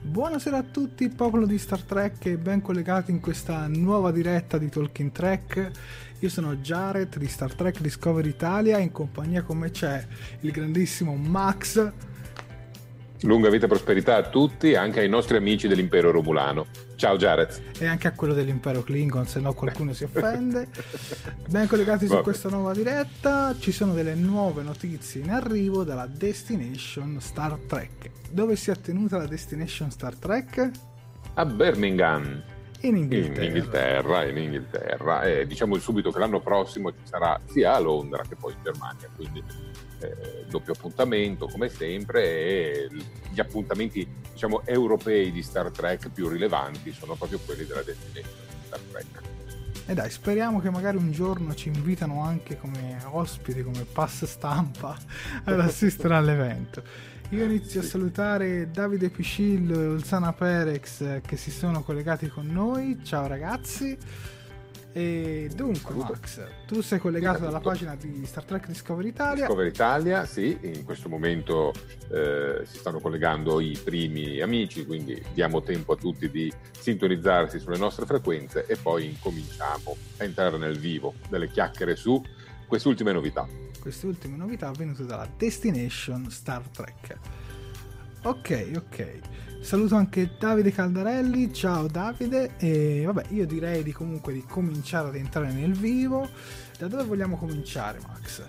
Buonasera 0.00 0.58
a 0.58 0.62
tutti, 0.62 1.08
popolo 1.08 1.46
di 1.46 1.58
Star 1.58 1.82
Trek 1.82 2.26
e 2.26 2.36
ben 2.36 2.62
collegati 2.62 3.10
in 3.10 3.20
questa 3.20 3.66
nuova 3.66 4.12
diretta 4.12 4.56
di 4.56 4.68
Talking 4.68 5.10
Trek. 5.10 5.70
Io 6.20 6.28
sono 6.28 6.56
Jared 6.56 7.16
di 7.18 7.26
Star 7.26 7.52
Trek 7.54 7.80
Discovery 7.80 8.28
Italia, 8.28 8.78
in 8.78 8.92
compagnia 8.92 9.42
con 9.42 9.58
me 9.58 9.70
c'è 9.70 10.06
il 10.40 10.50
grandissimo 10.52 11.14
Max. 11.14 11.92
Lunga 13.22 13.48
vita 13.48 13.64
e 13.64 13.68
prosperità 13.68 14.16
a 14.16 14.28
tutti, 14.28 14.74
anche 14.74 15.00
ai 15.00 15.08
nostri 15.08 15.36
amici 15.36 15.68
dell'impero 15.68 16.10
romulano. 16.10 16.66
Ciao 16.96 17.16
Jared. 17.16 17.60
E 17.78 17.86
anche 17.86 18.08
a 18.08 18.12
quello 18.12 18.34
dell'impero 18.34 18.82
Klingon, 18.82 19.26
se 19.26 19.40
no 19.40 19.52
qualcuno 19.54 19.92
si 19.92 20.04
offende. 20.04 20.68
Ben 21.48 21.66
collegati 21.66 22.06
su 22.06 22.20
questa 22.22 22.48
nuova 22.48 22.72
diretta, 22.72 23.54
ci 23.58 23.72
sono 23.72 23.94
delle 23.94 24.14
nuove 24.14 24.62
notizie 24.62 25.22
in 25.22 25.30
arrivo 25.30 25.84
dalla 25.84 26.06
Destination 26.06 27.18
Star 27.20 27.58
Trek. 27.66 28.10
Dove 28.30 28.56
si 28.56 28.70
è 28.70 28.76
tenuta 28.76 29.16
la 29.16 29.26
Destination 29.26 29.90
Star 29.90 30.14
Trek? 30.16 30.70
A 31.34 31.44
Birmingham. 31.44 32.42
In 32.80 32.96
Inghilterra. 32.96 33.42
In 33.42 33.46
Inghilterra, 33.46 34.24
in 34.24 34.36
Inghilterra. 34.36 35.22
E 35.22 35.46
diciamo 35.46 35.76
subito 35.78 36.10
che 36.10 36.18
l'anno 36.18 36.40
prossimo 36.40 36.90
ci 36.90 37.02
sarà 37.04 37.40
sia 37.46 37.74
a 37.74 37.78
Londra 37.78 38.22
che 38.28 38.36
poi 38.36 38.52
in 38.52 38.62
Germania, 38.62 39.08
quindi 39.14 39.42
eh, 40.00 40.44
doppio 40.48 40.72
appuntamento 40.72 41.48
come 41.48 41.68
sempre 41.68 42.22
e 42.22 42.88
gli 43.30 43.40
appuntamenti 43.40 44.06
diciamo 44.32 44.62
europei 44.64 45.32
di 45.32 45.42
Star 45.42 45.70
Trek 45.70 46.10
più 46.10 46.28
rilevanti 46.28 46.92
sono 46.92 47.14
proprio 47.14 47.38
quelli 47.44 47.64
della 47.64 47.82
Destination 47.82 48.32
Star 48.66 48.80
Trek. 48.90 49.22
E 49.88 49.94
dai, 49.94 50.10
speriamo 50.10 50.60
che 50.60 50.68
magari 50.68 50.96
un 50.96 51.12
giorno 51.12 51.54
ci 51.54 51.68
invitano 51.68 52.20
anche 52.20 52.58
come 52.58 52.98
ospiti, 53.04 53.62
come 53.62 53.84
pass 53.84 54.24
stampa 54.24 54.98
ad 55.44 55.60
assistere 55.60 56.16
all'evento. 56.16 56.82
Io 57.30 57.42
inizio 57.42 57.80
a 57.80 57.82
salutare 57.82 58.70
Davide 58.70 59.10
Piscillo 59.10 59.80
e 59.80 59.86
Olsana 59.86 60.32
Perex 60.32 61.20
che 61.22 61.36
si 61.36 61.50
sono 61.50 61.82
collegati 61.82 62.28
con 62.28 62.46
noi. 62.46 63.00
Ciao 63.02 63.26
ragazzi. 63.26 63.98
E 64.92 65.50
dunque, 65.52 65.94
Max, 65.96 66.40
tu 66.66 66.80
sei 66.82 67.00
collegato 67.00 67.40
dalla 67.40 67.58
pagina 67.58 67.96
di 67.96 68.24
Star 68.24 68.44
Trek 68.44 68.68
Discovery 68.68 69.08
Italia. 69.08 69.44
Discovery 69.44 69.68
Italia, 69.68 70.24
sì, 70.24 70.56
in 70.62 70.84
questo 70.84 71.08
momento 71.08 71.72
eh, 72.10 72.62
si 72.64 72.78
stanno 72.78 73.00
collegando 73.00 73.58
i 73.58 73.76
primi 73.82 74.40
amici, 74.40 74.86
quindi 74.86 75.20
diamo 75.34 75.62
tempo 75.62 75.94
a 75.94 75.96
tutti 75.96 76.30
di 76.30 76.50
sintonizzarsi 76.78 77.58
sulle 77.58 77.76
nostre 77.76 78.06
frequenze 78.06 78.66
e 78.66 78.76
poi 78.76 79.06
incominciamo 79.06 79.96
a 80.18 80.24
entrare 80.24 80.58
nel 80.58 80.78
vivo 80.78 81.14
delle 81.28 81.50
chiacchiere 81.50 81.96
su 81.96 82.22
queste 82.66 82.88
ultime 82.88 83.12
novità. 83.12 83.46
Queste 83.80 84.06
ultime 84.06 84.36
novità 84.36 84.68
avvenute 84.68 85.04
dalla 85.04 85.28
Destination 85.36 86.30
Star 86.30 86.68
Trek. 86.68 87.18
Ok, 88.22 88.70
ok. 88.76 89.18
Saluto 89.60 89.96
anche 89.96 90.36
Davide 90.38 90.70
Caldarelli, 90.70 91.52
ciao 91.52 91.86
Davide 91.86 92.56
e 92.58 93.04
vabbè 93.04 93.26
io 93.30 93.46
direi 93.46 93.82
di 93.82 93.92
comunque 93.92 94.32
di 94.32 94.42
cominciare 94.42 95.08
ad 95.08 95.16
entrare 95.16 95.52
nel 95.52 95.72
vivo. 95.72 96.28
Da 96.78 96.88
dove 96.88 97.04
vogliamo 97.04 97.36
cominciare 97.36 97.98
Max? 98.06 98.44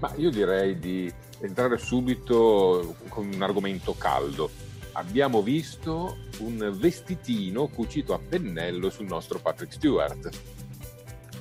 Ma 0.00 0.12
io 0.16 0.30
direi 0.30 0.78
di 0.78 1.12
entrare 1.40 1.78
subito 1.78 2.96
con 3.08 3.30
un 3.32 3.42
argomento 3.42 3.94
caldo. 3.96 4.50
Abbiamo 4.92 5.42
visto 5.42 6.18
un 6.40 6.74
vestitino 6.78 7.66
cucito 7.68 8.14
a 8.14 8.18
pennello 8.18 8.90
sul 8.90 9.06
nostro 9.06 9.38
Patrick 9.38 9.72
Stewart. 9.72 10.30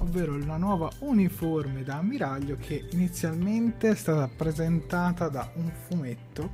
Ovvero 0.04 0.38
la 0.38 0.58
nuova 0.58 0.92
uniforme 1.00 1.82
da 1.82 1.96
ammiraglio 1.96 2.58
che 2.60 2.88
inizialmente 2.92 3.92
è 3.92 3.96
stata 3.96 4.28
presentata 4.28 5.30
da 5.30 5.50
un 5.56 5.72
fumetto 5.88 6.52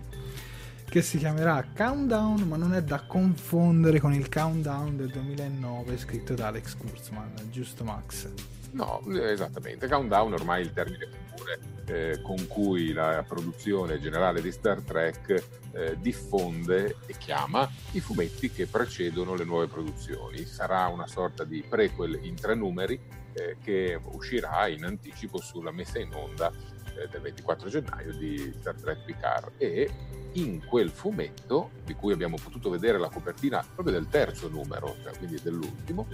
che 0.88 1.02
si 1.02 1.18
chiamerà 1.18 1.66
Countdown, 1.76 2.42
ma 2.42 2.58
non 2.58 2.76
è 2.76 2.84
da 2.84 3.08
confondere 3.08 4.00
con 4.00 4.14
il 4.14 4.30
Countdown 4.30 4.98
del 4.98 5.10
2009 5.10 5.98
scritto 5.98 6.36
da 6.36 6.48
Alex 6.48 6.78
Kurtzman, 6.78 7.34
giusto 7.50 7.84
Max? 7.84 8.30
No, 8.72 9.02
esattamente. 9.20 9.88
Countdown 9.88 10.34
ormai 10.34 10.62
è 10.62 10.66
il 10.66 10.72
termine 10.72 11.08
comune 11.08 11.60
eh, 11.88 12.22
con 12.22 12.46
cui 12.46 12.94
la 12.94 13.26
produzione 13.28 14.00
generale 14.00 14.44
di 14.44 14.52
Star 14.52 14.82
Trek 14.82 15.44
eh, 15.72 15.98
diffonde 16.00 16.98
e 17.08 17.16
chiama 17.18 17.68
i 17.94 18.00
fumetti 18.00 18.52
che 18.52 18.68
precedono 18.68 19.34
le 19.34 19.44
nuove 19.44 19.66
produzioni. 19.66 20.46
Sarà 20.46 20.86
una 20.86 21.08
sorta 21.08 21.44
di 21.44 21.64
prequel 21.68 22.20
in 22.22 22.36
tre 22.36 22.54
numeri 22.54 23.18
eh, 23.34 23.58
che 23.62 24.00
uscirà 24.12 24.68
in 24.68 24.84
anticipo 24.84 25.40
sulla 25.40 25.72
messa 25.72 26.00
in 26.00 26.14
onda 26.14 26.52
eh, 26.98 27.08
del 27.10 27.22
24 27.22 27.70
gennaio 27.70 28.14
di 28.14 28.54
Star 28.60 28.76
Trek 28.76 29.04
Picard 29.06 29.52
e 29.58 29.90
in 30.34 30.64
quel 30.66 30.90
fumetto, 30.90 31.72
di 31.86 31.96
cui 31.96 32.14
abbiamo 32.14 32.38
potuto 32.42 32.70
vedere 32.70 33.00
la 33.00 33.10
copertina 33.10 33.66
proprio 33.74 33.96
del 33.96 34.08
terzo 34.10 34.48
numero, 34.48 34.96
cioè 35.04 35.18
quindi 35.18 35.40
dell'ultimo, 35.42 36.08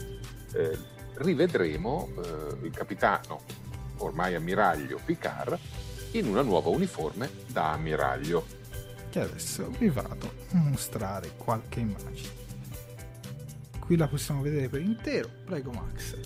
eh, 0.53 0.77
rivedremo 1.15 2.09
eh, 2.15 2.65
il 2.65 2.71
capitano, 2.71 3.41
ormai 3.97 4.35
ammiraglio 4.35 4.99
Picard, 5.03 5.57
in 6.11 6.27
una 6.27 6.41
nuova 6.41 6.69
uniforme 6.69 7.29
da 7.47 7.71
ammiraglio. 7.73 8.45
che 9.09 9.19
adesso 9.21 9.69
vi 9.77 9.89
vado 9.89 10.31
a 10.51 10.57
mostrare 10.57 11.31
qualche 11.37 11.79
immagine. 11.79 12.43
Qui 13.79 13.97
la 13.97 14.07
possiamo 14.07 14.41
vedere 14.41 14.67
per 14.67 14.81
intero, 14.81 15.29
prego 15.45 15.71
Max. 15.71 16.17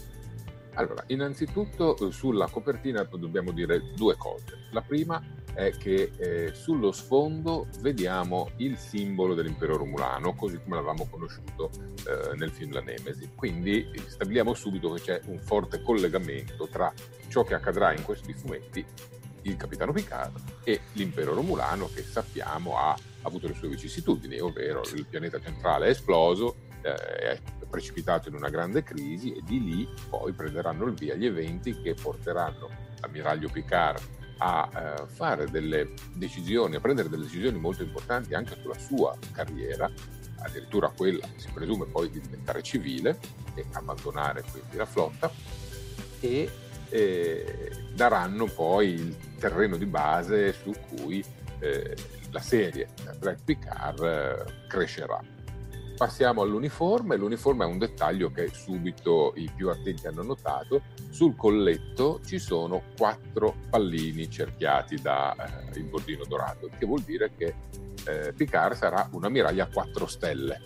Allora, 0.80 1.04
innanzitutto 1.08 1.98
eh, 1.98 2.12
sulla 2.14 2.48
copertina 2.48 3.04
dobbiamo 3.04 3.52
dire 3.52 3.92
due 3.96 4.16
cose. 4.16 4.68
La 4.72 4.82
prima 4.82 5.22
è 5.54 5.72
che 5.72 6.12
eh, 6.16 6.54
sullo 6.54 6.94
sfondo 6.94 7.68
vediamo 7.82 8.52
il 8.58 8.78
simbolo 8.78 9.34
dell'impero 9.34 9.76
romulano, 9.76 10.34
così 10.36 10.58
come 10.64 10.76
l'avevamo 10.76 11.06
conosciuto 11.10 11.70
eh, 12.08 12.34
nel 12.38 12.50
film 12.52 12.72
La 12.72 12.80
Nemesi. 12.80 13.30
Quindi 13.36 13.92
stabiliamo 14.08 14.54
subito 14.54 14.94
che 14.94 15.02
c'è 15.02 15.22
un 15.26 15.40
forte 15.40 15.82
collegamento 15.82 16.70
tra 16.70 16.94
ciò 17.28 17.44
che 17.44 17.56
accadrà 17.56 17.94
in 17.94 18.04
questi 18.04 18.32
fumetti, 18.34 18.86
il 19.42 19.58
capitano 19.58 19.92
Picard, 19.92 20.62
e 20.64 20.80
l'impero 20.94 21.34
romulano 21.34 21.90
che 21.94 22.04
sappiamo 22.04 22.78
ha 22.78 22.96
avuto 23.24 23.48
le 23.48 23.54
sue 23.54 23.68
vicissitudini, 23.68 24.40
ovvero 24.40 24.84
il 24.96 25.06
pianeta 25.06 25.42
centrale 25.42 25.88
è 25.88 25.90
esploso, 25.90 26.56
eh, 26.84 27.42
precipitato 27.70 28.30
in 28.30 28.36
una 28.36 28.50
grande 28.50 28.84
crisi 28.84 29.34
e 29.34 29.42
di 29.44 29.64
lì 29.64 29.88
poi 30.10 30.34
prenderanno 30.34 30.86
il 30.86 30.94
via 30.94 31.16
gli 31.16 31.26
eventi 31.26 31.80
che 31.82 31.94
porteranno 31.94 32.70
l'ammiraglio 33.02 33.50
Picard 33.50 34.02
a 34.40 34.70
eh, 34.74 35.08
fare 35.08 35.50
delle 35.50 35.94
decisioni, 36.14 36.76
a 36.76 36.80
prendere 36.80 37.10
delle 37.10 37.24
decisioni 37.24 37.60
molto 37.60 37.84
importanti 37.84 38.34
anche 38.34 38.58
sulla 38.62 38.78
sua 38.78 39.18
carriera, 39.34 39.92
addirittura 40.38 40.90
quella 40.90 41.28
si 41.36 41.50
presume 41.54 41.86
poi 41.86 42.10
di 42.10 42.22
diventare 42.22 42.62
civile 42.62 43.20
e 43.56 43.66
abbandonare 43.74 44.44
quindi 44.50 44.78
la 44.78 44.86
flotta 44.86 45.30
e 46.22 46.50
eh, 46.90 47.72
daranno 47.94 48.46
poi 48.46 48.94
il 48.94 49.18
terreno 49.38 49.78
di 49.78 49.86
base 49.86 50.54
su 50.54 50.74
cui 50.88 51.24
eh, 51.60 51.96
la 52.32 52.40
serie 52.40 52.90
Black 53.18 53.44
Picard 53.44 54.02
eh, 54.02 54.68
crescerà. 54.68 55.20
Passiamo 56.00 56.44
all'uniforme, 56.44 57.18
l'uniforme 57.18 57.66
è 57.66 57.68
un 57.68 57.78
dettaglio 57.78 58.32
che 58.32 58.48
subito 58.54 59.34
i 59.36 59.52
più 59.54 59.70
attenti 59.70 60.08
hanno 60.08 60.24
notato, 60.24 60.84
sul 61.10 61.36
colletto 61.36 62.22
ci 62.26 62.40
sono 62.40 62.84
quattro 62.96 63.58
pallini 63.70 64.30
cerchiati 64.30 64.96
da 64.96 65.36
eh, 65.36 65.78
il 65.78 65.84
bordino 65.84 66.24
dorato, 66.24 66.70
che 66.78 66.86
vuol 66.86 67.02
dire 67.02 67.34
che 67.36 67.54
eh, 68.06 68.32
Picard 68.32 68.78
sarà 68.78 69.10
un 69.12 69.26
ammiraglio 69.26 69.62
a 69.62 69.68
quattro 69.68 70.08
stelle, 70.08 70.62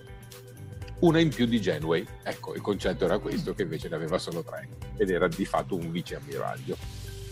una 0.99 1.19
in 1.19 1.29
più 1.29 1.47
di 1.47 1.59
Genway. 1.59 2.05
Ecco, 2.21 2.53
il 2.53 2.61
concetto 2.61 3.05
era 3.05 3.17
questo, 3.17 3.55
che 3.55 3.63
invece 3.63 3.89
ne 3.89 3.95
aveva 3.95 4.19
solo 4.19 4.43
tre, 4.43 4.69
ed 4.97 5.09
era 5.09 5.27
di 5.27 5.45
fatto 5.45 5.75
un 5.75 5.89
vice 5.89 6.15
ammiraglio. 6.15 6.77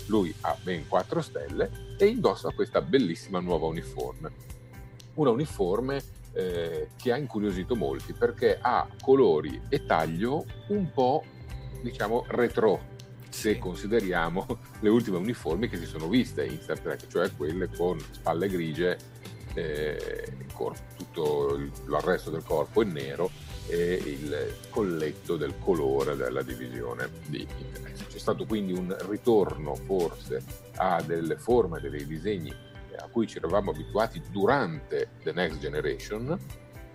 Lui 0.08 0.34
ha 0.42 0.58
ben 0.64 0.88
quattro 0.88 1.22
stelle 1.22 1.96
e 2.00 2.08
indossa 2.08 2.50
questa 2.50 2.82
bellissima 2.82 3.40
nuova 3.40 3.68
uniforme. 3.68 4.32
Una 5.14 5.30
uniforme 5.30 6.02
eh, 6.34 6.90
che 6.96 7.12
ha 7.12 7.18
incuriosito 7.18 7.76
molti 7.76 8.14
perché 8.14 8.58
ha 8.60 8.88
colori 9.02 9.62
e 9.70 9.86
taglio 9.86 10.46
un 10.70 10.92
po' 10.92 11.24
diciamo 11.82 12.26
retro 12.28 12.90
se 13.30 13.58
consideriamo 13.58 14.46
le 14.82 14.90
ultime 14.90 15.18
uniformi 15.18 15.68
che 15.68 15.78
si 15.78 15.86
sono 15.86 16.08
viste 16.08 16.46
in 16.46 16.60
Star 16.62 16.80
Trek, 16.80 17.08
cioè 17.08 17.32
quelle 17.36 17.70
con 17.70 17.98
spalle 18.00 18.48
grigie, 18.48 18.98
eh, 19.54 20.46
corpo, 20.54 20.82
tutto 20.98 21.60
l'arresto 21.88 22.30
del 22.30 22.44
corpo 22.44 22.82
in 22.82 22.92
nero 22.92 23.32
e 23.68 23.94
il 23.94 24.58
colletto 24.70 25.38
del 25.38 25.56
colore 25.60 26.16
della 26.16 26.42
divisione 26.42 27.10
di 27.28 27.48
interesse. 27.58 28.06
C'è 28.08 28.20
stato 28.20 28.46
quindi 28.46 28.74
un 28.74 28.96
ritorno 29.08 29.76
forse 29.76 30.44
a 30.76 31.02
delle 31.02 31.38
forme, 31.38 31.80
dei 31.80 32.06
disegni 32.06 32.54
a 32.96 33.08
cui 33.08 33.28
ci 33.28 33.38
eravamo 33.38 33.72
abituati 33.72 34.22
durante 34.32 35.10
The 35.24 35.32
Next 35.32 35.60
Generation 35.60 36.38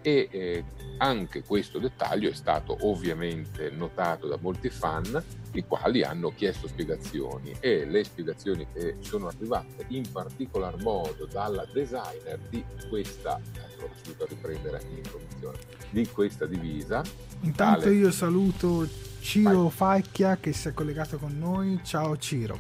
e 0.06 0.28
eh, 0.30 0.64
anche 0.98 1.42
questo 1.42 1.80
dettaglio 1.80 2.30
è 2.30 2.34
stato 2.34 2.76
ovviamente 2.82 3.70
notato 3.70 4.28
da 4.28 4.38
molti 4.40 4.70
fan 4.70 5.20
i 5.52 5.64
quali 5.66 6.04
hanno 6.04 6.32
chiesto 6.32 6.68
spiegazioni 6.68 7.52
e 7.58 7.84
le 7.84 8.04
spiegazioni 8.04 8.68
che 8.72 8.98
sono 9.00 9.26
arrivate 9.26 9.84
in 9.88 10.08
particolar 10.12 10.80
modo 10.80 11.26
dalla 11.26 11.66
designer 11.72 12.38
di 12.48 12.64
questa 12.88 13.40
ecco, 13.52 13.90
subito 14.00 14.26
riprendere 14.28 14.80
l'informazione 14.88 15.58
di 15.90 16.06
questa 16.08 16.46
divisa. 16.46 17.02
Intanto 17.40 17.80
tale... 17.80 17.94
io 17.94 18.12
saluto 18.12 18.88
Ciro 19.20 19.62
Vai. 19.62 20.02
Facchia 20.02 20.36
che 20.36 20.52
si 20.52 20.68
è 20.68 20.72
collegato 20.72 21.18
con 21.18 21.36
noi. 21.36 21.80
Ciao 21.82 22.16
Ciro. 22.16 22.56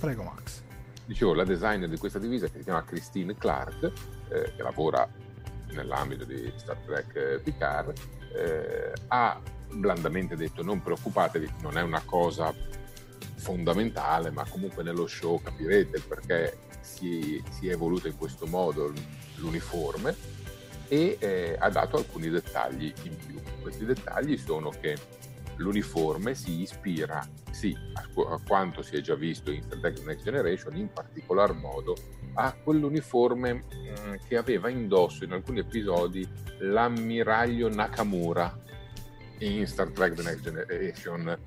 Prego 0.00 0.24
Max 0.24 0.66
dicevo, 1.08 1.32
la 1.32 1.44
designer 1.44 1.88
di 1.88 1.96
questa 1.96 2.18
divisa 2.18 2.48
che 2.48 2.58
si 2.58 2.64
chiama 2.64 2.84
Christine 2.84 3.34
Clark, 3.34 3.92
eh, 4.28 4.52
che 4.54 4.62
lavora 4.62 5.08
nell'ambito 5.70 6.24
di 6.24 6.52
Star 6.56 6.76
Trek 6.84 7.16
eh, 7.16 7.40
Picard, 7.42 7.92
eh, 8.34 8.92
ha 9.08 9.40
blandamente 9.72 10.36
detto 10.36 10.62
non 10.62 10.82
preoccupatevi, 10.82 11.54
non 11.62 11.78
è 11.78 11.82
una 11.82 12.02
cosa 12.04 12.54
fondamentale, 13.36 14.30
ma 14.30 14.44
comunque 14.46 14.82
nello 14.82 15.06
show 15.06 15.40
capirete 15.40 16.00
perché 16.00 16.58
si, 16.80 17.42
si 17.48 17.68
è 17.68 17.72
evoluto 17.72 18.06
in 18.06 18.16
questo 18.18 18.46
modo 18.46 18.92
l'uniforme 19.36 20.14
e 20.88 21.16
eh, 21.18 21.56
ha 21.58 21.70
dato 21.70 21.96
alcuni 21.96 22.28
dettagli 22.28 22.92
in 23.04 23.16
più. 23.16 23.40
Questi 23.62 23.86
dettagli 23.86 24.36
sono 24.36 24.70
che 24.78 24.98
l'uniforme 25.58 26.34
si 26.34 26.62
ispira 26.62 27.26
sì 27.50 27.76
a, 27.94 28.02
a, 28.32 28.40
quanto 28.46 28.82
si 28.82 28.96
è 28.96 29.00
già 29.00 29.14
visto 29.14 29.50
in 29.50 29.62
Star 29.62 29.78
Trek 29.78 30.04
Next 30.04 30.24
Generation, 30.24 30.76
in 30.76 30.90
particolar 30.92 31.52
modo 31.52 31.96
a 32.34 32.52
quell'uniforme 32.52 33.52
mh, 33.52 33.60
mm, 33.60 34.14
che 34.26 34.36
aveva 34.36 34.68
indosso 34.68 35.24
in 35.24 35.32
alcuni 35.32 35.60
episodi 35.60 36.26
l'ammiraglio 36.60 37.68
Nakamura 37.68 38.66
in 39.40 39.66
Star 39.66 39.90
Trek 39.90 40.14
The 40.14 40.22
Next 40.22 40.42
Generation. 40.42 41.38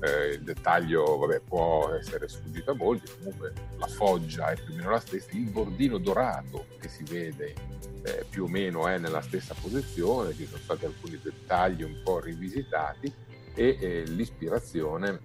Eh, 0.00 0.34
il 0.34 0.42
dettaglio 0.42 1.16
vabbè, 1.16 1.40
può 1.40 1.90
essere 1.90 2.28
sfuggito 2.28 2.70
a 2.70 2.74
molti, 2.74 3.10
comunque 3.16 3.52
la 3.78 3.86
foggia 3.86 4.50
è 4.50 4.54
più 4.54 4.74
o 4.74 4.76
meno 4.76 4.90
la 4.90 5.00
stessa, 5.00 5.30
il 5.32 5.50
bordino 5.50 5.98
dorato 5.98 6.66
che 6.78 6.88
si 6.88 7.02
vede 7.02 7.54
eh, 8.02 8.24
più 8.28 8.44
o 8.44 8.48
meno 8.48 8.86
è 8.86 8.98
nella 8.98 9.20
stessa 9.22 9.54
posizione, 9.60 10.34
ci 10.34 10.46
sono 10.46 10.62
stati 10.62 10.84
alcuni 10.84 11.18
dettagli 11.20 11.82
un 11.82 12.00
po' 12.04 12.20
rivisitati 12.20 13.12
e 13.58 13.76
eh, 13.80 14.04
l'ispirazione 14.04 15.18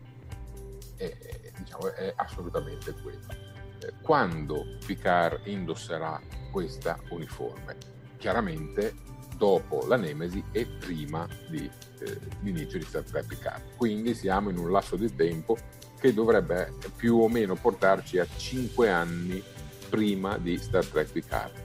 è, 0.95 1.15
diciamo, 1.56 1.94
è 1.94 2.12
assolutamente 2.15 2.95
quella. 3.03 3.27
Eh, 3.80 3.94
quando 4.01 4.65
Picard 4.83 5.45
indosserà 5.45 6.19
questa 6.51 7.00
uniforme? 7.09 7.77
Chiaramente 8.18 8.95
dopo 9.38 9.86
la 9.86 9.98
Nemesi 9.98 10.43
e 10.51 10.65
prima 10.65 11.27
di, 11.48 11.69
eh, 12.00 12.19
l'inizio 12.41 12.79
di 12.79 12.86
Star 12.86 13.03
Trek 13.03 13.27
Picard. 13.27 13.75
Quindi 13.75 14.15
siamo 14.15 14.50
in 14.50 14.58
un 14.58 14.72
lasso 14.72 14.96
di 14.96 15.13
tempo 15.13 15.55
che 16.00 16.12
dovrebbe 16.12 16.74
più 16.96 17.17
o 17.17 17.29
meno 17.29 17.53
portarci 17.53 18.17
a 18.17 18.25
5 18.25 18.89
anni 18.89 19.43
prima 19.91 20.39
di 20.39 20.58
Star 20.58 20.88
Trek 20.88 21.12
Picard. 21.12 21.62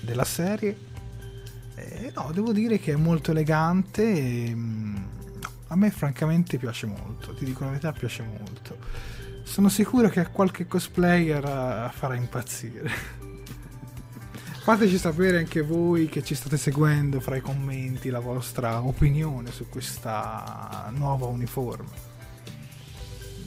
della 0.00 0.24
serie. 0.24 0.76
Eh, 1.74 2.12
no, 2.14 2.30
devo 2.32 2.52
dire 2.52 2.78
che 2.78 2.92
è 2.92 2.96
molto 2.96 3.30
elegante 3.30 4.02
e, 4.02 4.52
mm, 4.54 4.96
a 5.68 5.76
me 5.76 5.90
francamente 5.90 6.56
piace 6.58 6.86
molto, 6.86 7.34
ti 7.34 7.44
dico 7.44 7.64
la 7.64 7.70
verità 7.70 7.92
piace 7.92 8.22
molto. 8.22 8.76
Sono 9.42 9.68
sicuro 9.68 10.08
che 10.08 10.26
qualche 10.30 10.66
cosplayer 10.66 11.44
uh, 11.44 11.90
farà 11.90 12.14
impazzire. 12.14 12.90
Fateci 14.60 14.98
sapere 14.98 15.38
anche 15.38 15.62
voi 15.62 16.06
che 16.06 16.22
ci 16.22 16.34
state 16.34 16.58
seguendo 16.58 17.20
fra 17.20 17.36
i 17.36 17.40
commenti 17.40 18.10
la 18.10 18.20
vostra 18.20 18.82
opinione 18.82 19.50
su 19.50 19.68
questa 19.68 20.90
nuova 20.94 21.26
uniforme. 21.26 22.06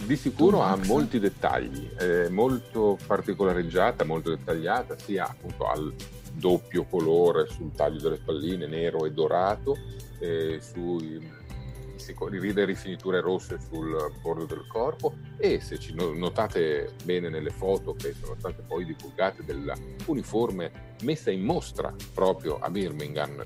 Di 0.05 0.15
sicuro 0.15 0.61
ha 0.63 0.75
molti 0.85 1.19
dettagli, 1.19 1.89
è 1.91 2.27
molto 2.29 2.97
particolareggiata, 3.05 4.03
molto 4.03 4.31
dettagliata, 4.31 4.97
sia 4.97 5.27
appunto 5.27 5.67
al 5.69 5.93
doppio 6.33 6.85
colore 6.85 7.47
sul 7.47 7.71
taglio 7.73 7.99
delle 7.99 8.17
spalline, 8.17 8.65
nero 8.65 9.05
e 9.05 9.11
dorato, 9.11 9.77
eh, 10.19 10.59
sui 10.59 11.19
ride 12.39 12.65
rifiniture 12.65 13.21
rosse 13.21 13.59
sul 13.59 14.11
bordo 14.21 14.45
del 14.45 14.65
corpo 14.67 15.15
e 15.37 15.59
se 15.59 15.79
ci 15.79 15.93
notate 15.93 16.93
bene 17.03 17.29
nelle 17.29 17.51
foto 17.51 17.93
che 17.93 18.13
sono 18.13 18.35
state 18.37 18.61
poi 18.63 18.85
divulgate 18.85 19.43
dell'uniforme 19.43 20.89
messa 21.03 21.31
in 21.31 21.43
mostra 21.43 21.93
proprio 22.13 22.59
a 22.59 22.69
Birmingham, 22.69 23.43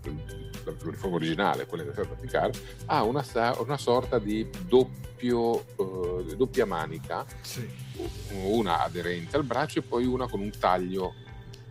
l'uniforme 0.81 1.15
originale, 1.15 1.65
quella 1.65 1.83
del 1.83 2.07
Picard, 2.19 2.59
ha 2.85 3.03
una, 3.03 3.23
una, 3.57 3.77
sorta 3.77 4.19
di 4.19 4.49
doppio, 4.67 5.65
uh, 5.75 6.35
doppia 6.35 6.65
manica, 6.65 7.25
sì. 7.41 7.67
una 8.43 8.83
aderente 8.83 9.35
al 9.37 9.43
braccio 9.43 9.79
e 9.79 9.81
poi 9.83 10.05
una 10.05 10.27
con 10.27 10.41
un 10.41 10.51
taglio 10.57 11.13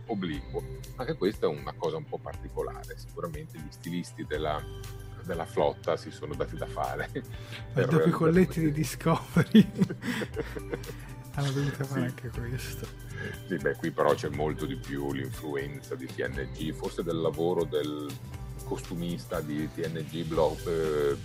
obliquo. 0.07 0.63
Anche 0.95 1.15
questa 1.15 1.47
è 1.47 1.49
una 1.49 1.73
cosa 1.73 1.97
un 1.97 2.05
po' 2.05 2.17
particolare, 2.17 2.97
sicuramente 2.97 3.57
gli 3.57 3.71
stilisti 3.71 4.25
della 4.25 4.63
della 5.25 5.45
flotta 5.45 5.97
si 5.97 6.11
sono 6.11 6.33
dati 6.35 6.55
da 6.55 6.67
fare. 6.67 7.09
Per 7.73 7.87
dopo 7.87 8.07
i 8.07 8.11
colletti 8.11 8.59
di 8.59 8.71
Discovery 8.71 9.71
hanno 11.35 11.51
dovuto 11.51 11.83
fare 11.83 11.99
sì. 11.99 12.05
anche 12.05 12.29
questo. 12.29 12.87
Sì, 13.47 13.55
beh, 13.57 13.75
qui 13.75 13.91
però 13.91 14.13
c'è 14.13 14.29
molto 14.29 14.65
di 14.65 14.75
più 14.75 15.11
l'influenza 15.11 15.95
di 15.95 16.05
TNG, 16.05 16.73
forse 16.73 17.03
del 17.03 17.19
lavoro 17.19 17.63
del 17.63 18.07
costumista 18.65 19.41
di 19.41 19.69
TNG 19.73 20.23
Blob, 20.23 20.57
eh, 20.67 21.17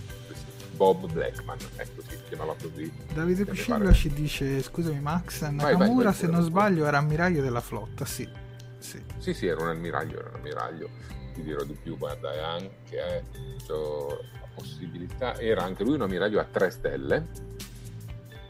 Bob 0.75 1.11
Blackman, 1.11 1.57
ecco 1.75 2.01
si 2.01 2.17
chiamava 2.27 2.55
così. 2.59 2.91
Davide 3.13 3.45
Piscillo 3.45 3.91
ci 3.93 4.09
dice, 4.09 4.61
scusami 4.61 4.99
Max, 4.99 5.41
Nakamura 5.41 5.77
vai, 5.77 5.87
vai, 5.87 6.03
vai, 6.03 6.13
se 6.13 6.27
non 6.27 6.41
sbaglio 6.43 6.85
era 6.85 6.97
ammiraglio 6.97 7.41
della 7.41 7.61
flotta, 7.61 8.05
sì. 8.05 8.27
Sì, 8.79 8.99
sì, 9.19 9.33
sì 9.33 9.45
era 9.45 9.61
un 9.61 9.69
ammiraglio, 9.69 10.19
era 10.19 10.29
un 10.29 10.35
ammiraglio 10.35 10.89
ti 11.31 11.41
dirò 11.41 11.63
di 11.63 11.73
più, 11.73 11.97
guarda, 11.97 12.33
è 12.33 12.39
anche 12.39 13.23
la 13.67 14.47
possibilità, 14.53 15.37
era 15.39 15.63
anche 15.63 15.83
lui 15.83 15.95
un 15.95 16.01
ammiraglio 16.01 16.39
a 16.39 16.45
tre 16.45 16.69
stelle 16.69 17.27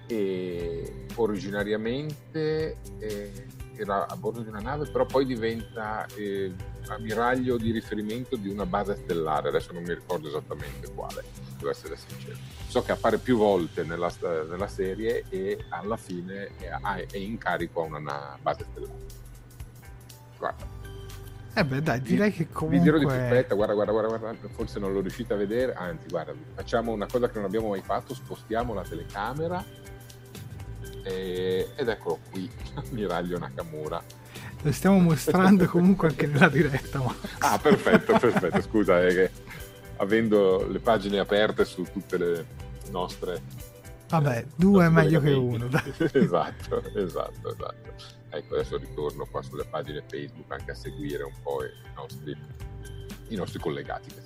e 0.08 1.06
originariamente 1.16 2.78
eh, 3.00 3.48
era 3.78 4.08
a 4.08 4.16
bordo 4.16 4.42
di 4.42 4.50
una 4.50 4.60
nave, 4.60 4.90
però 4.90 5.06
poi 5.06 5.26
diventa 5.26 6.06
eh, 6.16 6.54
ammiraglio 6.88 7.58
di 7.58 7.72
riferimento 7.72 8.36
di 8.36 8.50
una 8.50 8.66
base 8.66 8.96
stellare, 8.96 9.48
adesso 9.48 9.72
non 9.74 9.84
mi 9.84 9.94
ricordo 9.94 10.28
esattamente 10.28 10.92
quale, 10.94 11.24
devo 11.58 11.72
essere 11.72 11.96
sincero. 11.96 12.36
So 12.68 12.82
che 12.84 12.92
appare 12.92 13.18
più 13.18 13.38
volte 13.38 13.84
nella, 13.84 14.12
nella 14.22 14.68
serie 14.68 15.24
e 15.30 15.66
alla 15.70 15.98
fine 15.98 16.56
è, 16.58 16.70
è 17.10 17.18
in 17.18 17.38
carico 17.38 17.82
a 17.82 17.86
una 17.86 18.38
base 18.42 18.66
stellare. 18.70 19.20
Guarda, 20.38 20.81
eh 21.54 21.66
beh 21.66 21.82
dai, 21.82 22.02
direi 22.02 22.32
che 22.32 22.48
comunque... 22.50 22.78
Vi 22.78 22.84
dirò 22.84 22.98
di 22.98 23.06
più, 23.06 23.14
aspetta, 23.14 23.56
guarda, 23.56 23.74
guarda, 23.74 23.92
guarda, 23.92 24.18
guarda, 24.18 24.48
forse 24.50 24.80
non 24.80 24.94
l'ho 24.94 25.02
riuscito 25.02 25.34
a 25.34 25.38
vedere, 25.38 25.74
anzi 25.74 26.08
guarda, 26.08 26.34
facciamo 26.56 26.92
una 26.92 27.08
cosa 27.08 27.28
che 27.30 27.36
non 27.36 27.46
abbiamo 27.46 27.70
mai 27.70 27.82
fatto, 27.82 28.14
spostiamo 28.14 28.74
la 28.74 28.84
telecamera 28.84 29.64
e... 31.04 31.70
ed 31.76 31.88
eccolo 31.88 32.20
qui, 32.30 32.50
Miraglio 32.92 33.38
Nakamura. 33.38 34.02
Lo 34.64 34.72
stiamo 34.72 35.00
mostrando 35.00 35.66
comunque 35.66 36.10
anche 36.10 36.28
nella 36.28 36.50
diretta. 36.50 37.00
Ma... 37.00 37.16
Ah, 37.40 37.58
perfetto, 37.58 38.18
perfetto, 38.18 38.62
scusa, 38.62 39.06
è 39.06 39.10
che 39.10 39.32
avendo 39.98 40.68
le 40.68 40.80
pagine 40.80 41.20
aperte 41.20 41.66
su 41.66 41.84
tutte 41.92 42.18
le 42.18 42.46
nostre... 42.92 43.70
Vabbè, 44.12 44.46
due 44.58 44.88
è 44.88 44.90
meglio 44.90 45.22
che 45.22 45.32
uno. 45.32 45.70
esatto, 46.12 46.84
esatto, 46.96 47.50
esatto. 47.50 47.94
Ecco, 48.30 48.56
adesso 48.56 48.78
ritorno 48.78 49.26
qua 49.26 49.42
sulle 49.42 49.64
pagine 49.64 50.04
Facebook 50.06 50.52
anche 50.52 50.72
a 50.72 50.76
seguire 50.76 51.24
un 51.24 51.34
po' 51.42 51.64
i 51.64 51.70
nostri, 51.96 52.38
i 53.30 53.36
nostri 53.36 53.60
collegati. 53.60 54.10
Che 54.10 54.22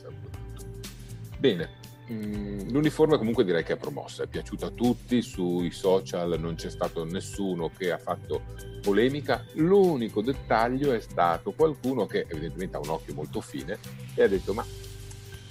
Bene, 1.38 1.70
mm, 2.12 2.70
l'uniforme 2.70 3.20
comunque 3.20 3.44
direi 3.44 3.64
che 3.64 3.74
è 3.74 3.78
promossa, 3.78 4.24
è 4.24 4.28
piaciuta 4.28 4.66
a 4.66 4.72
tutti, 4.72 5.22
sui 5.22 5.70
social 5.70 6.40
non 6.40 6.56
c'è 6.56 6.72
stato 6.72 7.06
nessuno 7.06 7.70
che 7.70 7.92
ha 7.92 8.00
fatto 8.00 8.42
polemica, 8.82 9.46
l'unico 9.54 10.24
dettaglio 10.24 10.94
è 10.94 11.00
stato 11.00 11.52
qualcuno 11.52 12.08
che 12.08 12.26
evidentemente 12.28 12.78
ha 12.78 12.80
un 12.80 12.90
occhio 12.90 13.14
molto 13.14 13.40
fine 13.40 13.78
e 14.16 14.24
ha 14.24 14.28
detto 14.28 14.54
ma 14.54 14.66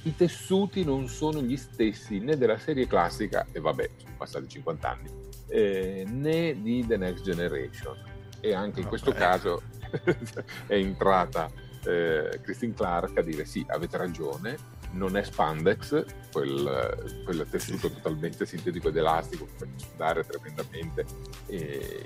i 0.04 0.14
tessuti 0.14 0.84
non 0.84 1.08
sono 1.08 1.42
gli 1.42 1.56
stessi 1.56 2.18
né 2.18 2.36
della 2.36 2.58
serie 2.58 2.86
classica, 2.86 3.46
e 3.52 3.60
vabbè, 3.60 3.90
sono 3.96 4.14
passati 4.16 4.48
50 4.48 4.88
anni, 4.88 5.10
eh, 5.48 6.04
né 6.08 6.60
di 6.60 6.84
The 6.86 6.96
Next 6.96 7.24
Generation 7.24 8.12
e 8.44 8.52
anche 8.52 8.80
in 8.80 8.86
questo 8.86 9.12
caso 9.12 9.62
è 10.66 10.74
entrata 10.74 11.50
eh, 11.84 12.40
Christine 12.42 12.74
Clark 12.74 13.16
a 13.16 13.22
dire 13.22 13.46
sì, 13.46 13.64
avete 13.68 13.96
ragione, 13.96 14.56
non 14.92 15.16
è 15.16 15.22
spandex, 15.22 16.04
quel, 16.30 17.22
quel 17.24 17.46
tessuto 17.50 17.88
sì. 17.88 17.94
totalmente 17.94 18.44
sintetico 18.44 18.88
ed 18.88 18.96
elastico 18.96 19.46
che 19.46 19.52
fa 19.56 19.66
sudare 19.76 20.24
tremendamente 20.24 21.06
e, 21.46 22.04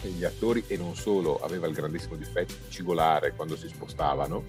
e 0.00 0.08
gli 0.08 0.24
attori 0.24 0.64
e 0.66 0.78
non 0.78 0.96
solo 0.96 1.38
aveva 1.40 1.66
il 1.66 1.74
grandissimo 1.74 2.16
difetto 2.16 2.54
di 2.54 2.70
cigolare 2.70 3.34
quando 3.34 3.54
si 3.56 3.68
spostavano 3.68 4.44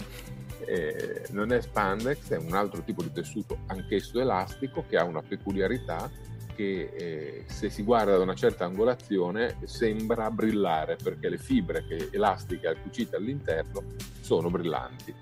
eh, 0.66 1.26
non 1.32 1.52
è 1.52 1.62
spandex, 1.62 2.30
è 2.30 2.38
un 2.38 2.54
altro 2.54 2.84
tipo 2.84 3.02
di 3.02 3.12
tessuto 3.12 3.60
anch'esso 3.68 4.20
elastico 4.20 4.86
che 4.88 4.98
ha 4.98 5.04
una 5.04 5.22
peculiarità 5.22 6.10
che 6.56 6.92
eh, 6.94 7.44
se 7.48 7.70
si 7.70 7.84
guarda 7.84 8.18
da 8.18 8.24
una 8.24 8.36
certa 8.36 8.66
angolazione 8.66 9.58
sembra 9.64 10.30
brillare 10.30 10.98
perché 11.02 11.30
le 11.30 11.38
fibre 11.38 11.86
che, 11.86 12.10
elastiche 12.12 12.76
cucite 12.82 13.16
all'interno 13.16 13.84
sono 14.22 14.50
brillanti. 14.50 15.14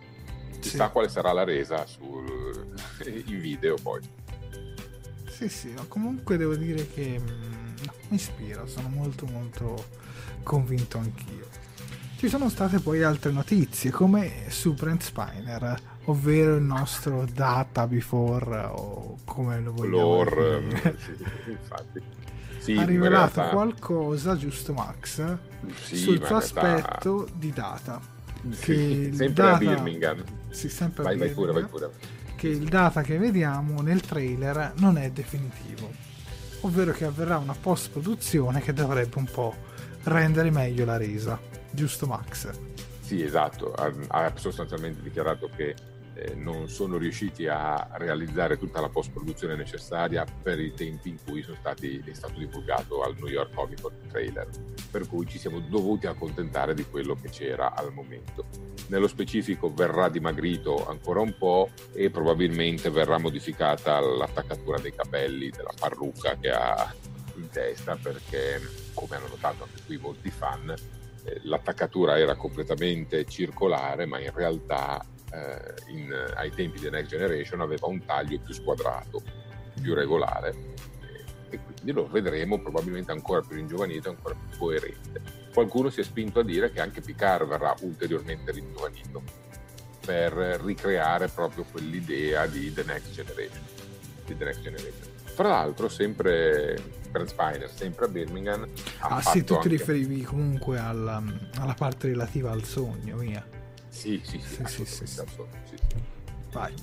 Si 0.60 0.70
sì. 0.72 0.90
quale 0.92 1.08
sarà 1.08 1.32
la 1.32 1.44
resa 1.44 1.86
sul, 1.86 2.74
in 3.06 3.40
video 3.40 3.76
poi. 3.82 4.02
Sì, 5.30 5.48
sì, 5.48 5.72
ma 5.72 5.86
comunque 5.88 6.36
devo 6.36 6.56
dire 6.56 6.86
che 6.90 7.18
mm, 7.18 7.76
no, 7.86 7.94
mi 8.10 8.18
ispira, 8.18 8.66
sono 8.66 8.90
molto 8.90 9.26
molto 9.26 9.86
convinto 10.44 10.98
anch'io. 10.98 11.49
Ci 12.20 12.28
sono 12.28 12.50
state 12.50 12.80
poi 12.80 13.02
altre 13.02 13.32
notizie 13.32 13.92
come 13.92 14.50
su 14.50 14.74
Brent 14.74 15.04
Spiner 15.04 15.74
ovvero 16.08 16.58
il 16.58 16.64
nostro 16.64 17.26
data 17.34 17.88
before 17.88 18.58
o 18.74 19.20
come 19.24 19.62
lo 19.62 19.72
vogliamo 19.72 19.96
Lore, 19.96 20.68
dire. 20.68 20.98
Sì, 21.00 21.52
infatti. 21.52 22.02
Sì, 22.58 22.74
ha 22.74 22.84
rivelato 22.84 23.36
realtà... 23.36 23.56
qualcosa, 23.56 24.36
giusto 24.36 24.74
Max, 24.74 25.38
sì, 25.82 25.96
sul 25.96 26.22
suo 26.26 26.36
aspetto 26.36 27.16
realtà... 27.20 27.34
di 27.38 27.54
data. 27.54 28.02
Sì, 28.50 29.12
sempre 29.16 29.34
data... 29.34 29.56
a 29.56 29.58
Birmingham. 29.58 30.24
Sì, 30.50 30.68
sempre 30.68 31.04
vai, 31.04 31.14
a 31.14 31.18
Birmingham. 31.20 31.54
Vai 31.54 31.64
pure, 31.64 31.88
vai 31.88 31.94
pure. 31.96 32.36
Che 32.36 32.48
il 32.50 32.68
data 32.68 33.02
che 33.02 33.18
vediamo 33.18 33.82
nel 33.82 34.02
trailer 34.02 34.74
non 34.80 34.98
è 34.98 35.10
definitivo, 35.10 35.90
ovvero 36.60 36.92
che 36.92 37.06
avverrà 37.06 37.38
una 37.38 37.56
post 37.58 37.92
produzione 37.92 38.60
che 38.60 38.74
dovrebbe 38.74 39.18
un 39.18 39.30
po' 39.32 39.56
rendere 40.04 40.52
meglio 40.52 40.84
la 40.84 40.98
resa, 40.98 41.40
giusto 41.72 42.06
Max? 42.06 42.50
Sì, 43.02 43.24
esatto, 43.24 43.74
ha, 43.74 43.92
ha 44.08 44.34
sostanzialmente 44.36 45.02
dichiarato 45.02 45.50
che 45.56 45.76
eh, 46.20 46.36
non 46.36 46.68
sono 46.68 46.98
riusciti 46.98 47.48
a 47.48 47.88
realizzare 47.94 48.58
tutta 48.58 48.82
la 48.82 48.90
post-produzione 48.90 49.56
necessaria 49.56 50.26
per 50.42 50.60
i 50.60 50.74
tempi 50.74 51.10
in 51.10 51.18
cui 51.26 51.46
stati, 51.60 52.04
è 52.06 52.14
stato 52.14 52.38
divulgato 52.38 53.02
al 53.04 53.16
New 53.16 53.28
York 53.28 53.54
Comic 53.54 53.82
Con 53.82 53.94
trailer, 54.10 54.48
per 54.92 55.08
cui 55.08 55.26
ci 55.26 55.40
siamo 55.40 55.60
dovuti 55.60 56.08
accontentare 56.08 56.74
di 56.74 56.86
quello 56.86 57.16
che 57.16 57.30
c'era 57.30 57.74
al 57.74 57.94
momento. 57.94 58.46
Nello 58.88 59.08
specifico 59.08 59.74
verrà 59.74 60.10
dimagrito 60.10 60.88
ancora 60.88 61.22
un 61.22 61.36
po' 61.38 61.70
e 61.94 62.10
probabilmente 62.10 62.90
verrà 62.90 63.18
modificata 63.18 64.00
l'attaccatura 64.00 64.80
dei 64.80 64.94
capelli, 64.94 65.52
della 65.52 65.74
parrucca 65.80 66.38
che 66.38 66.50
ha 66.50 66.94
in 67.36 67.50
testa, 67.50 67.96
perché 67.96 68.60
come 68.94 69.16
hanno 69.16 69.28
notato 69.30 69.64
anche 69.64 69.82
qui 69.86 69.98
molti 69.98 70.30
fan, 70.32 70.76
l'attaccatura 71.44 72.18
era 72.18 72.36
completamente 72.36 73.26
circolare, 73.26 74.06
ma 74.06 74.20
in 74.20 74.32
realtà 74.34 75.04
eh, 75.32 75.92
in, 75.92 76.14
ai 76.36 76.52
tempi 76.52 76.80
di 76.80 76.90
Next 76.90 77.10
Generation 77.10 77.62
aveva 77.62 77.88
un 77.88 78.04
taglio 78.06 78.40
più 78.40 78.54
squadrato, 78.54 79.22
più 79.82 79.94
regolare 79.94 80.78
e 81.50 81.60
quindi 81.60 81.92
lo 81.92 82.08
vedremo 82.08 82.60
probabilmente 82.60 83.12
ancora 83.12 83.42
più 83.42 83.56
ringiovanito, 83.56 84.10
ancora 84.10 84.36
più 84.36 84.58
coerente. 84.58 85.22
Qualcuno 85.54 85.90
si 85.90 86.00
è 86.00 86.04
spinto 86.04 86.40
a 86.40 86.44
dire 86.44 86.72
che 86.72 86.80
anche 86.80 87.02
Picard 87.02 87.48
verrà 87.48 87.76
ulteriormente 87.82 88.52
ringiovanito 88.52 89.24
per 90.06 90.34
ricreare 90.64 91.28
proprio 91.28 91.66
quell'idea 91.70 92.46
di 92.48 92.72
The 92.74 92.84
Next 92.84 93.12
Generation. 93.12 93.64
The 94.26 94.46
Next 94.46 94.62
Generation. 94.62 95.08
Tra 95.36 95.48
l'altro, 95.50 95.90
sempre 95.90 96.99
per 97.12 97.28
Spiner, 97.28 97.70
sempre 97.70 98.06
a 98.06 98.08
Birmingham. 98.08 98.68
Ah, 99.00 99.22
sì, 99.22 99.44
tu 99.44 99.58
ti 99.60 99.70
riferivi 99.70 100.22
comunque 100.24 100.78
alla, 100.78 101.22
alla 101.56 101.74
parte 101.74 102.08
relativa 102.08 102.52
al 102.52 102.64
sogno, 102.64 103.18
via. 103.18 103.46
Sì, 103.88 104.22
sì, 104.24 104.40
sì, 104.40 104.64
sì, 104.66 104.86
sì, 104.86 105.06
sì, 105.06 105.08
sì. 105.08 106.08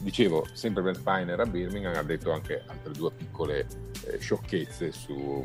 Dicevo, 0.00 0.46
sempre 0.52 0.82
Ben 0.82 0.94
Spiner 0.94 1.40
a 1.40 1.46
Birmingham 1.46 1.94
ha 1.96 2.02
detto 2.02 2.32
anche 2.32 2.62
altre 2.66 2.92
due 2.92 3.10
piccole 3.12 3.66
eh, 4.04 4.18
sciocchezze 4.18 4.92
sul 4.92 5.42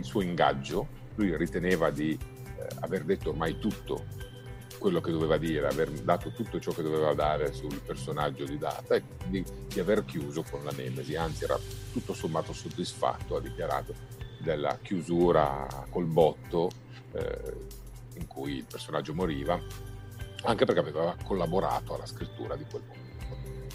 suo 0.00 0.22
ingaggio. 0.22 0.88
Lui 1.16 1.36
riteneva 1.36 1.90
di 1.90 2.12
eh, 2.12 2.66
aver 2.80 3.04
detto 3.04 3.30
ormai 3.30 3.58
tutto 3.58 4.04
quello 4.82 5.00
che 5.00 5.12
doveva 5.12 5.38
dire, 5.38 5.68
aver 5.68 5.90
dato 5.90 6.32
tutto 6.32 6.58
ciò 6.58 6.72
che 6.72 6.82
doveva 6.82 7.14
dare 7.14 7.52
sul 7.52 7.80
personaggio 7.86 8.44
di 8.44 8.58
Data 8.58 8.96
e 8.96 9.04
quindi 9.16 9.44
di 9.68 9.78
aver 9.78 10.04
chiuso 10.04 10.42
con 10.42 10.64
la 10.64 10.72
Nemesi, 10.72 11.14
anzi 11.14 11.44
era 11.44 11.56
tutto 11.92 12.12
sommato 12.12 12.52
soddisfatto, 12.52 13.36
ha 13.36 13.40
dichiarato, 13.40 13.94
della 14.38 14.76
chiusura 14.82 15.86
col 15.88 16.06
botto 16.06 16.68
eh, 17.12 17.54
in 18.14 18.26
cui 18.26 18.56
il 18.56 18.66
personaggio 18.68 19.14
moriva, 19.14 19.56
anche 20.42 20.64
perché 20.64 20.80
aveva 20.80 21.14
collaborato 21.22 21.94
alla 21.94 22.06
scrittura 22.06 22.56
di 22.56 22.64
quel 22.68 22.82
momento. 22.82 23.01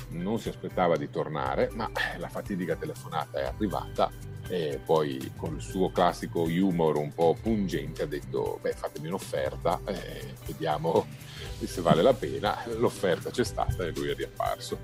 Non 0.10 0.40
si 0.40 0.50
aspettava 0.50 0.98
di 0.98 1.10
tornare, 1.10 1.70
ma 1.74 1.90
la 2.18 2.30
fatidica 2.30 2.76
telefonata 2.76 3.40
è 3.40 3.46
arrivata 3.46 4.10
e 4.50 4.80
poi 4.84 5.32
con 5.36 5.56
il 5.56 5.62
suo 5.62 5.92
classico 5.92 6.44
humor 6.44 6.96
un 6.96 7.14
po' 7.14 7.36
pungente 7.42 8.04
ha 8.04 8.06
detto 8.06 8.60
beh 8.62 8.72
fatemi 8.72 9.08
un'offerta 9.08 9.82
e 9.86 10.36
vediamo 10.46 11.06
se 11.64 11.82
vale 11.82 12.02
la 12.02 12.14
pena. 12.14 12.56
L'offerta 12.78 13.30
c'è 13.30 13.44
stata 13.44 13.86
e 13.86 13.92
lui 13.92 14.10
è 14.10 14.16
riapparso. 14.16 14.80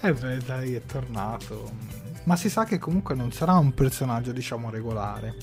E 0.00 0.08
eh 0.08 0.12
beh 0.12 0.38
dai 0.38 0.74
è 0.74 0.82
tornato. 0.84 1.70
Ma 2.24 2.36
si 2.36 2.48
sa 2.48 2.64
che 2.64 2.78
comunque 2.78 3.14
non 3.14 3.32
sarà 3.32 3.54
un 3.54 3.74
personaggio 3.74 4.32
diciamo 4.32 4.70
regolare. 4.70 5.34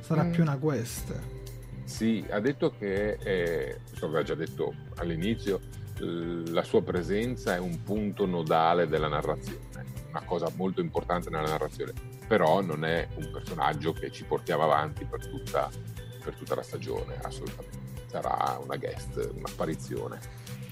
Sarà 0.00 0.24
mm. 0.24 0.32
più 0.32 0.42
una 0.42 0.56
quest. 0.56 1.20
Sì 1.84 2.24
ha 2.30 2.38
detto 2.38 2.74
che 2.78 3.16
è, 3.16 3.78
questo 3.88 4.06
aveva 4.06 4.22
già 4.22 4.34
detto 4.34 4.74
all'inizio 4.96 5.60
la 6.00 6.62
sua 6.62 6.82
presenza 6.82 7.54
è 7.54 7.58
un 7.58 7.82
punto 7.82 8.26
nodale 8.26 8.86
della 8.86 9.08
narrazione 9.08 9.68
una 10.10 10.22
cosa 10.24 10.50
molto 10.56 10.80
importante 10.80 11.30
nella 11.30 11.48
narrazione, 11.48 11.92
però 12.26 12.60
non 12.60 12.84
è 12.84 13.08
un 13.16 13.30
personaggio 13.30 13.92
che 13.92 14.10
ci 14.10 14.24
portiamo 14.24 14.64
avanti 14.64 15.04
per 15.04 15.26
tutta, 15.26 15.70
per 16.22 16.34
tutta 16.34 16.54
la 16.54 16.62
stagione, 16.62 17.18
assolutamente. 17.22 17.76
Sarà 18.06 18.58
una 18.62 18.76
guest, 18.76 19.30
un'apparizione. 19.34 20.18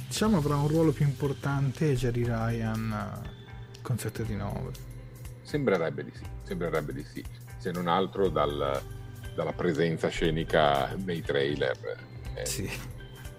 Diciamo 0.06 0.38
avrà 0.38 0.56
un 0.56 0.68
ruolo 0.68 0.92
più 0.92 1.04
importante 1.04 1.94
Jerry 1.94 2.24
Ryan 2.24 3.22
eh, 3.22 3.80
con 3.82 3.98
7 3.98 4.24
di 4.24 4.36
9. 4.36 4.70
Sembrerebbe 5.42 6.04
di 6.04 6.12
sì, 6.14 6.24
sembrerebbe 6.42 6.92
di 6.92 7.04
sì, 7.04 7.24
se 7.58 7.70
non 7.70 7.88
altro 7.88 8.28
dal, 8.28 8.80
dalla 9.34 9.52
presenza 9.52 10.08
scenica 10.08 10.94
nei 10.96 11.20
trailer. 11.20 11.76
Eh. 12.34 12.46
Sì, 12.46 12.68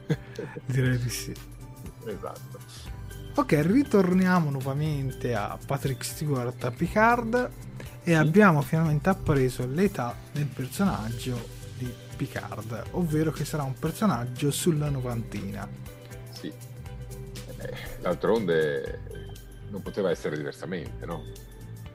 direi 0.66 0.98
di 0.98 1.10
sì. 1.10 1.56
Esatto. 2.08 2.60
Ok, 3.36 3.60
ritorniamo 3.62 4.50
nuovamente 4.50 5.36
a 5.36 5.58
Patrick 5.64 6.04
Stewart 6.04 6.64
a 6.64 6.72
Picard 6.72 7.52
e 8.04 8.14
abbiamo 8.16 8.62
finalmente 8.62 9.10
appreso 9.10 9.68
l'età 9.68 10.16
del 10.32 10.48
personaggio 10.48 11.48
di 11.78 11.94
Picard, 12.16 12.86
ovvero 12.92 13.32
che 13.32 13.46
sarà 13.46 13.64
un 13.64 13.78
personaggio 13.78 14.50
sulla 14.50 14.90
novantina. 14.90 15.68
Sì, 16.32 16.48
eh, 16.48 17.74
d'altronde 18.02 19.02
non 19.70 19.82
poteva 19.84 20.10
essere 20.10 20.36
diversamente, 20.36 21.06
no? 21.06 21.24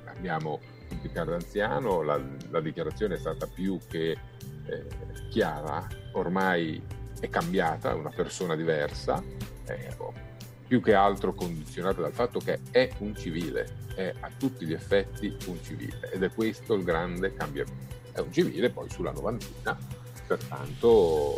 Abbiamo 0.04 0.60
un 0.90 1.00
Picard 1.00 1.32
anziano, 1.32 2.02
la, 2.02 2.20
la 2.50 2.60
dichiarazione 2.60 3.16
è 3.16 3.18
stata 3.18 3.46
più 3.46 3.80
che 3.88 4.10
eh, 4.10 4.86
chiara, 5.30 5.88
ormai 6.12 6.80
è 7.18 7.28
cambiata, 7.28 7.90
è 7.90 7.94
una 7.94 8.12
persona 8.14 8.54
diversa. 8.54 9.50
Eh, 9.66 9.90
più 10.72 10.80
che 10.80 10.94
altro 10.94 11.34
condizionata 11.34 12.00
dal 12.00 12.14
fatto 12.14 12.38
che 12.38 12.60
è 12.70 12.90
un 13.00 13.14
civile, 13.14 13.80
è 13.94 14.14
a 14.20 14.30
tutti 14.38 14.64
gli 14.64 14.72
effetti 14.72 15.36
un 15.48 15.62
civile 15.62 16.10
ed 16.10 16.22
è 16.22 16.32
questo 16.32 16.72
il 16.72 16.82
grande 16.82 17.34
cambiamento. 17.34 17.94
È 18.10 18.20
un 18.20 18.32
civile 18.32 18.70
poi 18.70 18.88
sulla 18.88 19.12
novantina, 19.12 19.76
pertanto 20.26 21.36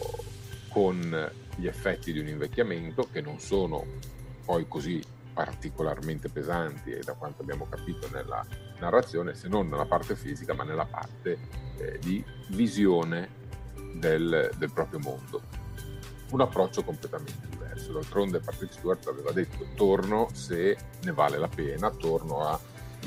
con 0.69 1.33
gli 1.57 1.67
effetti 1.67 2.13
di 2.13 2.21
un 2.21 2.29
invecchiamento 2.29 3.09
che 3.11 3.21
non 3.21 3.41
sono 3.41 3.85
poi 4.45 4.69
così 4.69 5.03
particolarmente 5.33 6.29
pesanti 6.29 6.93
e 6.93 7.01
da 7.01 7.15
quanto 7.15 7.43
abbiamo 7.43 7.67
capito 7.69 8.09
nella 8.13 8.47
narrazione, 8.79 9.35
se 9.35 9.49
non 9.49 9.69
nella 9.69 9.87
parte 9.87 10.15
fisica, 10.15 10.55
ma 10.55 10.63
nella 10.63 10.87
parte 10.87 11.39
eh, 11.79 11.99
di 11.99 12.25
visione 12.51 13.29
del, 13.97 14.49
del 14.57 14.71
proprio 14.71 15.01
mondo. 15.01 15.43
Un 16.31 16.41
approccio 16.41 16.85
completamente 16.85 17.49
diverso 17.49 17.64
diverso. 17.75 17.93
D'altronde 17.93 18.41
Patrick 18.41 18.73
Stewart 18.73 19.07
aveva 19.09 19.33
detto 19.33 19.67
torno 19.75 20.29
se 20.33 20.77
ne 21.03 21.13
vale 21.13 21.39
la 21.39 21.49
pena, 21.49 21.91
torno 21.91 22.41
a 22.41 22.59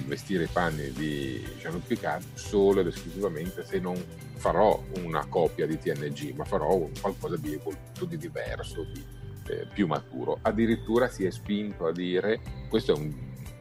vestire 0.06 0.44
i 0.44 0.50
panni 0.52 0.92
di 0.92 1.44
Jean-Luc 1.60 1.88
Picard 1.88 2.24
solo 2.36 2.82
ed 2.82 2.88
esclusivamente 2.88 3.66
se 3.66 3.80
non 3.80 3.96
farò 4.36 4.82
una 4.98 5.26
copia 5.28 5.66
di 5.66 5.80
TNG, 5.80 6.36
ma 6.36 6.46
farò 6.46 6.88
qualcosa 7.02 7.38
di 7.38 7.54
evoluto, 7.54 8.06
di 8.06 8.18
diverso, 8.18 8.84
di 8.84 9.04
eh, 9.48 9.68
più 9.74 9.88
maturo. 9.88 10.38
Addirittura 10.42 11.08
si 11.10 11.26
è 11.26 11.32
spinto 11.32 11.88
a 11.88 11.92
dire, 11.92 12.40
questa 12.70 12.94
è 12.94 12.96
un, 12.96 13.12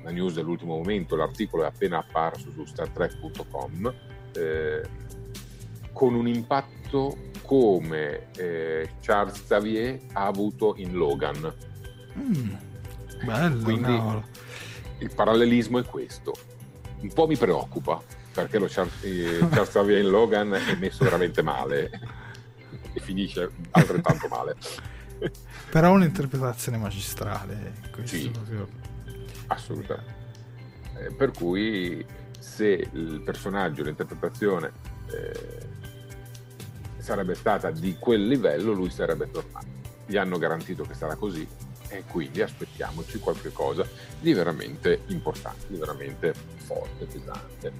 una 0.00 0.10
news 0.10 0.34
dell'ultimo 0.34 0.76
momento, 0.76 1.16
l'articolo 1.16 1.62
è 1.62 1.66
appena 1.66 1.98
apparso 1.98 2.50
su 2.52 2.66
StarTrek.com, 2.66 3.94
eh, 4.34 4.82
con 5.96 6.14
un 6.14 6.28
impatto 6.28 7.16
come 7.40 8.30
eh, 8.36 8.96
Charles 9.00 9.44
Xavier 9.44 9.98
ha 10.12 10.26
avuto 10.26 10.74
in 10.76 10.92
Logan. 10.92 11.54
Mm, 12.18 12.54
bello, 13.24 13.62
Quindi 13.62 13.96
no. 13.96 14.22
il 14.98 15.10
parallelismo 15.14 15.78
è 15.78 15.84
questo. 15.84 16.34
Un 17.00 17.10
po' 17.14 17.26
mi 17.26 17.38
preoccupa 17.38 18.02
perché 18.30 18.58
lo 18.58 18.66
Charles, 18.68 18.92
eh, 19.04 19.38
Charles 19.48 19.70
Xavier 19.70 20.04
in 20.04 20.10
Logan 20.10 20.52
è 20.52 20.74
messo 20.74 21.02
veramente 21.02 21.40
male 21.40 21.90
e 22.92 23.00
finisce 23.00 23.50
altrettanto 23.70 24.28
male. 24.28 24.54
Però 25.70 25.92
un'interpretazione 25.92 26.76
magistrale. 26.76 27.72
Sì, 28.02 28.28
proprio... 28.28 28.68
assolutamente. 29.46 30.14
Eh, 30.98 31.10
per 31.14 31.30
cui 31.30 32.04
se 32.38 32.86
il 32.92 33.22
personaggio, 33.24 33.82
l'interpretazione 33.82 34.72
eh, 35.10 35.74
sarebbe 37.06 37.36
stata 37.36 37.70
di 37.70 37.94
quel 38.00 38.26
livello, 38.26 38.72
lui 38.72 38.90
sarebbe 38.90 39.30
tornato. 39.30 39.66
Gli 40.06 40.16
hanno 40.16 40.38
garantito 40.38 40.82
che 40.82 40.94
sarà 40.94 41.14
così 41.14 41.46
e 41.88 42.02
quindi 42.04 42.42
aspettiamoci 42.42 43.20
qualche 43.20 43.52
cosa 43.52 43.86
di 44.18 44.32
veramente 44.32 45.02
importante, 45.06 45.66
di 45.68 45.76
veramente 45.76 46.34
forte, 46.56 47.04
pesante. 47.04 47.72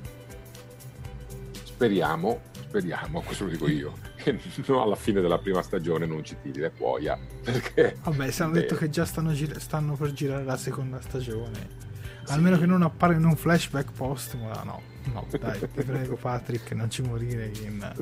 Speriamo, 1.64 2.40
speriamo, 2.52 3.20
questo 3.22 3.46
lo 3.46 3.50
dico 3.50 3.68
io, 3.68 3.94
che 4.14 4.38
alla 4.68 4.94
fine 4.94 5.20
della 5.20 5.38
prima 5.38 5.60
stagione 5.60 6.06
non 6.06 6.22
ci 6.22 6.36
tiri 6.40 6.60
la 6.60 6.70
cuoia. 6.70 7.18
Perché, 7.42 7.96
Vabbè, 8.04 8.30
se 8.30 8.44
hanno 8.44 8.54
eh, 8.54 8.60
detto 8.60 8.76
che 8.76 8.88
già 8.90 9.04
stanno, 9.04 9.32
gir- 9.32 9.58
stanno, 9.58 9.96
per 9.96 10.12
girare 10.12 10.44
la 10.44 10.56
seconda 10.56 11.00
stagione. 11.00 11.84
Sì. 12.22 12.32
Almeno 12.32 12.58
che 12.58 12.66
non 12.66 12.82
appare 12.82 13.14
in 13.14 13.24
un 13.24 13.34
flashback 13.34 13.90
postumo, 13.90 14.52
no, 14.62 14.82
no, 15.12 15.26
dai, 15.36 15.58
ti 15.58 15.82
prego 15.82 16.14
Patrick, 16.14 16.70
non 16.72 16.88
ci 16.88 17.02
morire 17.02 17.50
in 17.62 17.92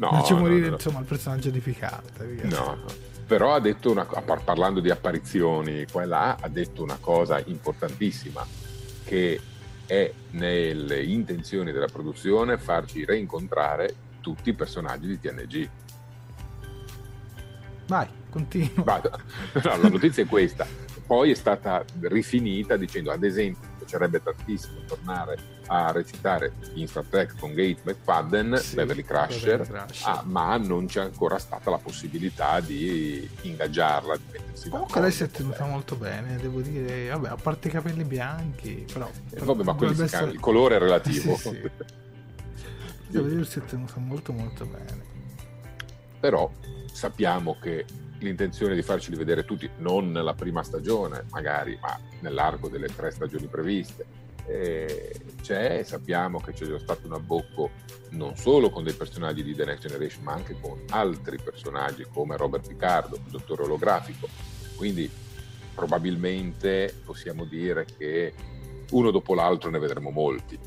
No, 0.00 0.22
ci 0.24 0.32
morire 0.32 0.68
no, 0.68 0.74
insomma 0.76 1.00
il 1.00 1.04
personaggio 1.04 1.50
di 1.50 1.60
Picard. 1.60 2.20
No, 2.44 2.64
no. 2.64 2.84
Però 3.26 3.54
ha 3.54 3.60
detto 3.60 3.90
una 3.90 4.04
parlando 4.04 4.80
di 4.80 4.90
apparizioni, 4.90 5.84
qua 5.90 6.02
e 6.02 6.06
là, 6.06 6.36
ha 6.40 6.48
detto 6.48 6.82
una 6.82 6.96
cosa 6.98 7.40
importantissima 7.44 8.44
che 9.04 9.38
è 9.84 10.10
nelle 10.30 11.02
intenzioni 11.04 11.70
della 11.70 11.86
produzione 11.86 12.56
farci 12.56 13.04
reincontrare 13.04 13.94
tutti 14.20 14.48
i 14.48 14.54
personaggi 14.54 15.06
di 15.06 15.20
TNG. 15.20 15.70
Vai, 17.86 18.08
continua. 18.30 19.02
No, 19.52 19.76
la 19.76 19.88
notizia 19.88 20.22
è 20.22 20.26
questa. 20.26 20.66
Poi 21.06 21.30
è 21.30 21.34
stata 21.34 21.84
rifinita 22.00 22.76
dicendo, 22.76 23.10
ad 23.10 23.22
esempio, 23.22 23.68
piacerebbe 23.78 24.22
tantissimo 24.22 24.78
tornare 24.86 25.59
a 25.72 25.92
recitare 25.92 26.52
in 26.74 26.88
Star 26.88 27.04
Trek 27.04 27.38
con 27.38 27.54
Gates 27.54 27.84
McFadden, 27.84 28.56
sì, 28.56 28.74
Beverly 28.74 29.04
Crusher, 29.04 29.58
Beverly 29.58 29.86
Crusher. 29.86 30.08
Ah, 30.08 30.22
ma 30.26 30.56
non 30.56 30.86
c'è 30.86 31.00
ancora 31.00 31.38
stata 31.38 31.70
la 31.70 31.78
possibilità 31.78 32.58
di 32.58 33.28
ingaggiarla, 33.42 34.16
di 34.16 34.68
Comunque 34.68 35.00
lei 35.00 35.12
si 35.12 35.22
è 35.22 35.30
tenuta 35.30 35.64
molto 35.64 35.94
bene, 35.94 36.36
devo 36.36 36.60
dire, 36.60 37.08
vabbè, 37.10 37.28
a 37.28 37.36
parte 37.36 37.68
i 37.68 37.70
capelli 37.70 38.02
bianchi, 38.02 38.84
però... 38.92 39.08
Eh, 39.30 39.44
vabbè, 39.44 39.62
ma 39.62 39.74
quelli 39.74 40.02
essere... 40.02 40.32
il 40.32 40.40
colore 40.40 40.74
è 40.74 40.78
relativo. 40.80 41.36
sì, 41.36 41.50
sì. 41.50 41.70
Devo 43.06 43.26
dire 43.26 43.44
si 43.44 43.58
è 43.58 43.64
tenuta 43.64 43.98
molto 43.98 44.32
molto 44.32 44.64
bene. 44.66 45.02
Però 46.20 46.48
sappiamo 46.92 47.56
che 47.60 47.84
l'intenzione 48.18 48.74
di 48.74 48.82
farceli 48.82 49.16
vedere 49.16 49.44
tutti, 49.44 49.68
non 49.78 50.12
nella 50.12 50.34
prima 50.34 50.62
stagione 50.62 51.24
magari, 51.30 51.76
ma 51.80 51.98
nell'arco 52.20 52.68
delle 52.68 52.88
tre 52.88 53.10
stagioni 53.10 53.46
previste. 53.46 54.19
E 54.50 55.20
c'è, 55.42 55.82
sappiamo 55.84 56.40
che 56.40 56.52
c'è 56.52 56.66
già 56.66 56.78
stato 56.78 57.06
un 57.06 57.14
abbocco 57.14 57.70
non 58.10 58.36
solo 58.36 58.70
con 58.70 58.82
dei 58.82 58.94
personaggi 58.94 59.44
di 59.44 59.54
The 59.54 59.64
Next 59.64 59.86
Generation, 59.86 60.24
ma 60.24 60.32
anche 60.32 60.58
con 60.60 60.82
altri 60.90 61.38
personaggi 61.40 62.04
come 62.12 62.36
Robert 62.36 62.66
Picardo, 62.66 63.16
il 63.16 63.30
dottore 63.30 63.62
olografico. 63.62 64.28
Quindi 64.76 65.10
probabilmente 65.74 66.94
possiamo 67.04 67.44
dire 67.44 67.84
che 67.84 68.34
uno 68.90 69.10
dopo 69.10 69.34
l'altro 69.34 69.70
ne 69.70 69.78
vedremo 69.78 70.10
molti. 70.10 70.58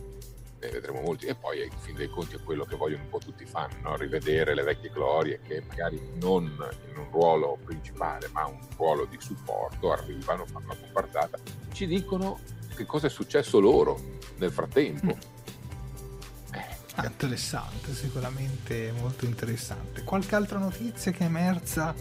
ne 0.60 0.70
vedremo 0.70 1.02
molti 1.02 1.26
e 1.26 1.36
poi 1.36 1.62
in 1.62 1.78
fin 1.80 1.96
dei 1.96 2.08
conti 2.08 2.36
è 2.36 2.40
quello 2.42 2.64
che 2.64 2.78
vogliono 2.78 3.04
un 3.04 3.10
po' 3.10 3.20
tutti 3.20 3.44
i 3.44 3.46
fan, 3.46 3.70
no? 3.82 3.98
rivedere 3.98 4.56
le 4.56 4.64
vecchie 4.64 4.92
glorie 4.92 5.42
che 5.46 5.62
magari 5.68 6.02
non 6.22 6.46
in 6.90 6.98
un 6.98 7.08
ruolo 7.12 7.58
principale 7.66 8.30
ma 8.32 8.48
un 8.48 8.60
ruolo 8.78 9.04
di 9.04 9.18
supporto 9.20 9.92
arrivano, 9.92 10.46
fanno 10.46 10.68
la 10.68 10.78
comparsata, 10.80 11.38
ci 11.74 11.86
dicono 11.86 12.40
che 12.74 12.86
cosa 12.86 13.08
è 13.08 13.10
successo 13.10 13.60
loro 13.60 14.20
nel 14.38 14.52
frattempo. 14.52 15.06
Mm. 15.06 16.54
Eh, 16.54 16.66
ah, 16.96 17.06
interessante, 17.06 17.94
sicuramente 17.94 18.94
molto 19.00 19.26
interessante. 19.26 20.04
Qualche 20.04 20.36
altra 20.36 20.60
notizia 20.60 21.12
che 21.12 21.20
è 21.20 21.26
emersa 21.26 21.94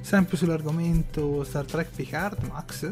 sempre 0.00 0.36
sull'argomento 0.36 1.44
Star 1.44 1.64
Trek 1.64 1.90
Picard, 1.94 2.42
Max? 2.44 2.90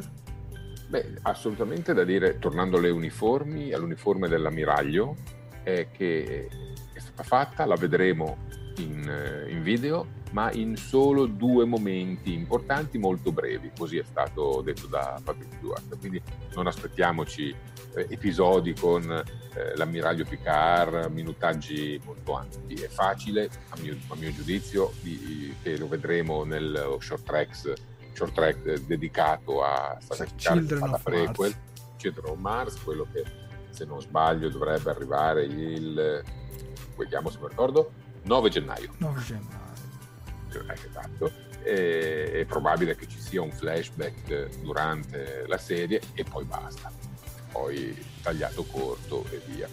Beh, 0.89 1.19
assolutamente 1.23 1.93
da 1.93 2.05
dire, 2.05 2.39
tornando 2.39 2.79
alle 2.79 2.91
uniformi, 2.91 3.73
all'uniforme 3.73 4.27
dell'ammiraglio, 4.27 5.17
è 5.63 5.89
che 5.93 6.49
è 6.95 6.99
stata 6.99 7.23
fatta, 7.23 7.67
la 7.67 7.75
vedremo 7.75 8.39
in, 8.79 9.07
eh, 9.07 9.51
in, 9.51 9.63
video, 9.63 10.07
ma 10.33 10.53
in 10.53 10.77
solo 10.77 11.27
due 11.27 11.65
momenti 11.65 12.33
importanti 12.33 12.99
molto 12.99 13.33
brevi, 13.33 13.71
così 13.77 13.99
è 13.99 14.05
stato 14.05 14.61
detto 14.63 14.87
da 14.87 15.21
Patrick 15.23 15.55
Stewart. 15.55 15.99
Quindi 15.99 16.23
non 16.55 16.67
aspettiamoci 16.67 17.55
eh, 17.95 18.07
episodi 18.11 18.75
con 18.75 19.11
eh, 19.11 19.77
l'ammiraglio 19.77 20.25
Picard, 20.25 21.11
minutaggi 21.11 22.01
molto 22.05 22.35
ampi. 22.35 22.75
È 22.75 22.89
facile, 22.89 23.49
a 23.71 23.77
mio, 23.81 23.97
a 24.09 24.15
mio 24.17 24.33
giudizio, 24.33 24.93
di, 25.01 25.55
che 25.63 25.77
lo 25.77 25.89
vedremo 25.89 26.45
nel 26.45 26.97
short 27.01 27.25
tracks 27.25 27.73
short 28.13 28.33
track 28.33 28.81
dedicato 28.87 29.63
a 29.63 29.97
Children 30.37 30.83
of 30.83 31.03
prequel. 31.03 31.55
Children 31.97 32.31
of 32.31 32.39
Mars, 32.39 32.83
quello 32.83 33.07
che 33.13 33.23
se 33.71 33.85
non 33.85 34.01
sbaglio 34.01 34.49
dovrebbe 34.49 34.91
arrivare 34.91 35.45
il 35.45 36.25
vediamo 36.97 37.31
se 37.31 37.39
mi 37.41 37.49
ricordo 37.49 37.93
9 38.25 38.49
gennaio 38.51 38.93
9 38.99 39.21
gennaio 39.23 39.68
eh, 40.53 40.73
esatto 40.73 41.33
e, 41.63 42.41
è 42.41 42.45
probabile 42.45 42.97
che 42.97 43.07
ci 43.07 43.21
sia 43.21 43.43
un 43.43 43.51
flashback 43.51 44.61
durante 44.61 45.45
la 45.47 45.59
serie 45.59 46.01
e 46.15 46.25
poi 46.25 46.45
basta. 46.45 46.91
Poi 47.51 47.97
tagliato 48.23 48.65
corto 48.65 49.25
e 49.31 49.41
via. 49.47 49.69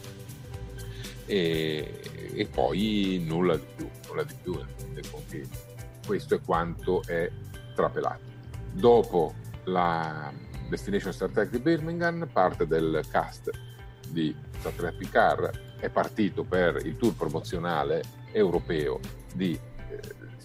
E, 1.26 2.02
e 2.34 2.46
poi 2.46 3.24
nulla 3.26 3.56
di 3.56 3.66
più 3.76 3.90
nulla 4.08 4.24
di 4.24 4.36
più 4.42 4.60
questo 6.06 6.36
è 6.36 6.42
quanto 6.42 7.02
è 7.06 7.30
trapelato. 7.74 8.34
Dopo 8.72 9.34
la 9.66 10.32
Destination 10.70 11.12
Star 11.12 11.30
Trek 11.30 11.50
di 11.50 11.60
Birmingham, 11.60 12.28
parte 12.32 12.68
del 12.68 13.04
cast 13.10 13.50
di 14.10 14.36
Star 14.60 14.74
Trek 14.74 14.96
Picard 14.98 15.78
è 15.80 15.90
partito 15.90 16.44
per 16.44 16.86
il 16.86 16.96
tour 16.98 17.16
promozionale 17.16 18.04
europeo 18.32 19.00
di 19.34 19.60
eh, 19.90 20.00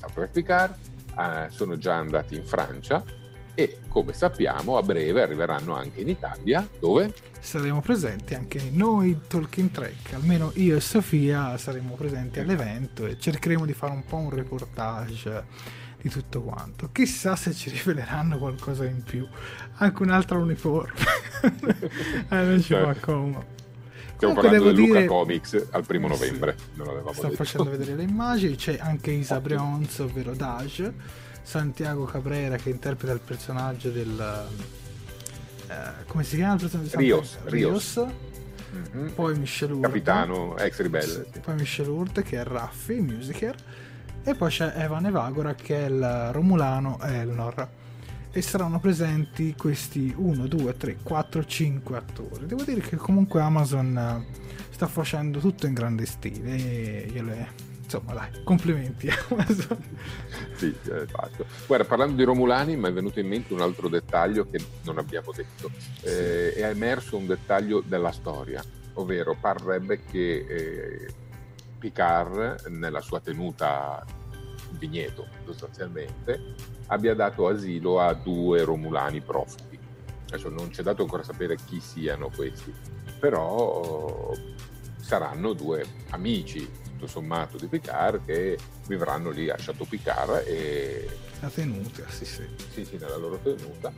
Trek 0.08 0.30
Picard, 0.30 0.74
eh, 1.18 1.46
sono 1.50 1.76
già 1.76 1.96
andati 1.96 2.36
in 2.36 2.44
Francia 2.44 3.02
e 3.54 3.78
come 3.88 4.12
sappiamo 4.12 4.78
a 4.78 4.82
breve 4.82 5.22
arriveranno 5.22 5.74
anche 5.74 6.00
in 6.00 6.08
Italia 6.08 6.66
dove 6.78 7.12
saremo 7.40 7.80
presenti 7.80 8.34
anche 8.34 8.70
noi 8.72 9.22
Talking 9.26 9.70
Trek 9.72 10.14
almeno 10.14 10.52
io 10.54 10.76
e 10.76 10.80
Sofia 10.80 11.58
saremo 11.58 11.94
presenti 11.94 12.38
all'evento 12.38 13.06
e 13.06 13.18
cercheremo 13.18 13.66
di 13.66 13.72
fare 13.72 13.92
un 13.92 14.04
po' 14.04 14.16
un 14.16 14.30
reportage 14.30 15.44
di 16.00 16.08
tutto 16.08 16.42
quanto. 16.42 16.88
Chissà 16.92 17.36
se 17.36 17.52
ci 17.52 17.70
riveleranno 17.70 18.38
qualcosa 18.38 18.84
in 18.84 19.02
più. 19.02 19.26
Anche 19.76 20.02
un'altra 20.02 20.38
uniforme. 20.38 20.94
eh, 22.28 22.42
non 22.42 22.60
ci 22.62 22.72
fa 22.72 22.84
certo. 22.84 23.00
comodo. 23.12 23.59
Stiamo 24.20 24.34
Comunque 24.34 24.58
parlando 24.58 24.72
dire... 24.72 25.00
Luca 25.00 25.06
Comics 25.06 25.66
al 25.70 25.86
primo 25.86 26.08
novembre. 26.08 26.56
Sì. 26.58 26.82
Sto 27.12 27.22
detto. 27.22 27.36
facendo 27.36 27.70
vedere 27.70 27.94
le 27.94 28.02
immagini. 28.10 28.54
C'è 28.54 28.76
anche 28.78 29.10
Isa 29.12 29.40
Brionz, 29.40 29.98
ovvero 30.00 30.34
Daj. 30.34 30.92
Santiago 31.42 32.04
Cabrera 32.04 32.56
che 32.56 32.68
interpreta 32.68 33.14
il 33.14 33.20
personaggio 33.20 33.88
del... 33.88 34.46
Eh, 35.68 36.04
come 36.06 36.22
si 36.24 36.36
chiama 36.36 36.54
il 36.54 36.60
personaggio? 36.60 36.98
Rios. 36.98 37.38
Rios. 37.44 37.94
Rios. 37.96 38.06
Mm-hmm. 38.72 39.08
Poi 39.14 39.38
Michel 39.38 39.72
Hurt. 39.72 39.82
Capitano 39.82 40.56
ex 40.58 40.80
ribelle. 40.80 41.26
Sì. 41.32 41.40
Poi 41.40 41.54
Michel 41.54 41.88
Hurt 41.88 42.22
che 42.22 42.40
è 42.40 42.44
Raffi, 42.44 43.00
musiker 43.00 43.54
e 44.22 44.34
poi 44.34 44.50
c'è 44.50 44.74
Evan 44.76 45.06
Evagora 45.06 45.54
che 45.54 45.86
è 45.86 45.88
il 45.88 46.28
Romulano 46.32 46.98
Elnor. 47.00 47.68
E 48.32 48.42
saranno 48.42 48.78
presenti 48.78 49.54
questi 49.56 50.14
1, 50.16 50.46
2, 50.46 50.76
3, 50.76 50.96
4, 51.02 51.44
5 51.44 51.96
attori. 51.96 52.46
Devo 52.46 52.62
dire 52.62 52.80
che 52.80 52.96
comunque 52.96 53.40
Amazon 53.40 53.96
eh, 53.96 54.26
sta 54.70 54.86
facendo 54.86 55.40
tutto 55.40 55.66
in 55.66 55.74
grande 55.74 56.06
stile 56.06 57.06
e 57.06 57.22
le... 57.22 57.68
Insomma, 57.82 58.12
dai, 58.12 58.44
complimenti 58.44 59.08
Amazon. 59.30 59.78
sì, 60.54 60.72
esatto. 60.84 61.44
Guarda, 61.66 61.84
parlando 61.84 62.14
di 62.14 62.22
Romulani, 62.22 62.76
mi 62.76 62.86
è 62.86 62.92
venuto 62.92 63.18
in 63.18 63.26
mente 63.26 63.52
un 63.52 63.62
altro 63.62 63.88
dettaglio 63.88 64.46
che 64.48 64.64
non 64.84 64.98
abbiamo 64.98 65.32
detto. 65.32 65.68
Eh, 66.02 66.52
è 66.52 66.68
emerso 66.68 67.16
un 67.16 67.26
dettaglio 67.26 67.82
della 67.84 68.12
storia, 68.12 68.62
ovvero 68.94 69.36
parrebbe 69.40 70.04
che 70.04 70.46
eh, 70.48 71.08
Picard, 71.80 72.66
nella 72.68 73.00
sua 73.00 73.18
tenuta 73.18 74.04
vigneto 74.78 75.26
sostanzialmente, 75.44 76.54
abbia 76.90 77.14
dato 77.14 77.48
asilo 77.48 77.98
a 77.98 78.12
due 78.12 78.62
romulani 78.62 79.20
profughi. 79.20 79.78
Adesso 80.26 80.48
non 80.48 80.68
c'è 80.68 80.82
dato 80.82 81.02
ancora 81.02 81.22
sapere 81.22 81.56
chi 81.56 81.80
siano 81.80 82.30
questi, 82.34 82.72
però 83.18 84.32
saranno 85.00 85.52
due 85.54 85.84
amici, 86.10 86.70
tutto 86.84 87.06
sommato, 87.06 87.56
di 87.56 87.66
Picard 87.66 88.24
che 88.24 88.56
vivranno 88.86 89.30
lì 89.30 89.50
a 89.50 89.56
Chateau 89.58 89.86
Picard 89.86 90.44
e... 90.46 91.08
La 91.40 91.48
tenuta, 91.48 92.08
sì 92.08 92.24
sì. 92.24 92.44
Sì, 92.70 92.84
sì, 92.84 92.96
nella 92.98 93.16
loro 93.16 93.38
tenuta. 93.38 93.92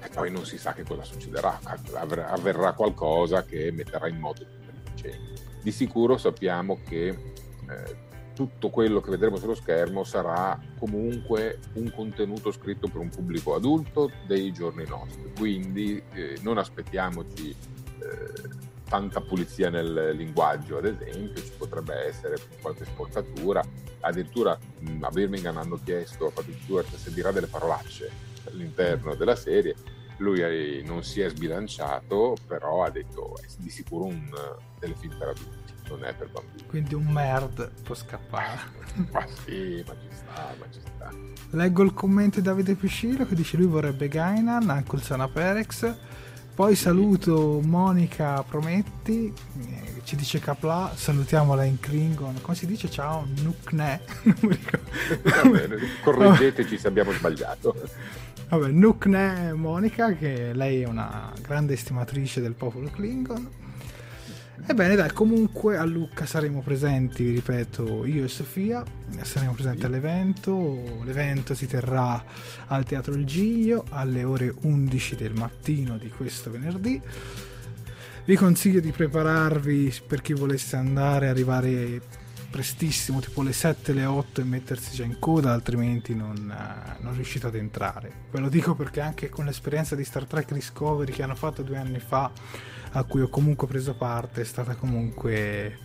E 0.00 0.08
poi 0.12 0.30
non 0.30 0.44
si 0.44 0.58
sa 0.58 0.74
che 0.74 0.82
cosa 0.82 1.04
succederà, 1.04 1.58
avverrà 1.92 2.72
qualcosa 2.72 3.44
che 3.44 3.70
metterà 3.72 4.08
in 4.08 4.18
moto 4.18 4.42
le 4.42 4.72
vicende 4.94 5.28
di 5.62 5.72
sicuro 5.72 6.16
sappiamo 6.16 6.80
che 6.86 7.08
eh, 7.08 8.07
tutto 8.38 8.70
quello 8.70 9.00
che 9.00 9.10
vedremo 9.10 9.36
sullo 9.36 9.56
schermo 9.56 10.04
sarà 10.04 10.56
comunque 10.78 11.58
un 11.72 11.90
contenuto 11.90 12.52
scritto 12.52 12.86
per 12.86 13.00
un 13.00 13.08
pubblico 13.08 13.56
adulto 13.56 14.12
dei 14.28 14.52
giorni 14.52 14.84
nostri, 14.86 15.32
quindi 15.36 16.00
eh, 16.12 16.38
non 16.42 16.56
aspettiamoci 16.56 17.50
eh, 17.50 18.48
tanta 18.88 19.20
pulizia 19.20 19.70
nel 19.70 20.12
linguaggio, 20.14 20.78
ad 20.78 20.84
esempio, 20.84 21.42
ci 21.42 21.50
potrebbe 21.58 22.06
essere 22.06 22.36
qualche 22.60 22.84
sporcatura, 22.84 23.60
addirittura 24.02 24.56
mh, 24.78 25.02
a 25.02 25.10
Birmingham 25.10 25.56
hanno 25.56 25.80
chiesto 25.82 26.28
a 26.28 26.30
Patrick 26.30 26.62
Stewart 26.62 26.94
se 26.94 27.12
dirà 27.12 27.32
delle 27.32 27.48
parolacce 27.48 28.08
all'interno 28.46 29.16
della 29.16 29.34
serie, 29.34 29.74
lui 30.18 30.84
non 30.84 31.02
si 31.02 31.20
è 31.22 31.28
sbilanciato, 31.28 32.36
però 32.46 32.84
ha 32.84 32.90
detto 32.90 33.34
è 33.38 33.46
di 33.58 33.68
sicuro 33.68 34.04
un 34.04 34.30
telefilm 34.78 35.18
per 35.18 35.28
adulti, 35.28 35.72
non 35.88 36.04
è 36.04 36.14
per 36.14 36.28
bambini. 36.30 36.64
Quindi 36.66 36.94
un 36.94 37.06
merd 37.06 37.70
può 37.82 37.94
scappare. 37.94 38.60
ma 39.12 39.26
sì, 39.44 39.82
ma 39.86 39.94
ci 39.94 40.08
sta, 40.10 40.54
ma 40.58 40.66
ci 40.70 40.80
sta. 40.80 41.10
Leggo 41.50 41.82
il 41.82 41.94
commento 41.94 42.40
di 42.40 42.46
Davide 42.46 42.74
Piscillo 42.74 43.26
che 43.26 43.34
dice 43.34 43.56
lui 43.56 43.66
vorrebbe 43.66 44.08
Gainan, 44.08 44.68
anche 44.68 44.96
il 44.96 45.02
Sana 45.02 45.28
Perex. 45.28 45.94
Poi 46.54 46.74
saluto 46.74 47.60
Monica 47.62 48.42
Prometti, 48.42 49.32
eh, 49.60 50.00
ci 50.02 50.16
dice 50.16 50.40
Capla, 50.40 50.90
salutiamola 50.92 51.62
in 51.62 51.78
Klingon. 51.78 52.40
Come 52.40 52.56
si 52.56 52.66
dice 52.66 52.90
ciao? 52.90 53.28
Nukne? 53.42 54.00
Correggeteci 56.02 56.76
se 56.76 56.88
abbiamo 56.88 57.12
sbagliato. 57.12 57.76
Vabbè, 58.48 58.70
Nukne 58.70 59.52
Monica, 59.52 60.12
che 60.14 60.52
lei 60.52 60.80
è 60.80 60.86
una 60.86 61.32
grande 61.40 61.74
estimatrice 61.74 62.40
del 62.40 62.54
popolo 62.54 62.90
Klingon. 62.90 63.57
Ebbene 64.66 64.96
dai, 64.96 65.12
comunque 65.12 65.76
a 65.76 65.84
Lucca 65.84 66.26
saremo 66.26 66.60
presenti, 66.60 67.24
vi 67.24 67.34
ripeto, 67.34 68.04
io 68.04 68.24
e 68.24 68.28
Sofia, 68.28 68.84
saremo 69.22 69.52
presenti 69.52 69.86
all'evento, 69.86 71.02
l'evento 71.04 71.54
si 71.54 71.66
terrà 71.66 72.22
al 72.66 72.84
Teatro 72.84 73.14
Il 73.14 73.24
Giglio 73.24 73.84
alle 73.90 74.24
ore 74.24 74.54
11 74.60 75.16
del 75.16 75.32
mattino 75.34 75.96
di 75.96 76.10
questo 76.10 76.50
venerdì. 76.50 77.00
Vi 78.24 78.36
consiglio 78.36 78.80
di 78.80 78.92
prepararvi 78.92 79.94
per 80.06 80.20
chi 80.20 80.34
volesse 80.34 80.76
andare, 80.76 81.28
arrivare 81.28 82.02
prestissimo, 82.50 83.20
tipo 83.20 83.42
le 83.42 83.52
7, 83.52 83.92
le 83.92 84.04
8 84.04 84.40
e 84.40 84.44
mettersi 84.44 84.94
già 84.94 85.04
in 85.04 85.18
coda, 85.18 85.52
altrimenti 85.52 86.14
non, 86.14 86.54
non 87.00 87.14
riuscite 87.14 87.46
ad 87.46 87.54
entrare. 87.54 88.12
Ve 88.30 88.40
lo 88.40 88.48
dico 88.48 88.74
perché 88.74 89.00
anche 89.00 89.28
con 89.28 89.44
l'esperienza 89.44 89.94
di 89.94 90.04
Star 90.04 90.24
Trek 90.24 90.52
Discovery 90.52 91.12
che 91.12 91.22
hanno 91.22 91.34
fatto 91.34 91.62
due 91.62 91.76
anni 91.76 92.00
fa, 92.00 92.30
a 92.92 93.04
cui 93.04 93.20
ho 93.20 93.28
comunque 93.28 93.66
preso 93.66 93.94
parte, 93.94 94.42
è 94.42 94.44
stata 94.44 94.74
comunque 94.74 95.78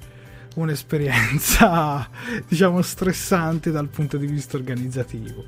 un'esperienza, 0.55 2.09
diciamo, 2.47 2.81
stressante 2.81 3.71
dal 3.71 3.89
punto 3.89 4.17
di 4.17 4.27
vista 4.27 4.57
organizzativo. 4.57 5.45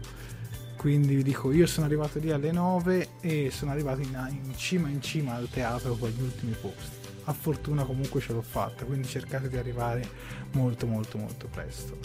Quindi 0.78 1.15
vi 1.15 1.24
dico, 1.24 1.52
io 1.52 1.65
sono 1.65 1.86
arrivato 1.86 2.20
lì 2.20 2.32
alle 2.32 2.52
9 2.52 3.08
e 3.22 3.50
sono 3.52 3.72
arrivato 3.72 4.02
in, 4.02 4.28
in 4.44 4.56
cima 4.56 4.88
in 4.88 5.02
cima 5.02 5.34
al 5.34 5.50
teatro 5.50 5.96
con 5.96 6.10
gli 6.10 6.22
ultimi 6.22 6.56
posti 6.60 7.06
a 7.26 7.34
fortuna 7.34 7.84
comunque 7.84 8.20
ce 8.20 8.34
l'ho 8.34 8.41
fatta, 8.41 8.86
quindi 8.86 9.08
cercate 9.08 9.50
di 9.50 9.58
arrivare 9.58 10.08
molto 10.52 10.86
molto 10.86 11.18
molto 11.18 11.48
presto. 11.48 11.98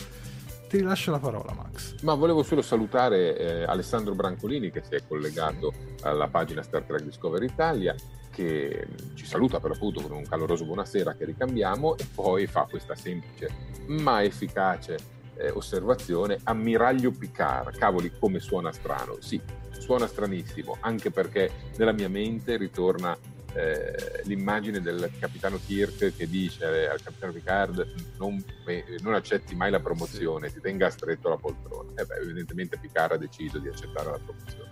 Ti 0.69 0.77
rilascio 0.77 1.11
la 1.11 1.19
parola 1.19 1.53
Max. 1.53 2.01
Ma 2.03 2.15
volevo 2.15 2.43
solo 2.43 2.63
salutare 2.63 3.37
eh, 3.37 3.63
Alessandro 3.65 4.15
Brancolini 4.15 4.71
che 4.71 4.83
si 4.89 4.95
è 4.95 5.03
collegato 5.07 5.73
alla 6.03 6.29
pagina 6.29 6.63
Star 6.63 6.83
Trek 6.83 7.03
Discovery 7.03 7.47
Italia 7.47 7.95
che 8.41 8.87
ci 9.15 9.27
saluta 9.27 9.61
per 9.61 9.73
l'appunto 9.73 10.01
con 10.01 10.13
un 10.13 10.25
caloroso 10.25 10.65
buonasera 10.65 11.15
che 11.15 11.27
ricambiamo 11.27 11.99
e 11.99 12.07
poi 12.15 12.47
fa 12.47 12.67
questa 12.71 12.95
semplice 12.95 13.51
ma 13.89 14.23
efficace 14.23 14.97
eh, 15.37 15.51
osservazione 15.51 16.39
ammiraglio 16.45 17.11
Picard, 17.11 17.77
cavoli 17.77 18.11
come 18.19 18.41
suona 18.41 18.73
strano, 18.73 19.19
sì, 19.21 19.39
suona 19.73 20.07
stranissimo, 20.07 20.79
anche 20.81 21.11
perché 21.11 21.51
nella 21.77 21.93
mia 21.93 22.09
mente 22.09 22.57
ritorna 22.57 23.17
eh, 23.53 24.23
l'immagine 24.25 24.81
del 24.81 25.11
capitano 25.19 25.59
Kirk 25.63 26.17
che 26.17 26.27
dice 26.27 26.89
al 26.89 27.03
capitano 27.03 27.33
Picard 27.33 27.93
non, 28.17 28.43
eh, 28.67 28.85
non 29.01 29.13
accetti 29.15 29.55
mai 29.55 29.71
la 29.71 29.81
promozione, 29.81 30.51
ti 30.51 30.61
tenga 30.61 30.89
stretto 30.89 31.29
la 31.29 31.37
poltrona. 31.37 31.91
E 31.95 32.07
beh, 32.07 32.17
evidentemente 32.23 32.79
Picard 32.79 33.13
ha 33.13 33.17
deciso 33.17 33.59
di 33.59 33.69
accettare 33.69 34.11
la 34.11 34.21
promozione. 34.25 34.71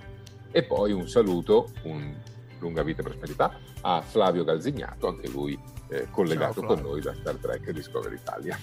E 0.50 0.62
poi 0.62 0.92
un 0.92 1.08
saluto, 1.08 1.70
un 1.82 2.14
lunga 2.58 2.82
vita 2.82 3.00
e 3.00 3.04
prosperità, 3.04 3.52
a 3.82 4.02
Flavio 4.02 4.44
Galzignato, 4.44 5.08
anche 5.08 5.28
lui 5.28 5.58
eh, 5.88 6.08
collegato 6.10 6.60
Ciao, 6.60 6.74
con 6.74 6.80
noi 6.80 7.00
da 7.00 7.14
Star 7.14 7.36
Trek 7.36 7.70
Discovery 7.70 8.16
Italia. 8.16 8.58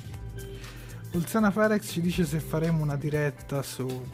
Pulsana 1.15 1.49
Ferex 1.49 1.91
ci 1.91 2.01
dice 2.01 2.25
se 2.25 2.41
faremo 2.41 2.83
una 2.83 2.97
diretta 2.97 3.61
su 3.61 4.05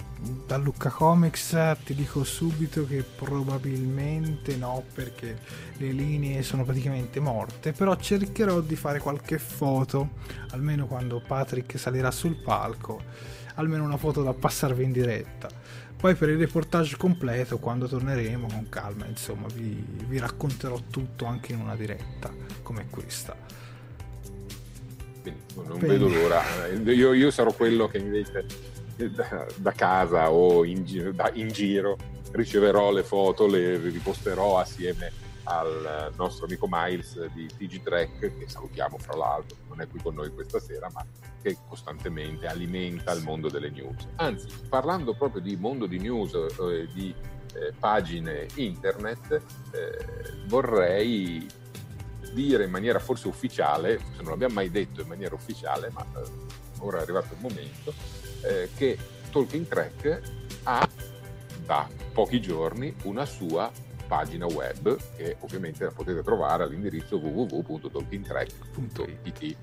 da 0.46 0.58
Lucca 0.58 0.89
Comics. 0.89 1.58
Ti 1.84 1.96
dico 1.96 2.24
subito 2.24 2.86
che 2.86 3.02
probabilmente 3.02 4.56
no 4.56 4.84
perché 4.94 5.39
le 5.78 5.91
linee 5.94 6.44
sono 6.44 6.63
praticamente 6.63 7.20
morte 7.20 7.72
però 7.72 7.96
cercherò 7.96 8.60
di 8.60 8.76
fare 8.76 9.00
qualche 9.00 9.39
foto 9.39 10.10
almeno 10.52 10.86
quando 10.86 11.24
Patrick 11.26 11.80
salirà 11.80 12.12
sul 12.12 12.36
palco 12.36 13.02
almeno 13.56 13.84
una 13.84 13.98
foto 13.98 14.22
da 14.22 14.34
passarvi 14.34 14.84
in 14.84 14.91
diretta 14.91 15.50
poi 16.02 16.16
per 16.16 16.30
il 16.30 16.38
reportage 16.38 16.98
completo 16.98 17.60
quando 17.60 17.88
torneremo 17.88 18.48
con 18.48 18.68
calma 18.68 19.06
insomma 19.06 19.48
vi, 19.54 19.86
vi 20.08 20.18
racconterò 20.18 20.78
tutto 20.90 21.26
anche 21.26 21.54
in 21.54 21.60
una 21.60 21.76
diretta 21.76 22.30
come 22.64 22.88
questa 22.90 23.38
non 25.56 25.78
Bene. 25.78 25.88
vedo 25.88 26.08
l'ora. 26.08 26.42
Io, 26.92 27.14
io, 27.14 27.30
sarò 27.30 27.52
quello 27.54 27.88
che 27.88 28.00
invece 28.00 28.46
da, 28.96 29.46
da 29.56 29.72
casa 29.72 30.32
o 30.32 30.66
in, 30.66 31.12
da, 31.14 31.30
in, 31.34 31.50
giro 31.50 31.98
riceverò 32.32 32.92
le 32.92 33.04
foto, 33.04 33.46
le 33.46 33.78
riposterò 33.78 34.58
assieme 34.58 35.12
al 35.43 36.13
nostro 36.15 36.45
amico 36.45 36.67
Miles 36.69 37.25
di 37.34 37.47
TG 37.47 37.82
Track, 37.82 38.38
che 38.38 38.47
salutiamo 38.47 38.97
fra 38.97 39.15
l'altro, 39.15 39.58
non 39.67 39.82
è 39.82 39.88
qui 39.88 40.01
con 40.01 40.15
noi 40.15 40.34
questa 40.34 40.60
sera, 40.60 40.89
ma 40.93 41.06
che 41.41 41.58
costantemente 41.67 42.47
alimenta 42.47 43.12
il 43.13 43.23
mondo 43.23 43.49
delle 43.49 43.69
news. 43.69 44.08
Anzi, 44.15 44.47
parlando 44.69 45.13
proprio 45.13 45.41
di 45.41 45.56
mondo 45.56 45.86
di 45.86 45.99
news, 45.99 46.34
eh, 46.34 46.88
di 46.93 47.13
eh, 47.54 47.73
pagine 47.77 48.47
internet, 48.56 49.41
eh, 49.71 50.45
vorrei 50.45 51.45
dire 52.34 52.63
in 52.63 52.71
maniera 52.71 52.99
forse 52.99 53.27
ufficiale, 53.27 53.97
se 53.97 54.21
non 54.21 54.32
l'abbiamo 54.32 54.54
mai 54.56 54.69
detto 54.69 55.01
in 55.01 55.08
maniera 55.08 55.36
ufficiale, 55.36 55.89
ma 55.91 56.06
eh, 56.15 56.30
ora 56.80 56.99
è 56.99 57.01
arrivato 57.01 57.34
il 57.34 57.41
momento, 57.41 57.93
eh, 58.43 58.69
che 58.75 58.97
Talking 59.32 59.67
Track 59.67 60.21
ha 60.63 60.88
da 61.65 61.88
pochi 62.13 62.41
giorni 62.41 62.93
una 63.04 63.25
sua 63.25 63.71
pagina 64.12 64.45
web 64.45 64.97
che 65.15 65.38
ovviamente 65.39 65.86
la 65.86 65.91
potete 65.91 66.21
trovare 66.21 66.63
all'indirizzo 66.63 67.15
www.talkingtrack.it. 67.15 69.58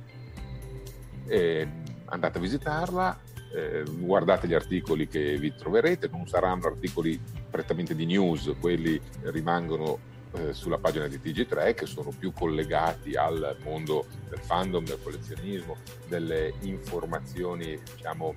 Andate 2.07 2.39
a 2.39 2.41
visitarla, 2.41 3.21
eh, 3.53 3.83
guardate 3.87 4.49
gli 4.49 4.55
articoli 4.55 5.07
che 5.07 5.37
vi 5.37 5.55
troverete, 5.55 6.09
non 6.09 6.27
saranno 6.27 6.67
articoli 6.67 7.21
prettamente 7.51 7.95
di 7.95 8.07
news, 8.07 8.55
quelli 8.59 8.99
rimangono 9.25 9.99
eh, 10.33 10.55
sulla 10.55 10.79
pagina 10.79 11.07
di 11.09 11.19
TG3 11.19 11.75
che 11.75 11.85
sono 11.85 12.11
più 12.19 12.33
collegati 12.33 13.17
al 13.17 13.59
mondo 13.63 14.07
del 14.31 14.39
fandom, 14.39 14.87
del 14.87 14.99
collezionismo, 15.03 15.77
delle 16.07 16.55
informazioni 16.61 17.79
diciamo 17.95 18.33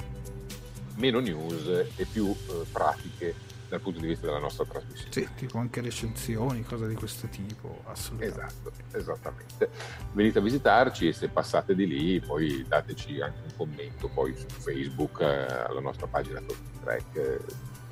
meno 0.98 1.22
news 1.22 1.68
e 1.96 2.06
più 2.12 2.28
eh, 2.28 2.66
pratiche 2.70 3.51
dal 3.72 3.80
punto 3.80 4.02
di 4.02 4.08
vista 4.08 4.26
della 4.26 4.40
nostra 4.40 4.66
trasmissione. 4.66 5.12
Sì, 5.12 5.28
tipo 5.38 5.58
anche 5.58 5.80
recensioni, 5.80 6.62
cose 6.62 6.90
di 6.90 6.94
questo 6.94 7.28
tipo, 7.28 7.84
assolutamente. 7.86 8.40
Esatto, 8.42 8.72
esattamente. 8.98 9.70
Venite 10.12 10.40
a 10.40 10.42
visitarci 10.42 11.08
e 11.08 11.14
se 11.14 11.30
passate 11.30 11.74
di 11.74 11.88
lì 11.88 12.20
poi 12.20 12.66
dateci 12.68 13.22
anche 13.22 13.40
un 13.46 13.56
commento 13.56 14.10
poi 14.10 14.36
su 14.36 14.46
Facebook 14.60 15.22
eh, 15.22 15.46
alla 15.70 15.80
nostra 15.80 16.06
pagina 16.08 16.42
Talking 16.42 16.84
Track 16.84 17.16
eh, 17.16 17.40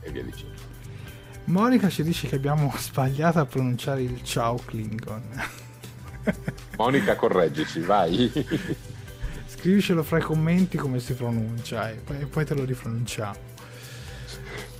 e 0.01 0.11
via 0.11 0.23
dicendo. 0.23 0.77
Monica 1.45 1.87
ci 1.87 2.03
dice 2.03 2.27
che 2.27 2.35
abbiamo 2.35 2.71
sbagliato 2.75 3.39
a 3.39 3.45
pronunciare 3.45 4.01
il 4.01 4.21
ciao 4.23 4.57
Klingon. 4.57 5.23
Monica, 6.75 7.15
correggici, 7.15 7.79
vai. 7.79 8.29
Scrivicelo 9.45 10.03
fra 10.03 10.17
i 10.17 10.21
commenti 10.21 10.77
come 10.77 10.99
si 10.99 11.13
pronuncia 11.13 11.89
e 11.89 11.95
poi, 11.95 12.25
poi 12.25 12.43
te 12.43 12.53
lo 12.53 12.65
ripronunciamo. 12.65 13.48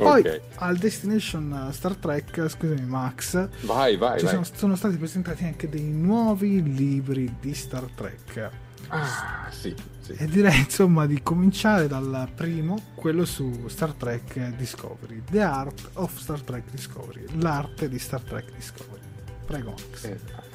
Poi 0.04 0.20
okay. 0.22 0.42
al 0.56 0.78
Destination 0.78 1.70
Star 1.72 1.94
Trek, 1.96 2.48
scusami 2.48 2.86
Max, 2.86 3.50
vai, 3.64 3.98
vai, 3.98 4.22
vai. 4.22 4.30
Sono, 4.30 4.46
sono, 4.56 4.76
stati 4.78 4.96
presentati 4.96 5.44
anche 5.44 5.68
dei 5.68 5.84
nuovi 5.84 6.64
libri 6.64 7.36
di 7.40 7.54
Star 7.54 7.84
Trek. 7.96 8.50
Ah, 8.88 9.48
sì, 9.50 9.76
sì. 10.00 10.14
E 10.14 10.26
direi 10.28 10.58
insomma 10.64 11.06
di 11.06 11.22
cominciare 11.22 11.88
dal 11.88 12.30
primo, 12.34 12.82
quello 12.96 13.26
su 13.26 13.68
Star 13.68 13.92
Trek 13.92 14.56
Discovery, 14.56 15.22
The 15.30 15.42
Art 15.42 15.90
of 15.94 16.18
Star 16.18 16.40
Trek 16.42 16.70
Discovery, 16.72 17.26
l'arte 17.42 17.90
di 17.90 18.00
Star 18.00 18.22
Trek 18.22 18.54
Discovery. 18.56 19.02
Prego 19.46 19.72
Max. 19.72 20.06
Esatto. 20.06 20.49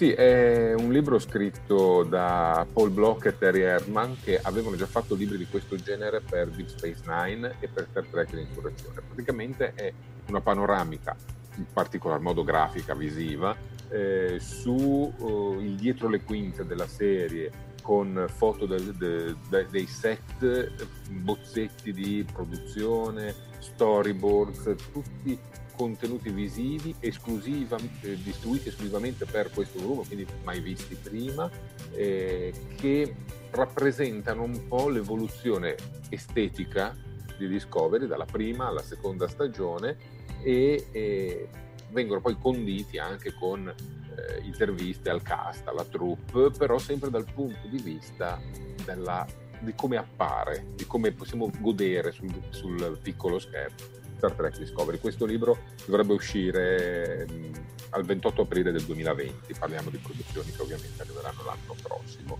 Sì, 0.00 0.12
è 0.12 0.72
un 0.72 0.92
libro 0.92 1.18
scritto 1.18 2.04
da 2.04 2.66
Paul 2.72 2.88
Block 2.88 3.26
e 3.26 3.36
Terry 3.36 3.60
Erdman 3.60 4.16
che 4.22 4.40
avevano 4.40 4.74
già 4.74 4.86
fatto 4.86 5.14
libri 5.14 5.36
di 5.36 5.46
questo 5.46 5.76
genere 5.76 6.22
per 6.22 6.48
Deep 6.48 6.68
Space 6.68 7.02
Nine 7.04 7.56
e 7.60 7.68
per 7.68 7.86
Star 7.90 8.06
Trek 8.06 8.32
L'Insurrezione. 8.32 9.02
Praticamente 9.02 9.74
è 9.74 9.92
una 10.28 10.40
panoramica, 10.40 11.14
in 11.56 11.66
particolar 11.70 12.18
modo 12.18 12.44
grafica, 12.44 12.94
visiva, 12.94 13.54
eh, 13.90 14.38
su 14.40 15.12
uh, 15.18 15.60
il 15.60 15.74
dietro 15.74 16.08
le 16.08 16.22
quinte 16.22 16.64
della 16.64 16.88
serie 16.88 17.52
con 17.82 18.24
foto 18.34 18.64
de, 18.64 18.96
de, 18.96 19.36
de, 19.50 19.66
dei 19.68 19.86
set, 19.86 20.70
bozzetti 21.10 21.92
di 21.92 22.24
produzione, 22.32 23.34
storyboards, 23.58 24.76
tutti 24.92 25.38
contenuti 25.80 26.28
visivi 26.28 26.94
esclusiva, 27.00 27.78
eh, 28.02 28.22
distribuiti 28.22 28.68
esclusivamente 28.68 29.24
per 29.24 29.50
questo 29.50 29.80
volume, 29.80 30.06
quindi 30.06 30.26
mai 30.44 30.60
visti 30.60 30.94
prima, 30.94 31.50
eh, 31.92 32.52
che 32.76 33.14
rappresentano 33.50 34.42
un 34.42 34.68
po' 34.68 34.90
l'evoluzione 34.90 35.76
estetica 36.10 36.94
di 37.38 37.48
Discovery 37.48 38.06
dalla 38.06 38.26
prima 38.26 38.66
alla 38.66 38.82
seconda 38.82 39.26
stagione 39.26 39.96
e, 40.42 40.88
e 40.92 41.48
vengono 41.92 42.20
poi 42.20 42.36
conditi 42.38 42.98
anche 42.98 43.32
con 43.32 43.66
eh, 43.66 44.40
interviste 44.42 45.08
al 45.08 45.22
cast, 45.22 45.66
alla 45.66 45.86
troupe, 45.86 46.50
però 46.50 46.76
sempre 46.76 47.08
dal 47.08 47.24
punto 47.24 47.66
di 47.68 47.80
vista 47.80 48.38
della, 48.84 49.26
di 49.60 49.72
come 49.74 49.96
appare, 49.96 50.72
di 50.74 50.84
come 50.84 51.10
possiamo 51.12 51.50
godere 51.58 52.12
sul, 52.12 52.30
sul, 52.50 52.98
piccolo 53.02 53.38
schermo 53.38 53.99
Star 54.20 54.32
Trek 54.32 54.58
Discovery. 54.58 54.98
Questo 54.98 55.24
libro 55.24 55.58
dovrebbe 55.86 56.12
uscire 56.12 57.26
mh, 57.26 57.32
mm, 57.32 57.52
al 57.90 58.04
28 58.04 58.42
aprile 58.42 58.70
del 58.70 58.84
2020, 58.84 59.54
parliamo 59.58 59.88
di 59.88 59.96
produzioni 59.96 60.52
che 60.52 60.60
ovviamente 60.60 61.00
arriveranno 61.00 61.42
l'anno 61.42 61.74
prossimo. 61.82 62.38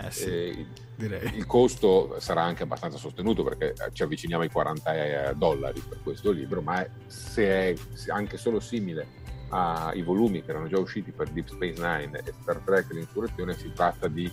Eh 0.00 0.10
sì, 0.12 0.66
direi. 0.94 1.36
Il 1.36 1.44
costo 1.44 2.20
sarà 2.20 2.44
anche 2.44 2.62
abbastanza 2.62 2.98
sostenuto 2.98 3.42
perché 3.42 3.72
eh, 3.72 3.90
ci 3.92 4.04
avviciniamo 4.04 4.44
ai 4.44 4.48
40 4.48 5.32
dollari 5.32 5.80
per 5.80 5.98
questo 6.04 6.30
libro, 6.30 6.62
ma 6.62 6.86
se 7.08 7.44
è 7.44 7.74
anche 8.10 8.36
solo 8.36 8.60
simile 8.60 9.26
ai 9.50 10.02
volumi 10.02 10.42
che 10.42 10.50
erano 10.50 10.68
già 10.68 10.78
usciti 10.78 11.10
per 11.10 11.30
Deep 11.30 11.48
Space 11.48 11.80
Nine 11.80 12.20
e 12.22 12.34
Star 12.42 12.58
Trek 12.58 12.92
L'Insurrezione, 12.92 13.56
si 13.56 13.72
tratta 13.72 14.06
di 14.06 14.30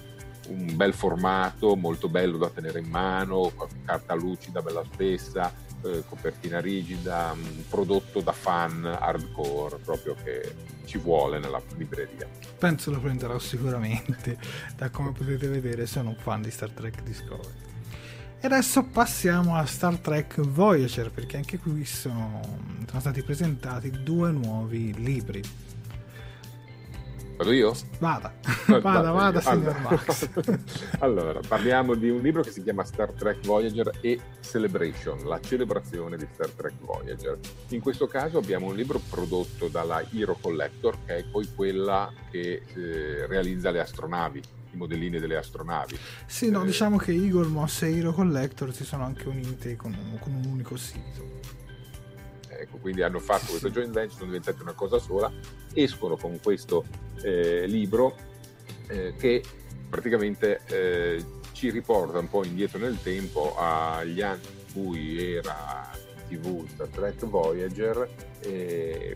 un 0.50 0.76
bel 0.76 0.94
formato, 0.94 1.76
molto 1.76 2.10
bello 2.10 2.38
da 2.38 2.50
tenere 2.50 2.80
in 2.80 2.90
mano, 2.90 3.52
carta 3.86 4.14
lucida, 4.14 4.62
bella 4.62 4.84
spessa, 4.84 5.52
eh, 5.86 6.04
copertina 6.08 6.60
rigida, 6.60 7.32
un 7.34 7.68
prodotto 7.70 8.22
da 8.22 8.32
fan 8.32 8.86
hardcore, 8.86 9.78
proprio 9.78 10.16
che 10.24 10.54
ci 10.86 10.98
vuole 10.98 11.40
nella 11.40 11.62
libreria. 11.78 12.28
Penso 12.58 12.92
lo 12.92 13.00
prenderò 13.00 13.38
sicuramente, 13.40 14.38
da 14.76 14.90
come 14.90 15.12
potete 15.12 15.48
vedere 15.48 15.86
sono 15.86 16.10
un 16.10 16.18
fan 16.18 16.42
di 16.42 16.52
Star 16.52 16.70
Trek 16.72 17.04
Discovery. 17.04 17.64
E 18.40 18.48
adesso 18.48 18.84
passiamo 18.84 19.56
a 19.56 19.66
Star 19.66 19.98
Trek 19.98 20.40
Voyager, 20.42 21.10
perché 21.10 21.38
anche 21.38 21.58
qui 21.58 21.84
sono, 21.86 22.40
sono 22.88 23.00
stati 23.00 23.24
presentati 23.24 23.90
due 24.04 24.32
nuovi 24.32 24.94
libri. 24.94 25.42
Vado 27.36 27.52
io? 27.52 27.74
Vada, 28.00 28.34
vada, 28.82 29.12
vada, 29.12 29.42
signor 29.42 29.78
Max. 29.82 30.30
allora, 31.00 31.42
parliamo 31.46 31.94
di 31.94 32.10
un 32.10 32.22
libro 32.22 32.42
che 32.42 32.52
si 32.52 32.64
chiama 32.64 32.86
Star 32.86 33.12
Trek 33.12 33.46
Voyager 33.46 33.92
e 34.00 34.20
Celebration, 34.40 35.26
la 35.26 35.42
celebrazione 35.42 36.16
di 36.16 36.26
Star 36.32 36.50
Trek 36.50 36.76
Voyager. 36.80 37.38
In 37.70 37.82
questo 37.82 38.08
caso 38.08 38.38
abbiamo 38.38 38.68
un 38.68 38.76
libro 38.76 39.02
prodotto 39.10 39.68
dalla 39.68 40.02
Hero 40.14 40.38
Collector, 40.40 40.98
che 41.06 41.18
è 41.18 41.24
poi 41.26 41.50
quella 41.54 42.10
che 42.32 42.62
eh, 42.74 43.28
realizza 43.28 43.70
le 43.70 43.82
astronavi, 43.82 44.42
i 44.72 44.78
modellini 44.78 45.20
delle 45.20 45.36
astronavi. 45.36 45.98
Sì, 46.26 46.50
no, 46.50 46.64
eh, 46.64 46.66
diciamo 46.66 46.96
che 46.96 47.12
Eagle 47.12 47.48
Moss 47.48 47.82
e 47.82 47.98
Hero 47.98 48.14
Collector 48.14 48.74
si 48.74 48.86
sono 48.86 49.04
anche 49.04 49.28
unite 49.28 49.76
con, 49.76 49.94
con 50.22 50.34
un 50.34 50.46
unico 50.46 50.78
sito. 50.78 51.65
Ecco, 52.58 52.78
quindi 52.78 53.02
hanno 53.02 53.20
fatto 53.20 53.48
questa 53.48 53.70
joint 53.70 53.92
venture, 53.92 54.18
sono 54.18 54.32
diventate 54.32 54.62
una 54.62 54.74
cosa 54.74 55.00
sola, 55.00 55.32
escono 55.74 56.18
con 56.18 56.40
questo 56.42 56.86
eh, 57.22 57.66
libro 57.68 58.16
eh, 58.88 59.14
che 59.18 59.44
praticamente 59.90 60.62
eh, 60.68 61.24
ci 61.52 61.70
riporta 61.70 62.20
un 62.20 62.30
po' 62.30 62.44
indietro 62.44 62.80
nel 62.80 63.02
tempo 63.02 63.56
agli 63.58 64.22
anni 64.22 64.42
in 64.46 64.74
cui 64.74 65.34
era 65.36 65.90
TV 66.28 66.68
Star 66.68 66.88
Trek 66.88 67.26
Voyager 67.26 68.10
e 68.42 69.16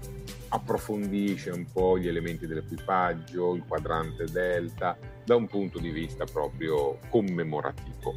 approfondisce 0.49 1.51
un 1.51 1.65
po' 1.71 1.97
gli 1.97 2.07
elementi 2.07 2.47
dell'equipaggio, 2.47 3.55
il 3.55 3.63
quadrante 3.67 4.25
delta, 4.25 4.97
da 5.23 5.35
un 5.35 5.47
punto 5.47 5.79
di 5.79 5.89
vista 5.89 6.25
proprio 6.25 6.97
commemorativo 7.09 8.15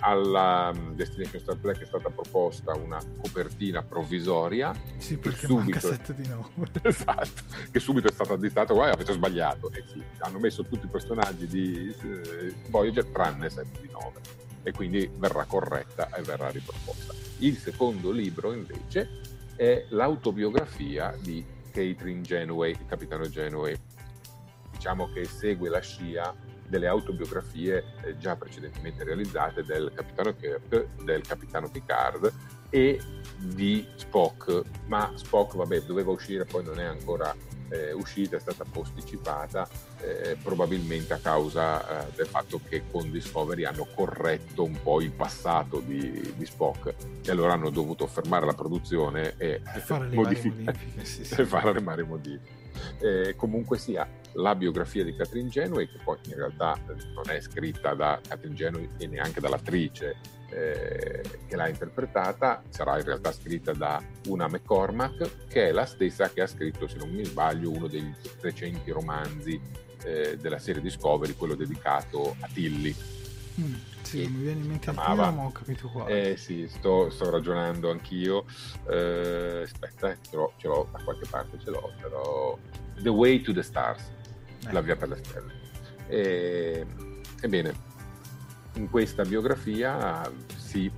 alla 0.00 0.72
mm, 0.72 0.92
Destination 0.92 1.40
Star 1.40 1.56
Trek 1.56 1.80
è 1.80 1.84
stata 1.84 2.10
proposta 2.10 2.74
una 2.74 3.00
copertina 3.20 3.82
provvisoria 3.82 4.74
sì 4.98 5.16
perché 5.16 5.46
subito, 5.46 5.80
7 5.80 6.14
di 6.14 6.28
9 6.28 6.70
esatto, 6.82 7.42
che 7.70 7.80
subito 7.80 8.08
è 8.08 8.12
stata 8.12 8.34
additata 8.34 8.72
guarda 8.72 8.94
avete 8.94 9.12
sbagliato. 9.12 9.70
E 9.72 9.84
sì, 9.86 10.02
hanno 10.18 10.38
messo 10.38 10.64
tutti 10.64 10.86
i 10.86 10.88
personaggi 10.88 11.46
di 11.46 11.94
eh, 12.02 12.54
Voyager 12.68 13.06
tranne 13.06 13.48
7 13.50 13.80
di 13.80 13.88
9 13.90 14.20
e 14.62 14.72
quindi 14.72 15.10
verrà 15.16 15.44
corretta 15.44 16.08
e 16.14 16.22
verrà 16.22 16.50
riproposta. 16.50 17.14
Il 17.38 17.56
secondo 17.56 18.10
libro 18.10 18.52
invece 18.52 19.20
è 19.54 19.86
l'autobiografia 19.90 21.16
di 21.20 21.44
Catherine 21.70 22.22
Genoway, 22.22 22.72
il 22.72 22.86
capitano 22.86 23.28
Genoway 23.28 23.76
diciamo 24.86 25.10
che 25.12 25.24
segue 25.24 25.68
la 25.68 25.80
scia 25.80 26.34
delle 26.68 26.86
autobiografie 26.86 27.84
eh, 28.02 28.18
già 28.18 28.36
precedentemente 28.36 29.04
realizzate 29.04 29.64
del 29.64 29.92
capitano 29.94 30.34
Kirk, 30.34 30.86
del 31.02 31.22
capitano 31.22 31.68
Picard 31.68 32.32
e 32.70 33.00
di 33.38 33.86
Spock, 33.94 34.62
ma 34.86 35.12
Spock 35.14 35.56
vabbè, 35.56 35.82
doveva 35.82 36.10
uscire, 36.10 36.44
poi 36.44 36.64
non 36.64 36.80
è 36.80 36.84
ancora 36.84 37.34
eh, 37.68 37.92
uscita, 37.92 38.36
è 38.36 38.40
stata 38.40 38.64
posticipata 38.70 39.68
eh, 40.00 40.36
probabilmente 40.42 41.12
a 41.12 41.18
causa 41.18 42.06
eh, 42.06 42.12
del 42.14 42.26
fatto 42.26 42.60
che 42.66 42.84
con 42.90 43.10
Discovery 43.10 43.64
hanno 43.64 43.86
corretto 43.94 44.64
un 44.64 44.78
po' 44.82 45.00
il 45.00 45.10
passato 45.10 45.80
di, 45.80 46.34
di 46.36 46.46
Spock 46.46 46.94
e 47.24 47.30
allora 47.30 47.54
hanno 47.54 47.70
dovuto 47.70 48.06
fermare 48.06 48.46
la 48.46 48.54
produzione 48.54 49.34
e, 49.36 49.60
e 49.74 49.80
fare, 49.80 50.08
modific- 50.08 50.54
modifiche, 50.54 51.04
sì, 51.04 51.24
sì. 51.24 51.42
fare 51.44 51.72
le 51.72 51.80
varie 51.80 52.04
modifiche. 52.04 52.64
Eh, 52.98 53.34
comunque 53.36 53.78
sia, 53.78 54.06
la 54.36 54.54
biografia 54.54 55.04
di 55.04 55.14
Catherine 55.14 55.48
Genoway, 55.48 55.86
che 55.88 55.98
poi 56.02 56.18
in 56.26 56.36
realtà 56.36 56.78
non 56.86 57.28
è 57.28 57.40
scritta 57.40 57.94
da 57.94 58.20
Catherine 58.26 58.54
Genoway 58.54 58.88
e 58.98 59.06
neanche 59.06 59.40
dall'attrice 59.40 60.16
eh, 60.50 61.22
che 61.46 61.56
l'ha 61.56 61.68
interpretata, 61.68 62.62
sarà 62.68 62.98
in 62.98 63.04
realtà 63.04 63.32
scritta 63.32 63.72
da 63.72 64.02
una 64.28 64.48
McCormack, 64.48 65.46
che 65.48 65.68
è 65.68 65.72
la 65.72 65.86
stessa 65.86 66.30
che 66.30 66.42
ha 66.42 66.46
scritto, 66.46 66.86
se 66.86 66.98
non 66.98 67.10
mi 67.10 67.24
sbaglio, 67.24 67.70
uno 67.70 67.86
dei 67.86 68.14
recenti 68.40 68.90
romanzi 68.90 69.60
eh, 70.04 70.36
della 70.36 70.58
serie 70.58 70.82
Discovery, 70.82 71.34
quello 71.34 71.54
dedicato 71.54 72.36
a 72.40 72.48
Tilly. 72.52 72.94
Mm, 73.58 73.74
sì, 74.02 74.26
mi 74.28 74.42
viene 74.42 74.60
in 74.60 74.66
mente 74.68 74.90
il 74.90 74.94
chiamava, 74.94 75.30
ma 75.30 75.46
ho 75.46 75.52
capito 75.52 75.88
qua. 75.88 76.06
Eh 76.06 76.36
sì, 76.36 76.68
sto, 76.68 77.08
sto 77.08 77.30
ragionando 77.30 77.90
anch'io. 77.90 78.44
Eh, 78.88 79.62
aspetta, 79.62 80.14
ce 80.20 80.36
l'ho, 80.36 80.52
ce 80.58 80.68
l'ho, 80.68 80.88
da 80.92 81.02
qualche 81.02 81.26
parte 81.28 81.58
ce 81.58 81.70
l'ho, 81.70 81.90
però... 82.00 82.58
The 82.98 83.10
Way 83.10 83.42
to 83.42 83.52
the 83.52 83.62
Stars 83.62 84.10
la 84.70 84.80
via 84.80 84.96
per 84.96 85.08
le 85.08 85.16
stelle. 85.16 85.52
E, 86.08 86.86
ebbene, 87.40 87.74
in 88.74 88.90
questa 88.90 89.24
biografia 89.24 90.30
si, 90.56 90.90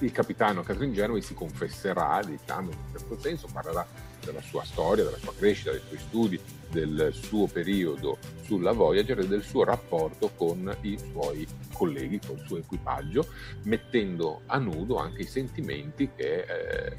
il 0.00 0.12
capitano 0.12 0.62
Catherine 0.62 0.92
Genoway 0.92 1.22
si 1.22 1.34
confesserà, 1.34 2.20
diciamo, 2.24 2.70
in 2.70 2.76
un 2.76 2.98
certo 2.98 3.18
senso, 3.18 3.48
parlerà 3.52 3.86
della 4.24 4.40
sua 4.40 4.64
storia, 4.64 5.04
della 5.04 5.18
sua 5.18 5.34
crescita, 5.36 5.70
dei 5.70 5.82
suoi 5.86 5.98
studi, 5.98 6.40
del 6.70 7.10
suo 7.12 7.46
periodo 7.46 8.18
sulla 8.42 8.72
Voyager 8.72 9.20
e 9.20 9.28
del 9.28 9.42
suo 9.42 9.64
rapporto 9.64 10.30
con 10.34 10.76
i 10.80 10.98
suoi 10.98 11.46
colleghi, 11.72 12.18
con 12.26 12.36
il 12.36 12.44
suo 12.46 12.58
equipaggio, 12.58 13.26
mettendo 13.64 14.40
a 14.46 14.58
nudo 14.58 14.96
anche 14.96 15.22
i 15.22 15.26
sentimenti 15.26 16.10
che 16.16 16.40
eh, 16.40 16.96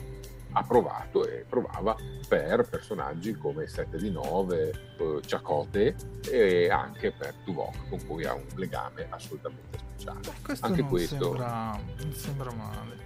ha 0.57 0.63
provato 0.63 1.27
e 1.27 1.45
provava 1.47 1.95
per 2.27 2.67
personaggi 2.69 3.33
come 3.33 3.67
7 3.67 3.97
di 3.97 4.09
9, 4.09 4.69
eh, 4.97 5.19
Chakotay 5.25 5.95
e 6.31 6.69
anche 6.69 7.11
per 7.11 7.33
Tuvok 7.43 7.89
con 7.89 8.05
cui 8.05 8.25
ha 8.25 8.33
un 8.33 8.45
legame 8.55 9.05
assolutamente 9.09 9.77
speciale. 9.95 10.19
Questo 10.41 10.65
anche 10.65 10.81
non 10.81 10.89
questo 10.89 11.23
sembra, 11.23 11.79
non 11.97 12.13
sembra 12.13 12.51
male. 12.53 13.03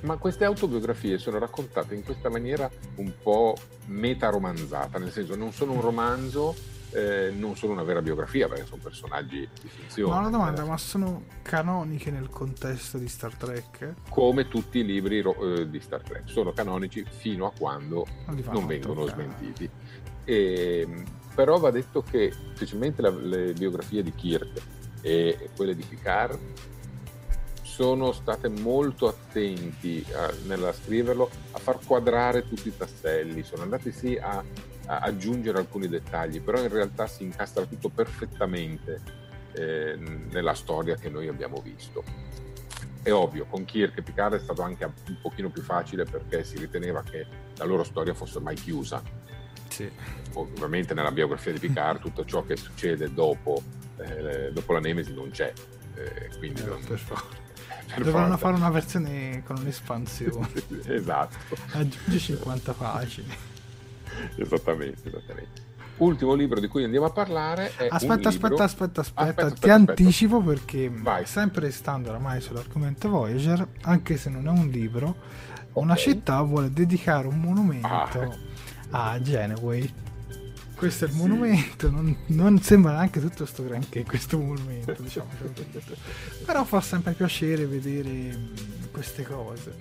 Ma 0.00 0.16
queste 0.16 0.44
autobiografie 0.44 1.18
sono 1.18 1.38
raccontate 1.38 1.94
in 1.94 2.04
questa 2.04 2.30
maniera 2.30 2.70
un 2.96 3.12
po' 3.20 3.54
meta-romanzata, 3.86 4.98
nel 4.98 5.10
senso 5.10 5.34
non 5.34 5.52
sono 5.52 5.72
un 5.72 5.80
romanzo 5.80 6.54
eh, 6.92 7.30
non 7.30 7.56
sono 7.56 7.72
una 7.72 7.82
vera 7.82 8.00
biografia 8.02 8.48
perché 8.48 8.66
sono 8.66 8.80
personaggi 8.82 9.48
di 9.60 9.68
finzione. 9.68 10.12
Ma 10.12 10.18
una 10.20 10.30
domanda, 10.30 10.64
ma 10.64 10.76
sono 10.76 11.24
canoniche 11.42 12.10
nel 12.10 12.28
contesto 12.28 12.98
di 12.98 13.08
Star 13.08 13.34
Trek? 13.34 13.94
Come 14.08 14.48
tutti 14.48 14.78
i 14.78 14.84
libri 14.84 15.18
eh, 15.18 15.68
di 15.68 15.80
Star 15.80 16.02
Trek, 16.02 16.28
sono 16.28 16.52
canonici 16.52 17.04
fino 17.08 17.46
a 17.46 17.52
quando 17.56 18.06
non, 18.26 18.42
non 18.50 18.66
vengono 18.66 19.04
toccare. 19.04 19.22
smentiti. 19.22 19.70
E, 20.24 20.80
ehm, 20.80 21.04
però 21.34 21.58
va 21.58 21.70
detto 21.70 22.02
che 22.02 22.32
specialmente 22.54 23.02
la, 23.02 23.10
le 23.10 23.52
biografie 23.52 24.02
di 24.02 24.12
Kirk 24.14 24.60
e 25.02 25.50
quelle 25.54 25.76
di 25.76 25.84
Picard 25.84 26.38
sono 27.62 28.10
state 28.10 28.48
molto 28.48 29.06
attenti 29.06 30.04
a, 30.12 30.32
nella 30.46 30.72
scriverlo 30.72 31.30
a 31.52 31.58
far 31.58 31.78
quadrare 31.86 32.48
tutti 32.48 32.66
i 32.66 32.76
tasselli, 32.76 33.44
sono 33.44 33.62
andati 33.62 33.92
sì 33.92 34.18
a 34.20 34.42
aggiungere 34.88 35.58
alcuni 35.58 35.88
dettagli, 35.88 36.40
però 36.40 36.60
in 36.60 36.68
realtà 36.68 37.06
si 37.06 37.22
incastra 37.22 37.64
tutto 37.64 37.90
perfettamente 37.90 39.00
eh, 39.52 39.96
nella 40.30 40.54
storia 40.54 40.96
che 40.96 41.08
noi 41.10 41.28
abbiamo 41.28 41.60
visto. 41.60 42.02
È 43.02 43.12
ovvio, 43.12 43.46
con 43.46 43.64
Kirk 43.64 43.98
e 43.98 44.02
Picard 44.02 44.34
è 44.34 44.38
stato 44.38 44.62
anche 44.62 44.84
un 44.84 45.18
pochino 45.20 45.50
più 45.50 45.62
facile 45.62 46.04
perché 46.04 46.42
si 46.44 46.58
riteneva 46.58 47.02
che 47.02 47.26
la 47.56 47.64
loro 47.64 47.84
storia 47.84 48.14
fosse 48.14 48.40
mai 48.40 48.56
chiusa. 48.56 49.02
Sì. 49.68 49.90
Ovviamente 50.34 50.94
nella 50.94 51.12
biografia 51.12 51.52
di 51.52 51.58
Picard 51.58 52.00
tutto 52.02 52.24
ciò 52.24 52.44
che 52.44 52.56
succede 52.56 53.12
dopo, 53.12 53.62
eh, 53.98 54.50
dopo 54.52 54.72
la 54.72 54.80
Nemesi 54.80 55.14
non 55.14 55.30
c'è. 55.30 55.52
Eh, 55.94 56.30
quindi 56.38 56.62
eh, 56.62 56.64
non... 56.64 56.84
per 56.84 56.98
favore. 56.98 57.46
Dovranno 58.02 58.36
fare 58.36 58.54
una 58.56 58.70
versione 58.70 59.42
con 59.44 59.56
un'espansione. 59.58 60.50
esatto. 60.86 61.56
Aggiungi 61.72 62.18
50 62.18 62.72
pagine. 62.72 63.47
Esattamente, 64.36 65.08
esattamente. 65.08 65.66
Ultimo 65.98 66.34
libro 66.34 66.60
di 66.60 66.68
cui 66.68 66.84
andiamo 66.84 67.06
a 67.06 67.10
parlare 67.10 67.72
è 67.76 67.88
aspetta, 67.90 68.28
aspetta, 68.28 68.28
aspetta, 68.28 68.64
aspetta, 68.64 69.00
aspetta, 69.00 69.46
aspetta, 69.46 69.50
ti 69.50 69.70
anticipo 69.70 70.40
perché 70.40 70.88
Vai. 70.90 71.26
sempre 71.26 71.72
stando 71.72 72.10
oramai 72.10 72.40
sull'argomento 72.40 73.08
Voyager, 73.08 73.66
anche 73.82 74.16
se 74.16 74.30
non 74.30 74.46
è 74.46 74.50
un 74.50 74.68
libro, 74.68 75.08
okay. 75.08 75.82
una 75.82 75.96
città 75.96 76.40
vuole 76.42 76.72
dedicare 76.72 77.26
un 77.26 77.40
monumento 77.40 78.36
ah. 78.90 79.10
a 79.10 79.20
Genoway. 79.20 79.92
Questo 80.76 81.06
è 81.06 81.08
il 81.08 81.14
sì. 81.14 81.20
monumento, 81.20 81.90
non, 81.90 82.16
non, 82.26 82.60
sembra 82.60 82.92
neanche 82.92 83.18
tutto 83.20 83.44
sto 83.44 83.64
granché 83.64 84.04
questo 84.04 84.38
monumento, 84.38 84.94
diciamo. 85.00 85.28
Però 86.46 86.62
fa 86.62 86.80
sempre 86.80 87.14
piacere 87.14 87.66
vedere 87.66 88.38
queste 88.92 89.24
cose. 89.24 89.74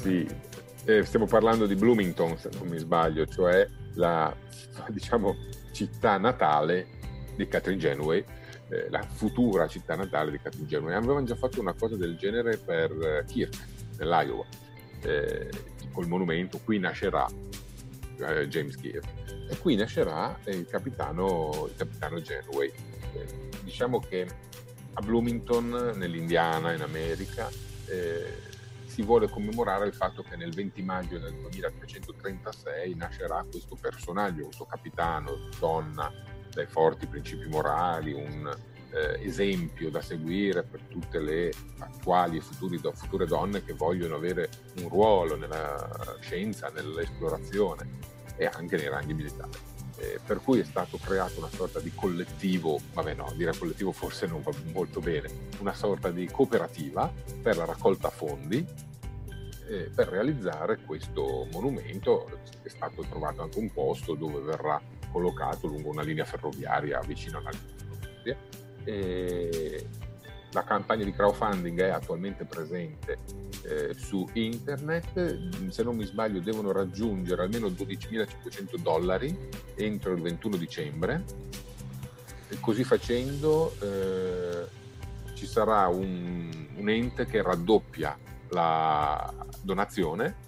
Sì, 0.00 0.24
eh, 0.86 1.04
stiamo 1.04 1.26
parlando 1.26 1.66
di 1.66 1.74
Bloomington, 1.74 2.36
se 2.36 2.50
non 2.58 2.68
mi 2.68 2.78
sbaglio, 2.78 3.26
cioè 3.26 3.66
la 3.94 4.34
diciamo, 4.88 5.36
città 5.72 6.18
natale 6.18 6.86
di 7.36 7.48
Catherine 7.48 7.80
Genway, 7.80 8.24
eh, 8.68 8.88
la 8.90 9.02
futura 9.02 9.66
città 9.66 9.96
natale 9.96 10.30
di 10.30 10.38
Catherine 10.38 10.68
Genway. 10.68 10.94
Avevano 10.94 11.24
già 11.24 11.36
fatto 11.36 11.60
una 11.60 11.72
cosa 11.72 11.96
del 11.96 12.16
genere 12.16 12.56
per 12.58 12.90
eh, 12.90 13.24
Kirk, 13.26 13.56
nell'Iowa, 13.98 14.44
eh, 15.02 15.50
col 15.92 16.06
monumento, 16.06 16.60
qui 16.62 16.78
nascerà 16.78 17.26
eh, 18.18 18.48
James 18.48 18.76
Kirk. 18.76 19.06
E 19.50 19.58
qui 19.58 19.76
nascerà 19.76 20.38
il 20.44 20.66
capitano, 20.66 21.66
il 21.68 21.76
capitano 21.76 22.20
Genway. 22.20 22.70
Eh, 23.14 23.26
diciamo 23.62 24.00
che 24.00 24.26
a 24.94 25.00
Bloomington, 25.00 25.94
nell'Indiana, 25.96 26.72
in 26.72 26.82
America, 26.82 27.48
si 28.94 29.02
vuole 29.02 29.28
commemorare 29.28 29.88
il 29.88 29.92
fatto 29.92 30.22
che 30.22 30.36
nel 30.36 30.54
20 30.54 30.80
maggio 30.82 31.18
del 31.18 31.34
2336 31.34 32.94
nascerà 32.94 33.44
questo 33.50 33.74
personaggio, 33.74 34.44
questo 34.44 34.66
capitano, 34.66 35.48
donna, 35.58 36.12
dai 36.48 36.66
forti 36.66 37.08
principi 37.08 37.48
morali, 37.48 38.12
un 38.12 38.56
eh, 38.92 39.18
esempio 39.26 39.90
da 39.90 40.00
seguire 40.00 40.62
per 40.62 40.82
tutte 40.82 41.18
le 41.18 41.50
attuali 41.78 42.36
e 42.36 42.40
futuri, 42.40 42.78
future 42.78 43.26
donne 43.26 43.64
che 43.64 43.72
vogliono 43.72 44.14
avere 44.14 44.48
un 44.80 44.88
ruolo 44.88 45.34
nella 45.34 46.16
scienza, 46.20 46.68
nell'esplorazione 46.68 47.98
e 48.36 48.46
anche 48.46 48.76
nei 48.76 48.88
ranghi 48.88 49.12
militari. 49.12 49.73
Eh, 49.96 50.18
per 50.24 50.40
cui 50.40 50.58
è 50.58 50.64
stato 50.64 50.98
creato 50.98 51.38
una 51.38 51.50
sorta 51.50 51.78
di 51.78 51.92
collettivo, 51.94 52.80
vabbè 52.92 53.14
no, 53.14 53.32
dire 53.36 53.56
collettivo 53.56 53.92
forse 53.92 54.26
non 54.26 54.42
va 54.42 54.50
molto 54.72 55.00
bene, 55.00 55.30
una 55.60 55.72
sorta 55.72 56.10
di 56.10 56.26
cooperativa 56.26 57.12
per 57.40 57.56
la 57.56 57.64
raccolta 57.64 58.10
fondi 58.10 58.66
eh, 59.68 59.90
per 59.94 60.08
realizzare 60.08 60.78
questo 60.84 61.46
monumento. 61.52 62.40
È 62.62 62.68
stato 62.68 63.02
trovato 63.08 63.42
anche 63.42 63.58
un 63.58 63.72
posto 63.72 64.14
dove 64.14 64.40
verrà 64.40 64.80
collocato 65.10 65.66
lungo 65.68 65.90
una 65.90 66.02
linea 66.02 66.24
ferroviaria 66.24 67.00
vicino 67.06 67.38
alla 67.38 67.50
linea 67.50 67.74
ferroviaria. 67.76 68.36
E 68.84 69.88
la 70.54 70.62
campagna 70.62 71.04
di 71.04 71.12
crowdfunding 71.12 71.80
è 71.80 71.88
attualmente 71.90 72.44
presente 72.44 73.18
eh, 73.62 73.92
su 73.94 74.26
internet, 74.34 75.68
se 75.68 75.82
non 75.82 75.96
mi 75.96 76.04
sbaglio 76.04 76.40
devono 76.40 76.70
raggiungere 76.70 77.42
almeno 77.42 77.66
12.500 77.66 78.76
dollari 78.78 79.36
entro 79.74 80.12
il 80.12 80.22
21 80.22 80.56
dicembre 80.56 81.24
e 82.48 82.60
così 82.60 82.84
facendo 82.84 83.74
eh, 83.80 84.66
ci 85.34 85.46
sarà 85.46 85.88
un, 85.88 86.68
un 86.76 86.88
ente 86.88 87.26
che 87.26 87.42
raddoppia 87.42 88.16
la 88.50 89.32
donazione 89.60 90.42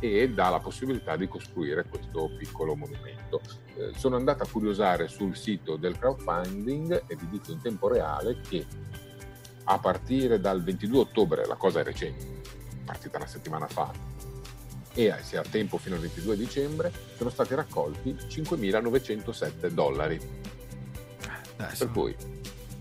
e 0.00 0.28
dà 0.30 0.50
la 0.50 0.58
possibilità 0.58 1.16
di 1.16 1.28
costruire 1.28 1.86
questo 1.88 2.30
piccolo 2.36 2.74
monumento. 2.74 3.40
Eh, 3.76 3.92
sono 3.94 4.16
andato 4.16 4.42
a 4.42 4.48
curiosare 4.50 5.08
sul 5.08 5.36
sito 5.36 5.76
del 5.76 5.98
crowdfunding 5.98 7.04
e 7.06 7.16
vi 7.16 7.28
dico 7.28 7.52
in 7.52 7.60
tempo 7.60 7.88
reale 7.88 8.40
che 8.40 8.66
a 9.68 9.78
partire 9.78 10.40
dal 10.40 10.62
22 10.62 10.98
ottobre, 10.98 11.46
la 11.46 11.56
cosa 11.56 11.80
è 11.80 11.84
recente, 11.84 12.40
partita 12.84 13.18
una 13.18 13.26
settimana 13.26 13.66
fa, 13.66 13.92
e 14.94 15.14
se 15.22 15.36
ha 15.36 15.42
tempo 15.42 15.76
fino 15.76 15.96
al 15.96 16.00
22 16.00 16.36
dicembre, 16.36 16.92
sono 17.16 17.28
stati 17.28 17.54
raccolti 17.54 18.14
5.907 18.14 19.68
dollari. 19.68 20.18
Adesso. 21.56 21.84
Per 21.84 21.92
cui 21.92 22.16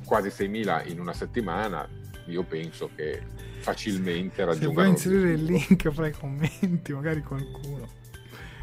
quasi 0.05 0.29
6.000 0.29 0.89
in 0.91 0.99
una 0.99 1.13
settimana, 1.13 1.87
io 2.27 2.43
penso 2.43 2.89
che 2.95 3.21
facilmente 3.59 4.45
raggiungano... 4.45 4.95
Se 4.95 5.09
puoi 5.09 5.21
inserire 5.21 5.31
il 5.33 5.43
link 5.43 5.89
fra 5.91 6.07
i 6.07 6.11
commenti, 6.11 6.93
magari 6.93 7.21
qualcuno. 7.21 7.89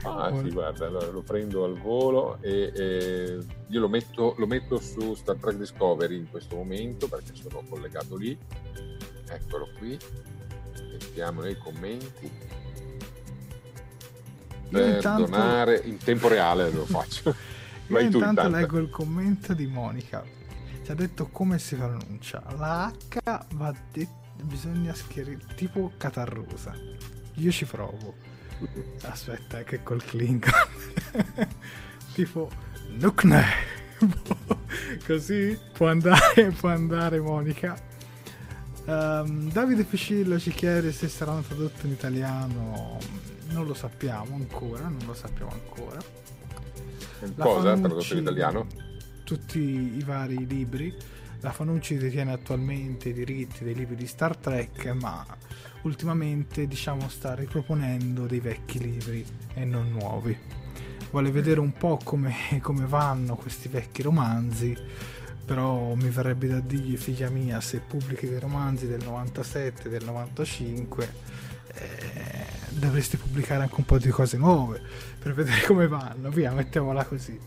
Ah 0.03 0.33
sì, 0.43 0.51
guarda, 0.51 0.87
allora 0.87 1.07
lo 1.11 1.23
prendo 1.23 1.65
al 1.65 1.79
volo 1.79 2.39
e, 2.41 2.73
e 2.75 3.39
io 3.69 3.81
lo 3.81 3.89
metto, 3.89 4.35
lo 4.37 4.47
metto, 4.47 4.81
su 4.81 5.15
Star 5.15 5.37
Trek 5.37 5.57
Discovery 5.57 6.17
in 6.17 6.29
questo 6.29 6.57
momento 6.57 7.09
perché 7.09 7.35
sono 7.35 7.63
collegato 7.69 8.17
lì. 8.17 8.37
Eccolo 9.29 9.69
qui. 9.79 9.99
Mettiamo 10.91 11.43
nei 11.43 11.57
commenti. 11.57 12.31
Per 14.71 14.95
intanto... 14.95 15.25
donare 15.25 15.81
in 15.85 15.99
tempo 15.99 16.29
reale 16.29 16.71
lo 16.71 16.85
faccio. 16.85 17.35
io 17.89 17.99
intanto, 17.99 18.29
intanto 18.29 18.49
leggo 18.49 18.79
il 18.79 18.91
commento 18.91 19.55
di 19.55 19.67
Monica. 19.67 20.25
Ci 20.85 20.91
ha 20.91 20.95
detto 20.95 21.29
come 21.29 21.59
si 21.59 21.77
pronuncia. 21.77 22.43
La 22.57 22.87
H 22.87 23.47
va 23.55 23.75
detta 23.93 24.21
bisogna 24.43 24.95
schiarire 24.95 25.41
tipo 25.55 25.93
catarrosa. 25.97 26.75
Io 27.35 27.51
ci 27.51 27.65
provo. 27.65 28.15
Aspetta, 29.03 29.63
che 29.63 29.83
col 29.83 30.03
Klingon. 30.03 30.53
tipo, 32.15 32.51
Nukne. 32.91 33.45
Così 35.07 35.59
può 35.73 35.89
andare, 35.89 36.51
può 36.59 36.69
andare 36.69 37.21
Monica. 37.21 37.91
Um, 38.85 39.51
Davide 39.53 39.85
Piscillo 39.85 40.39
ci 40.41 40.51
chiede 40.51 40.93
se 40.93 41.09
saranno 41.09 41.43
tradotti 41.43 41.87
in 41.87 41.93
italiano. 41.93 42.99
Non 43.51 43.67
lo 43.67 43.75
sappiamo 43.75 44.35
ancora, 44.35 44.89
non 44.89 45.05
lo 45.07 45.15
sappiamo 45.15 45.53
ancora. 45.53 46.01
La 47.37 47.45
Cosa? 47.45 47.75
Tradotto 47.77 48.15
in 48.15 48.21
italiano? 48.21 48.67
Tutti 49.25 49.61
i 49.61 50.03
vari 50.05 50.47
libri. 50.47 50.95
La 51.41 51.53
Fanucci 51.53 51.97
detiene 51.97 52.33
attualmente 52.33 53.11
i 53.11 53.13
diritti 53.13 53.65
dei 53.65 53.75
libri 53.75 53.97
di 53.97 54.07
Star 54.07 54.37
Trek, 54.37 54.87
ma 54.93 55.25
ultimamente 55.83 56.67
diciamo 56.67 57.09
sta 57.09 57.35
riproponendo 57.35 58.27
dei 58.27 58.41
vecchi 58.41 58.79
libri 58.79 59.25
e 59.55 59.65
non 59.65 59.91
nuovi. 59.91 60.37
Vuole 61.11 61.31
vedere 61.31 61.61
un 61.61 61.73
po' 61.73 61.99
come, 62.03 62.35
come 62.63 62.87
vanno 62.87 63.37
questi 63.37 63.69
vecchi 63.69 64.03
romanzi, 64.03 64.77
però 65.45 65.95
mi 65.95 66.09
verrebbe 66.09 66.49
da 66.49 66.61
dirgli 66.61 66.97
figlia 66.97 67.29
mia 67.29 67.61
se 67.61 67.81
pubblichi 67.81 68.29
dei 68.29 68.41
romanzi 68.41 68.87
del 68.87 69.03
97, 69.05 69.89
del 69.89 70.05
95 70.05 71.09
eh, 71.75 72.47
dovresti 72.71 73.17
pubblicare 73.17 73.63
anche 73.63 73.75
un 73.77 73.85
po' 73.85 73.99
di 73.99 74.09
cose 74.11 74.37
nuove 74.37 74.81
per 75.19 75.35
vedere 75.35 75.63
come 75.67 75.89
vanno, 75.89 76.31
via 76.31 76.53
mettiamola 76.53 77.05
così. 77.05 77.39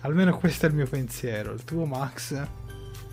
Almeno 0.00 0.36
questo 0.36 0.66
è 0.66 0.68
il 0.68 0.74
mio 0.74 0.86
pensiero, 0.86 1.52
il 1.52 1.64
tuo 1.64 1.84
Max? 1.84 2.46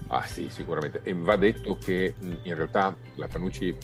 Ah 0.07 0.26
sì, 0.26 0.47
sicuramente. 0.49 1.01
E 1.03 1.14
va 1.14 1.36
detto 1.38 1.78
che 1.78 2.14
in 2.20 2.55
realtà 2.55 2.95
la 3.16 3.28
Fanucci, 3.28 3.76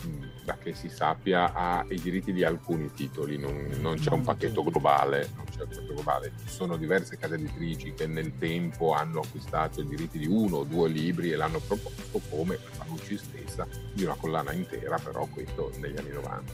da 0.49 0.57
che 0.57 0.73
si 0.73 0.89
sappia, 0.89 1.53
ha 1.53 1.85
i 1.89 2.01
diritti 2.01 2.33
di 2.33 2.43
alcuni 2.43 2.91
titoli, 2.91 3.37
non, 3.37 3.69
non 3.79 3.99
c'è 3.99 4.09
un 4.11 4.23
pacchetto 4.23 4.63
globale, 4.63 5.29
non 5.35 5.45
c'è 5.45 5.61
un 5.61 5.67
pacchetto 5.67 5.93
globale. 5.93 6.31
Ci 6.43 6.49
sono 6.49 6.75
diverse 6.75 7.17
case 7.17 7.35
editrici 7.35 7.93
che 7.93 8.07
nel 8.07 8.35
tempo 8.39 8.93
hanno 8.93 9.19
acquistato 9.19 9.81
i 9.81 9.85
diritti 9.85 10.17
di 10.17 10.25
uno 10.25 10.57
o 10.57 10.63
due 10.63 10.89
libri 10.89 11.31
e 11.31 11.35
l'hanno 11.35 11.59
proposto 11.59 12.19
come 12.29 12.55
la 12.55 12.83
Fanucci 12.83 13.17
stessa 13.17 13.67
di 13.93 14.03
una 14.03 14.15
collana 14.15 14.51
intera, 14.53 14.97
però 14.97 15.27
questo 15.27 15.71
negli 15.77 15.97
anni 15.97 16.11
90. 16.13 16.53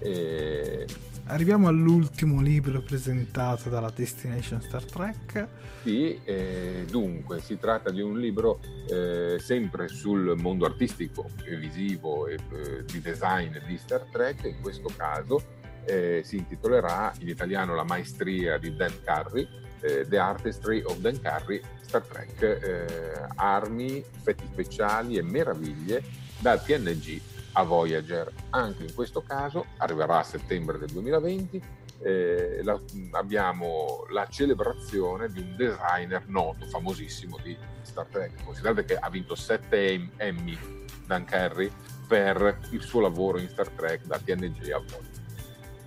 E 0.00 0.86
Arriviamo 1.30 1.68
all'ultimo 1.68 2.40
libro 2.40 2.80
presentato 2.80 3.68
dalla 3.68 3.92
Destination 3.94 4.60
Star 4.60 4.84
Trek. 4.84 5.46
Sì, 5.84 6.18
eh, 6.24 6.84
dunque 6.90 7.40
si 7.40 7.56
tratta 7.56 7.90
di 7.90 8.00
un 8.00 8.18
libro 8.18 8.58
eh, 8.88 9.36
sempre 9.38 9.86
sul 9.86 10.34
mondo 10.36 10.66
artistico, 10.66 11.30
e 11.44 11.54
visivo 11.54 12.26
e 12.26 12.34
eh, 12.34 12.84
di 12.84 13.00
design 13.00 13.56
di 13.64 13.78
Star 13.78 14.08
Trek, 14.10 14.42
in 14.42 14.60
questo 14.60 14.90
caso 14.96 15.40
eh, 15.84 16.22
si 16.24 16.36
intitolerà 16.36 17.12
in 17.20 17.28
italiano 17.28 17.76
La 17.76 17.84
maestria 17.84 18.58
di 18.58 18.74
Dan 18.74 18.92
Carey, 19.04 19.46
eh, 19.82 20.06
The 20.08 20.18
Artistry 20.18 20.82
of 20.82 20.98
Dan 20.98 21.20
Carey, 21.20 21.60
Star 21.82 22.02
Trek, 22.02 22.42
eh, 22.42 23.28
armi, 23.36 23.98
effetti 23.98 24.46
speciali 24.50 25.16
e 25.16 25.22
meraviglie 25.22 26.02
dal 26.40 26.60
TNG 26.60 27.20
a 27.52 27.62
Voyager. 27.62 28.32
Anche 28.50 28.84
in 28.84 28.94
questo 28.94 29.22
caso 29.22 29.66
arriverà 29.78 30.18
a 30.18 30.22
settembre 30.22 30.78
del 30.78 30.90
2020. 30.90 31.62
Eh, 32.02 32.60
la, 32.62 32.80
abbiamo 33.12 34.06
la 34.10 34.26
celebrazione 34.28 35.28
di 35.28 35.40
un 35.40 35.54
designer 35.56 36.26
noto, 36.28 36.66
famosissimo 36.66 37.38
di 37.42 37.56
Star 37.82 38.06
Trek. 38.06 38.44
Considerate 38.44 38.84
che 38.84 38.96
ha 38.96 39.10
vinto 39.10 39.34
7 39.34 40.10
Emmy 40.16 40.58
Dan 41.04 41.24
Carey 41.24 41.70
per 42.06 42.58
il 42.70 42.82
suo 42.82 43.00
lavoro 43.00 43.38
in 43.38 43.48
Star 43.48 43.68
Trek 43.68 44.04
da 44.04 44.18
TNG 44.18 44.70
a 44.70 44.78
Voyager. 44.78 45.18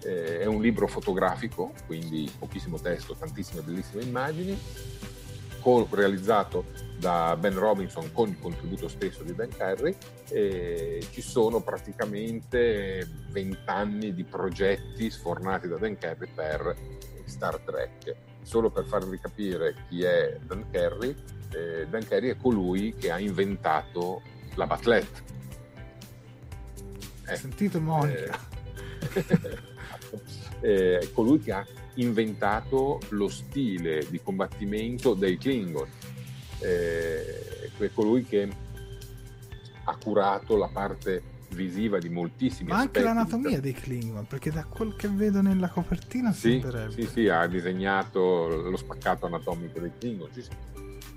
Eh, 0.06 0.40
è 0.42 0.46
un 0.46 0.62
libro 0.62 0.88
fotografico, 0.88 1.74
quindi 1.86 2.32
pochissimo 2.38 2.78
testo, 2.78 3.16
tantissime 3.16 3.62
bellissime 3.62 4.04
immagini, 4.04 4.60
co- 5.64 5.88
realizzato 5.90 6.66
da 7.00 7.36
Ben 7.40 7.58
Robinson 7.58 8.12
con 8.12 8.30
il 8.30 8.38
contributo 8.40 8.88
stesso 8.88 9.24
di 9.24 9.34
Dan 9.34 9.50
Carey 9.50 9.96
e 10.30 11.06
ci 11.12 11.22
sono 11.22 11.62
praticamente 11.62 13.08
vent'anni 13.30 14.14
di 14.14 14.24
progetti 14.24 15.10
sfornati 15.10 15.68
da 15.68 15.78
Dan 15.78 15.98
Carey 15.98 16.30
per 16.34 16.76
Star 17.26 17.58
Trek. 17.60 18.16
Solo 18.44 18.70
per 18.70 18.86
farvi 18.86 19.20
capire 19.20 19.74
chi 19.88 20.04
è 20.04 20.38
Dan 20.46 20.70
Carey, 20.70 21.16
eh, 21.52 21.88
Dan 21.90 22.06
Carey 22.06 22.30
è 22.30 22.38
colui 22.38 22.94
che 22.94 23.10
ha 23.10 23.20
inventato 23.20 24.22
la 24.56 24.68
Batlette. 24.68 25.22
Eh, 27.28 27.36
Sentite 27.38 27.80
Monica. 27.80 28.38
Eh, 30.60 31.00
è 31.00 31.12
colui 31.12 31.40
che 31.40 31.52
ha 31.52 31.66
inventato 31.96 33.00
lo 33.10 33.28
stile 33.28 34.06
di 34.10 34.22
combattimento 34.22 35.14
dei 35.14 35.38
Klingon. 35.38 35.88
Eh, 36.60 37.70
è 37.78 37.92
colui 37.94 38.24
che 38.24 38.48
ha 39.86 39.98
curato 39.98 40.56
la 40.56 40.70
parte 40.72 41.32
visiva 41.50 42.00
di 42.00 42.10
moltissimi 42.10 42.70
Ma 42.70 42.80
anche 42.80 43.02
l'anatomia 43.02 43.60
dei 43.60 43.74
Klingon, 43.74 44.26
perché 44.26 44.52
da 44.52 44.66
quel 44.66 44.96
che 44.96 45.08
vedo 45.08 45.42
nella 45.42 45.70
copertina 45.70 46.32
sì, 46.32 46.60
sembrerebbe. 46.62 46.94
Sì, 46.94 47.08
sì, 47.08 47.28
ha 47.30 47.46
disegnato 47.48 48.48
lo 48.48 48.78
spaccato 48.78 49.26
anatomico 49.26 49.80
dei 49.80 49.92
Klingon. 49.98 50.30
Sì, 50.32 50.42
sì. 50.42 50.50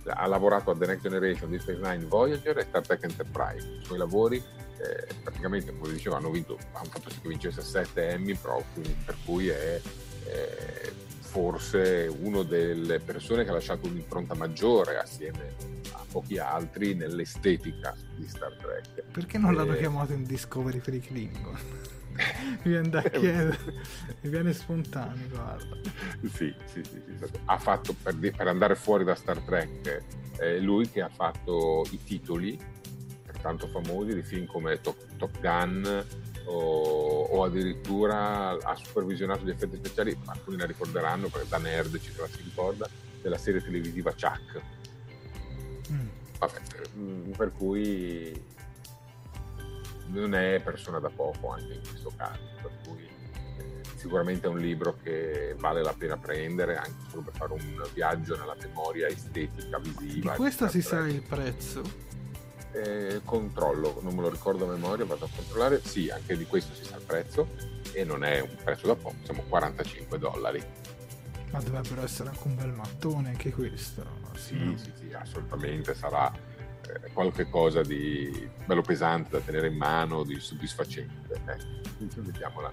ha 0.05 0.27
lavorato 0.27 0.71
a 0.71 0.77
The 0.77 0.87
Next 0.87 1.03
Generation, 1.03 1.51
Deep 1.51 1.63
Space 1.63 1.81
Nine, 1.81 2.05
Voyager 2.07 2.59
e 2.59 2.63
Star 2.69 2.83
Trek 2.83 3.03
Enterprise. 3.05 3.67
I 3.81 3.85
suoi 3.85 3.99
lavori 3.99 4.37
eh, 4.37 5.15
praticamente, 5.23 5.77
come 5.77 5.93
dicevo, 5.93 6.17
hanno, 6.17 6.31
vinto, 6.31 6.59
hanno 6.73 6.89
fatto 6.91 7.11
sì 7.11 7.21
che 7.21 7.29
vincesse 7.29 7.63
7 7.63 8.09
Emmy, 8.11 8.37
però, 8.37 8.63
quindi, 8.73 8.95
per 9.05 9.17
cui 9.25 9.49
è 9.49 9.81
eh, 10.27 10.93
forse 11.21 12.13
una 12.21 12.43
delle 12.43 12.99
persone 13.01 13.45
che 13.45 13.51
ha 13.51 13.53
lasciato 13.53 13.87
un'impronta 13.87 14.35
maggiore 14.35 14.99
assieme 14.99 15.55
a 15.93 16.05
pochi 16.11 16.39
altri 16.39 16.95
nell'estetica 16.95 17.95
di 18.17 18.27
Star 18.27 18.57
Trek. 18.57 19.03
Perché 19.13 19.39
non 19.39 19.55
l'hanno 19.55 19.75
chiamato 19.75 20.13
in 20.13 20.25
Discovery 20.25 20.79
per 20.79 20.95
i 20.95 21.01
Klingon? 21.01 21.59
mi 22.65 22.71
viene 22.71 22.89
da 22.89 23.03
chiedere, 23.03 23.59
mi 24.23 24.31
viene 24.31 24.53
spontaneo, 24.53 25.29
guarda. 25.29 25.77
Sì, 26.23 26.55
sì, 26.65 26.83
sì, 26.83 27.03
sì. 27.05 27.29
Ha 27.45 27.59
fatto, 27.59 27.95
per, 28.03 28.17
per, 28.19 28.49
andare 28.49 28.75
fuori 28.75 29.05
da 29.05 29.15
Star 29.15 29.41
Trek, 29.41 30.05
eh, 30.39 30.61
lui 30.61 30.89
che 30.89 31.03
ha 31.03 31.11
fatto 31.11 31.87
i 31.91 32.03
titoli 32.03 32.75
tanto 33.47 33.69
famosi 33.69 34.13
di 34.13 34.23
film 34.23 34.47
come 34.47 34.81
Top, 34.81 34.97
Top 35.17 35.39
Gun 35.41 36.05
o, 36.47 37.23
o, 37.25 37.45
addirittura 37.45 38.51
ha 38.51 38.75
supervisionato 38.77 39.45
gli 39.45 39.51
effetti 39.51 39.77
speciali, 39.77 40.17
alcuni 40.27 40.57
la 40.57 40.67
ricorderanno 40.67 41.29
perché 41.29 41.49
da 41.49 41.59
nerd 41.59 41.99
ci 42.01 42.13
la 42.17 42.27
si 42.27 42.43
ricorda, 42.43 42.89
della 43.21 43.39
serie 43.39 43.63
televisiva 43.63 44.13
Chuck. 44.13 44.61
Mm. 45.91 46.09
Vabbè, 46.39 46.61
mm, 46.97 47.31
per 47.33 47.53
cui 47.53 48.45
non 50.09 50.35
è 50.35 50.61
persona 50.63 50.99
da 51.01 51.11
poco 51.11 51.51
anche 51.51 51.75
in 51.75 51.81
questo 51.89 52.13
caso, 52.17 52.41
per 52.63 52.71
cui 52.87 53.05
eh, 53.05 53.83
sicuramente 53.97 54.47
è 54.47 54.51
un 54.51 54.59
libro 54.59 54.97
che 55.03 55.57
vale 55.59 55.83
la 55.83 55.95
pena 55.97 56.17
prendere 56.17 56.77
anche 56.77 57.11
solo 57.11 57.23
per 57.23 57.35
fare 57.35 57.53
un 57.53 57.89
viaggio 57.93 58.37
nella 58.37 58.57
memoria 58.61 59.09
estetica, 59.09 59.79
visiva. 59.79 60.33
Di 60.33 60.37
questo 60.37 60.69
si 60.69 60.83
sa 60.83 61.01
il 61.07 61.23
prezzo? 61.23 62.06
Eh, 62.77 63.23
controllo, 63.25 64.01
non 64.03 64.15
me 64.15 64.21
lo 64.21 64.29
ricordo 64.29 64.69
a 64.69 64.73
memoria, 64.73 65.07
vado 65.07 65.25
a 65.25 65.29
controllare. 65.35 65.81
Sì, 65.83 66.11
anche 66.11 66.37
di 66.37 66.45
questo 66.45 66.75
si 66.75 66.85
sa 66.85 66.97
il 66.97 67.05
prezzo 67.05 67.49
e 67.93 68.05
non 68.05 68.23
è 68.23 68.41
un 68.41 68.55
prezzo 68.63 68.87
da 68.87 68.95
poco, 68.95 69.17
siamo 69.23 69.43
45 69.49 70.19
dollari. 70.19 70.63
Ma 71.53 71.61
dovrebbero 71.61 72.03
essere 72.03 72.29
anche 72.29 72.47
un 72.47 72.55
bel 72.55 72.73
mattone 72.73 73.31
anche 73.31 73.51
questo. 73.51 74.05
Sì, 74.35 74.63
no? 74.63 74.77
sì, 74.77 74.93
sì, 74.95 75.13
assolutamente 75.15 75.95
sarà 75.95 76.31
eh, 76.31 77.11
qualche 77.13 77.49
cosa 77.49 77.81
di 77.81 78.47
bello 78.67 78.83
pesante 78.83 79.31
da 79.31 79.41
tenere 79.41 79.69
in 79.69 79.77
mano, 79.77 80.23
di 80.23 80.39
soddisfacente. 80.39 81.41
Eh, 81.47 82.07
vediamola 82.17 82.71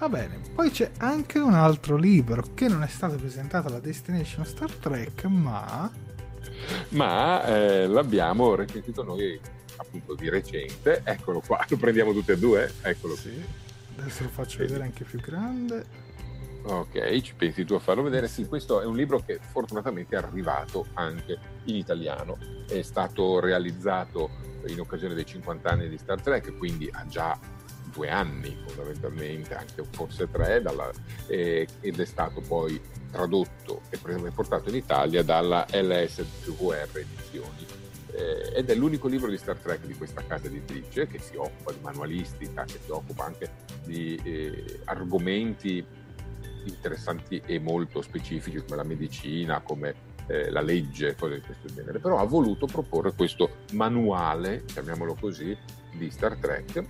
Va 0.00 0.08
bene, 0.08 0.40
poi 0.54 0.70
c'è 0.70 0.92
anche 0.96 1.38
un 1.38 1.52
altro 1.52 1.96
libro 1.96 2.42
che 2.54 2.68
non 2.68 2.82
è 2.82 2.86
stato 2.86 3.16
presentato 3.16 3.68
alla 3.68 3.80
Destination 3.80 4.46
Star 4.46 4.72
Trek, 4.72 5.24
ma... 5.24 5.92
Ma 6.90 7.44
eh, 7.44 7.86
l'abbiamo 7.86 8.54
recensito 8.54 9.02
noi 9.02 9.38
appunto 9.76 10.14
di 10.14 10.28
recente. 10.28 11.02
Eccolo 11.04 11.40
qua, 11.40 11.64
lo 11.68 11.76
prendiamo 11.76 12.12
tutte 12.12 12.32
e 12.32 12.38
due? 12.38 12.72
Eccolo 12.82 13.16
sì. 13.16 13.42
Adesso 13.98 14.22
lo 14.24 14.28
faccio 14.28 14.58
Vedi. 14.58 14.72
vedere 14.72 14.84
anche 14.84 15.04
più 15.04 15.20
grande. 15.20 16.08
Ok, 16.62 17.20
ci 17.22 17.34
pensi 17.34 17.64
tu 17.64 17.74
a 17.74 17.78
farlo 17.78 18.02
vedere? 18.02 18.28
Sì, 18.28 18.46
questo 18.46 18.82
è 18.82 18.84
un 18.84 18.94
libro 18.94 19.22
che 19.24 19.38
fortunatamente 19.40 20.14
è 20.14 20.18
arrivato 20.18 20.86
anche 20.94 21.38
in 21.64 21.76
italiano. 21.76 22.36
È 22.68 22.82
stato 22.82 23.40
realizzato 23.40 24.28
in 24.66 24.78
occasione 24.78 25.14
dei 25.14 25.24
50 25.24 25.70
anni 25.70 25.88
di 25.88 25.96
Star 25.96 26.20
Trek, 26.20 26.56
quindi 26.58 26.88
ha 26.92 27.06
già 27.06 27.38
due 27.92 28.08
anni 28.08 28.56
fondamentalmente, 28.66 29.54
anche 29.54 29.84
forse 29.90 30.30
tre, 30.30 30.62
dalla, 30.62 30.90
eh, 31.26 31.66
ed 31.80 32.00
è 32.00 32.04
stato 32.04 32.40
poi 32.40 32.80
tradotto 33.10 33.82
e 33.90 33.98
portato 33.98 34.68
in 34.68 34.76
Italia 34.76 35.22
dalla 35.22 35.66
LSVR 35.70 36.88
Edizioni. 36.94 37.66
Eh, 38.12 38.58
ed 38.58 38.70
è 38.70 38.74
l'unico 38.74 39.06
libro 39.06 39.30
di 39.30 39.38
Star 39.38 39.56
Trek 39.56 39.86
di 39.86 39.94
questa 39.94 40.24
casa 40.26 40.46
editrice 40.46 41.06
che 41.06 41.20
si 41.20 41.36
occupa 41.36 41.72
di 41.72 41.78
manualistica, 41.80 42.64
che 42.64 42.78
si 42.82 42.90
occupa 42.90 43.24
anche 43.24 43.50
di 43.84 44.20
eh, 44.24 44.80
argomenti 44.84 45.84
interessanti 46.64 47.40
e 47.46 47.58
molto 47.60 48.02
specifici 48.02 48.62
come 48.62 48.76
la 48.76 48.84
medicina, 48.84 49.60
come 49.60 49.94
eh, 50.26 50.50
la 50.50 50.60
legge, 50.60 51.14
cose 51.16 51.36
di 51.36 51.40
questo 51.40 51.72
genere, 51.72 51.98
però 51.98 52.18
ha 52.18 52.24
voluto 52.24 52.66
proporre 52.66 53.12
questo 53.14 53.58
manuale, 53.72 54.64
chiamiamolo 54.64 55.14
così, 55.14 55.56
di 55.92 56.10
Star 56.10 56.36
Trek 56.36 56.84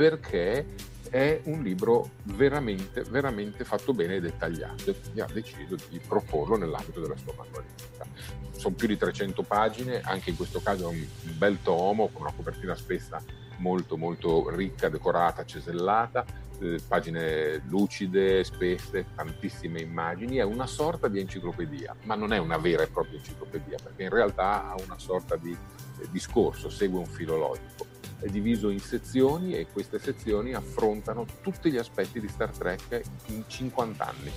perché 0.00 0.64
è 1.10 1.42
un 1.44 1.62
libro 1.62 2.12
veramente, 2.22 3.02
veramente 3.02 3.64
fatto 3.64 3.92
bene 3.92 4.14
e 4.14 4.20
dettagliato 4.22 4.88
e 4.88 4.98
quindi 4.98 5.20
ha 5.20 5.28
deciso 5.30 5.76
di 5.90 5.98
proporlo 5.98 6.56
nell'ambito 6.56 7.00
della 7.00 7.16
sua 7.18 7.34
manualistica. 7.36 8.06
Sono 8.52 8.74
più 8.74 8.88
di 8.88 8.96
300 8.96 9.42
pagine, 9.42 10.00
anche 10.00 10.30
in 10.30 10.36
questo 10.36 10.62
caso 10.62 10.84
è 10.84 10.94
un 10.94 11.04
bel 11.36 11.58
tomo 11.62 12.08
con 12.08 12.22
una 12.22 12.32
copertina 12.32 12.74
spessa 12.74 13.22
molto 13.58 13.98
molto 13.98 14.48
ricca, 14.48 14.88
decorata, 14.88 15.44
cesellata, 15.44 16.24
eh, 16.60 16.80
pagine 16.88 17.60
lucide, 17.66 18.42
spesse, 18.42 19.04
tantissime 19.14 19.82
immagini, 19.82 20.36
è 20.36 20.44
una 20.44 20.66
sorta 20.66 21.08
di 21.08 21.20
enciclopedia, 21.20 21.94
ma 22.04 22.14
non 22.14 22.32
è 22.32 22.38
una 22.38 22.56
vera 22.56 22.84
e 22.84 22.86
propria 22.86 23.18
enciclopedia, 23.18 23.76
perché 23.82 24.04
in 24.04 24.08
realtà 24.08 24.64
ha 24.64 24.76
una 24.82 24.98
sorta 24.98 25.36
di 25.36 25.50
eh, 25.52 26.06
discorso, 26.10 26.70
segue 26.70 26.98
un 26.98 27.04
filo 27.04 27.36
logico. 27.36 27.89
Diviso 28.28 28.68
in 28.68 28.80
sezioni 28.80 29.54
e 29.54 29.66
queste 29.72 29.98
sezioni 29.98 30.54
affrontano 30.54 31.26
tutti 31.42 31.70
gli 31.70 31.78
aspetti 31.78 32.20
di 32.20 32.28
Star 32.28 32.50
Trek 32.50 33.02
in 33.26 33.44
50 33.46 34.06
anni. 34.06 34.30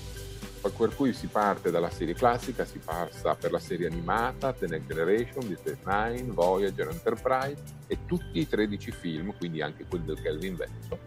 Per 0.61 0.95
cui 0.95 1.11
si 1.11 1.27
parte 1.27 1.71
dalla 1.71 1.89
serie 1.89 2.13
classica, 2.13 2.63
si 2.63 2.79
passa 2.79 3.36
per 3.36 3.51
la 3.51 3.59
serie 3.59 3.88
animata, 3.88 4.53
The 4.53 4.67
Next 4.67 4.88
Generation, 4.88 5.45
Deep 5.45 5.59
Space 5.59 5.81
Nine, 5.84 6.31
Voyager, 6.31 6.88
Enterprise 6.88 7.61
e 7.88 7.99
tutti 8.05 8.39
i 8.39 8.47
13 8.47 8.91
film, 8.91 9.36
quindi 9.38 9.61
anche 9.61 9.86
quelli 9.86 10.05
del 10.05 10.21
Kelvin 10.21 10.55
Verso, 10.55 10.97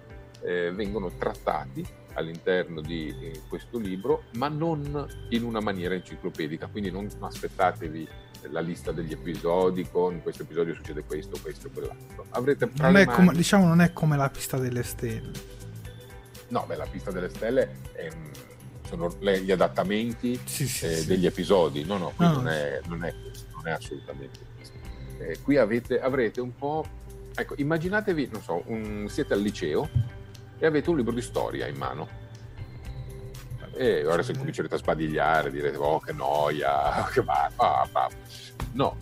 eh, 0.43 0.70
vengono 0.72 1.11
trattati 1.16 1.85
all'interno 2.12 2.81
di 2.81 3.09
eh, 3.09 3.41
questo 3.49 3.79
libro, 3.79 4.24
ma 4.35 4.49
non 4.49 5.07
in 5.31 5.45
una 5.45 5.61
maniera 5.61 5.95
enciclopedica, 5.95 6.66
quindi 6.66 6.91
non 6.91 7.09
aspettatevi 7.18 8.07
la 8.51 8.61
lista 8.61 8.93
degli 8.93 9.13
episodi 9.13 9.89
con 9.89 10.15
in 10.15 10.23
questo 10.23 10.43
episodio 10.43 10.75
succede 10.75 11.05
questo, 11.05 11.39
questo, 11.41 11.71
quell'altro. 11.71 12.27
Avrete 12.31 12.71
non 12.77 12.97
è 12.97 13.05
come, 13.05 13.33
diciamo 13.33 13.67
non 13.67 13.81
è 13.81 13.93
come 13.93 14.17
la 14.17 14.29
pista 14.31 14.59
delle 14.59 14.83
stelle. 14.83 15.55
No, 16.49 16.65
beh, 16.67 16.77
la 16.77 16.87
pista 16.87 17.11
delle 17.11 17.29
stelle 17.29 17.81
è, 17.93 18.09
sono 18.87 19.15
le, 19.21 19.43
gli 19.43 19.51
adattamenti 19.51 20.41
sì, 20.45 20.67
sì, 20.67 20.87
eh, 20.87 20.97
sì. 20.97 21.07
degli 21.07 21.27
episodi, 21.27 21.85
no, 21.85 21.99
no, 21.99 22.13
qui 22.15 22.25
no, 22.25 22.33
non, 22.35 22.49
è, 22.49 22.81
non, 22.87 23.05
è, 23.05 23.15
questo, 23.21 23.47
non 23.55 23.67
è 23.67 23.71
assolutamente 23.73 24.39
questo. 24.55 24.77
Eh, 25.19 25.39
qui 25.43 25.57
avete, 25.57 26.01
avrete 26.01 26.41
un 26.41 26.55
po', 26.55 26.87
ecco, 27.35 27.55
immaginatevi, 27.57 28.29
non 28.33 28.43
so, 28.43 28.63
un, 28.67 29.07
siete 29.09 29.35
al 29.35 29.41
liceo 29.41 29.89
e 30.59 30.67
avete 30.67 30.89
un 30.91 30.97
libro 30.97 31.13
di 31.13 31.23
storia 31.23 31.67
in 31.67 31.77
mano. 31.77 32.25
E 33.77 34.07
ora 34.07 34.22
se 34.22 34.37
comincerete 34.37 34.74
a 34.74 34.79
sbadigliare, 34.79 35.51
direte, 35.51 35.77
oh 35.77 36.01
che 36.01 36.12
noia, 36.12 37.07
che 37.12 37.22
va, 37.22 37.51
ah, 37.57 37.89
ah. 37.93 38.11
No, 38.72 38.97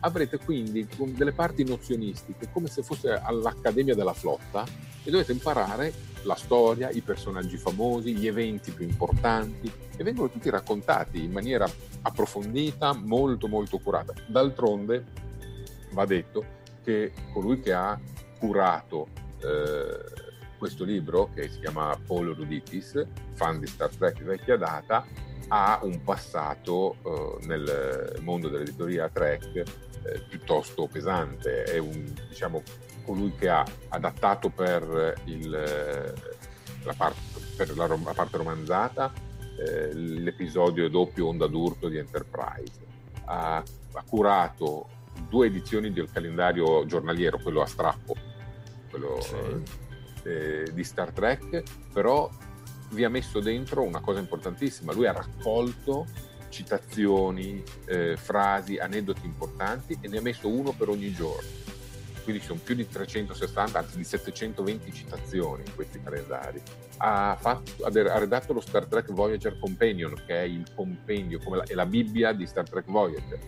avrete 0.00 0.38
quindi 0.38 0.86
delle 1.14 1.32
parti 1.32 1.64
nozionistiche, 1.64 2.48
come 2.50 2.68
se 2.68 2.82
fosse 2.82 3.12
all'Accademia 3.12 3.94
della 3.94 4.14
Flotta, 4.14 4.64
e 5.02 5.10
dovete 5.10 5.32
imparare 5.32 5.92
la 6.22 6.34
storia, 6.34 6.90
i 6.90 7.00
personaggi 7.00 7.56
famosi, 7.56 8.14
gli 8.14 8.26
eventi 8.26 8.70
più 8.70 8.86
importanti, 8.86 9.70
e 9.96 10.04
vengono 10.04 10.30
tutti 10.30 10.48
raccontati 10.50 11.24
in 11.24 11.32
maniera 11.32 11.68
approfondita, 12.02 12.94
molto 12.94 13.48
molto 13.48 13.78
curata. 13.78 14.12
D'altronde 14.26 15.04
va 15.92 16.04
detto 16.04 16.56
che 16.82 17.12
colui 17.32 17.60
che 17.60 17.72
ha 17.72 17.98
curato 18.38 19.08
eh, 19.42 20.27
questo 20.58 20.84
libro, 20.84 21.30
che 21.32 21.48
si 21.48 21.60
chiama 21.60 21.98
Paul 22.06 22.34
Ruditis, 22.34 23.06
fan 23.34 23.60
di 23.60 23.66
Star 23.66 23.88
Trek 23.94 24.22
vecchia 24.22 24.56
data, 24.56 25.06
ha 25.48 25.78
un 25.82 26.02
passato 26.02 26.96
eh, 27.02 27.46
nel 27.46 28.18
mondo 28.20 28.48
dell'editoria 28.48 29.08
Trek 29.08 29.56
eh, 29.56 29.64
piuttosto 30.28 30.86
pesante. 30.86 31.62
È 31.62 31.78
un, 31.78 32.12
diciamo, 32.28 32.62
colui 33.04 33.32
che 33.34 33.48
ha 33.48 33.64
adattato 33.88 34.50
per, 34.50 35.22
il, 35.24 35.48
la, 35.48 36.94
parte, 36.94 37.20
per 37.56 37.74
la, 37.76 37.86
la, 37.86 38.12
parte 38.12 38.36
romanzata 38.36 39.12
eh, 39.56 39.94
l'episodio 39.94 40.90
doppio 40.90 41.28
Onda 41.28 41.46
d'Urto 41.46 41.88
di 41.88 41.96
Enterprise. 41.96 42.86
Ha, 43.24 43.56
ha 43.56 44.04
curato 44.06 44.88
due 45.28 45.46
edizioni 45.46 45.92
del 45.92 46.10
calendario 46.10 46.84
giornaliero, 46.84 47.38
quello 47.38 47.62
a 47.62 47.66
strappo, 47.66 48.14
quello 48.90 49.20
sì 49.20 49.86
eh, 50.28 50.70
di 50.72 50.84
Star 50.84 51.10
Trek, 51.10 51.62
però 51.92 52.30
vi 52.90 53.04
ha 53.04 53.08
messo 53.08 53.40
dentro 53.40 53.82
una 53.82 54.00
cosa 54.00 54.18
importantissima, 54.18 54.92
lui 54.92 55.06
ha 55.06 55.12
raccolto 55.12 56.06
citazioni, 56.48 57.62
eh, 57.86 58.16
frasi, 58.16 58.76
aneddoti 58.76 59.24
importanti 59.24 59.98
e 60.00 60.08
ne 60.08 60.18
ha 60.18 60.22
messo 60.22 60.48
uno 60.48 60.72
per 60.72 60.88
ogni 60.88 61.12
giorno. 61.12 61.66
quindi 62.24 62.44
sono 62.44 62.60
più 62.62 62.74
di 62.74 62.86
360, 62.86 63.78
anzi 63.78 63.96
di 63.96 64.04
720 64.04 64.92
citazioni 64.92 65.62
in 65.66 65.74
questi 65.74 65.98
calendari. 66.02 66.60
Ha, 66.98 67.34
fatto, 67.40 67.84
ha 67.84 68.18
redatto 68.18 68.52
lo 68.52 68.60
Star 68.60 68.84
Trek 68.84 69.12
Voyager 69.12 69.58
Companion, 69.58 70.12
che 70.26 70.34
è 70.34 70.42
il 70.42 70.66
compendio, 70.74 71.38
come 71.38 71.58
la, 71.58 71.62
è 71.62 71.72
la 71.72 71.86
Bibbia 71.86 72.32
di 72.32 72.46
Star 72.46 72.68
Trek 72.68 72.84
Voyager 72.84 73.38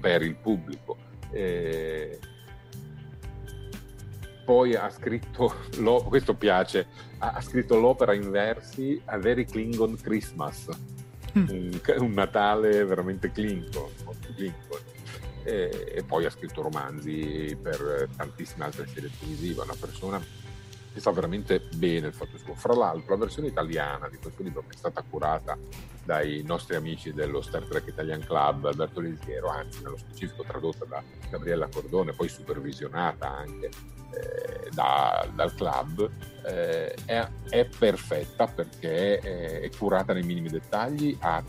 per 0.00 0.22
il 0.22 0.34
pubblico. 0.34 0.96
Eh, 1.30 2.18
poi 4.44 4.74
ha 4.74 4.90
scritto, 4.90 5.54
questo 6.08 6.34
piace, 6.34 6.86
ha, 7.18 7.40
scritto 7.40 7.78
l'opera 7.78 8.14
in 8.14 8.30
versi 8.30 9.00
A 9.06 9.18
Very 9.18 9.44
Klingon 9.44 9.96
Christmas, 10.00 10.68
mm. 11.36 11.48
un, 11.48 11.80
un, 11.98 12.12
Natale 12.12 12.84
veramente 12.84 13.30
Klingon, 13.32 13.90
molto 14.04 14.28
Klingon. 14.34 14.80
E, 15.42 15.92
e, 15.96 16.02
poi 16.04 16.24
ha 16.24 16.30
scritto 16.30 16.62
romanzi 16.62 17.56
per 17.60 18.08
tantissime 18.16 18.64
altre 18.64 18.86
serie 18.86 19.10
televisive, 19.18 19.62
una 19.62 19.76
persona 19.78 20.18
che 20.94 21.00
sa 21.00 21.10
veramente 21.10 21.60
bene 21.74 22.06
il 22.06 22.14
fatto 22.14 22.38
suo. 22.38 22.54
Fra 22.54 22.74
l'altro 22.74 23.14
la 23.14 23.20
versione 23.20 23.48
italiana 23.48 24.08
di 24.08 24.16
questo 24.16 24.42
libro 24.42 24.62
che 24.62 24.74
è 24.74 24.78
stata 24.78 25.02
curata 25.02 25.58
dai 26.04 26.42
nostri 26.44 26.76
amici 26.76 27.12
dello 27.12 27.42
Star 27.42 27.64
Trek 27.64 27.88
Italian 27.88 28.20
Club, 28.20 28.66
Alberto 28.66 29.00
Lisiero, 29.00 29.48
anzi 29.48 29.82
nello 29.82 29.96
specifico 29.96 30.44
tradotta 30.44 30.84
da 30.84 31.02
Gabriella 31.30 31.66
Cordone, 31.66 32.12
poi 32.12 32.28
supervisionata 32.28 33.28
anche 33.28 33.70
eh, 34.14 34.70
da, 34.70 35.26
dal 35.34 35.54
club, 35.54 36.10
eh, 36.46 36.94
è, 37.04 37.28
è, 37.48 37.64
perfetta 37.64 38.46
perché 38.46 39.18
è, 39.18 39.60
è, 39.60 39.70
curata 39.76 40.12
nei 40.12 40.22
minimi 40.22 40.48
dettagli, 40.48 41.16
ha 41.20 41.42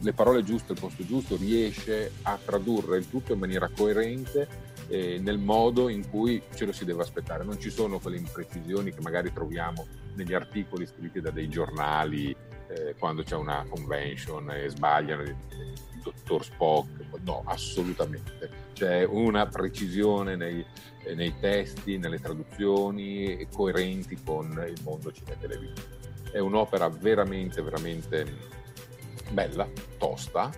le 0.00 0.12
parole 0.12 0.42
giuste 0.42 0.72
al 0.72 0.78
posto 0.78 1.04
giusto, 1.04 1.36
riesce 1.36 2.12
a 2.22 2.38
tradurre 2.42 2.98
il 2.98 3.08
tutto 3.08 3.32
in 3.32 3.38
maniera 3.38 3.68
coerente 3.68 4.48
eh, 4.88 5.18
nel 5.20 5.38
modo 5.38 5.88
in 5.88 6.08
cui 6.08 6.42
ce 6.54 6.64
lo 6.64 6.72
si 6.72 6.84
deve 6.84 7.02
aspettare. 7.02 7.44
Non 7.44 7.60
ci 7.60 7.70
sono 7.70 7.98
quelle 7.98 8.16
imprecisioni 8.16 8.92
che 8.92 9.00
magari 9.00 9.32
troviamo 9.32 9.86
negli 10.14 10.34
articoli 10.34 10.86
scritti 10.86 11.20
da 11.20 11.30
dei 11.30 11.48
giornali 11.48 12.34
eh, 12.68 12.94
quando 12.98 13.22
c'è 13.22 13.34
una 13.34 13.64
convention 13.68 14.50
e 14.50 14.68
sbagliano 14.68 15.22
il 15.22 15.36
dottor 16.02 16.44
Spock. 16.44 16.88
No, 17.22 17.42
assolutamente. 17.46 18.66
C'è 18.72 19.04
una 19.04 19.46
precisione 19.46 20.36
nei, 20.36 20.64
nei 21.14 21.34
testi, 21.40 21.98
nelle 21.98 22.20
traduzioni 22.20 23.46
coerenti 23.52 24.20
con 24.22 24.64
il 24.66 24.80
mondo 24.82 25.12
cinema 25.12 25.36
televisivo. 25.40 25.96
È 26.30 26.38
un'opera 26.38 26.88
veramente, 26.88 27.62
veramente 27.62 28.26
bella, 29.30 29.68
tosta, 29.96 30.50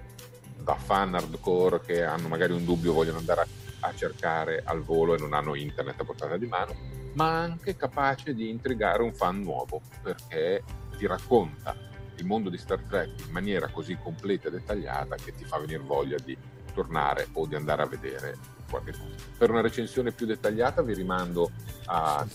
da 0.56 0.74
fan 0.74 1.14
hardcore 1.14 1.80
che 1.80 2.04
hanno 2.04 2.28
magari 2.28 2.52
un 2.52 2.64
dubbio, 2.64 2.92
vogliono 2.92 3.18
andare 3.18 3.40
a 3.40 3.46
a 3.80 3.94
cercare 3.94 4.62
al 4.64 4.82
volo 4.82 5.14
e 5.14 5.18
non 5.18 5.32
hanno 5.32 5.54
internet 5.54 6.00
a 6.00 6.04
portata 6.04 6.36
di 6.36 6.46
mano, 6.46 6.74
ma 7.14 7.40
anche 7.40 7.76
capace 7.76 8.34
di 8.34 8.48
intrigare 8.48 9.02
un 9.02 9.12
fan 9.14 9.40
nuovo 9.40 9.80
perché 10.02 10.62
ti 10.96 11.06
racconta 11.06 11.74
il 12.20 12.26
mondo 12.26 12.50
di 12.50 12.58
Star 12.58 12.80
Trek 12.80 13.10
in 13.26 13.32
maniera 13.32 13.68
così 13.68 13.96
completa 14.00 14.48
e 14.48 14.50
dettagliata 14.50 15.16
che 15.16 15.34
ti 15.34 15.44
fa 15.44 15.58
venire 15.58 15.82
voglia 15.82 16.16
di 16.22 16.36
tornare 16.72 17.28
o 17.32 17.46
di 17.46 17.54
andare 17.54 17.82
a 17.82 17.86
vedere 17.86 18.36
qualche 18.68 18.92
cosa. 18.92 19.28
Per 19.36 19.50
una 19.50 19.60
recensione 19.60 20.12
più 20.12 20.26
dettagliata 20.26 20.82
vi 20.82 20.94
rimando 20.94 21.50
al 21.86 22.28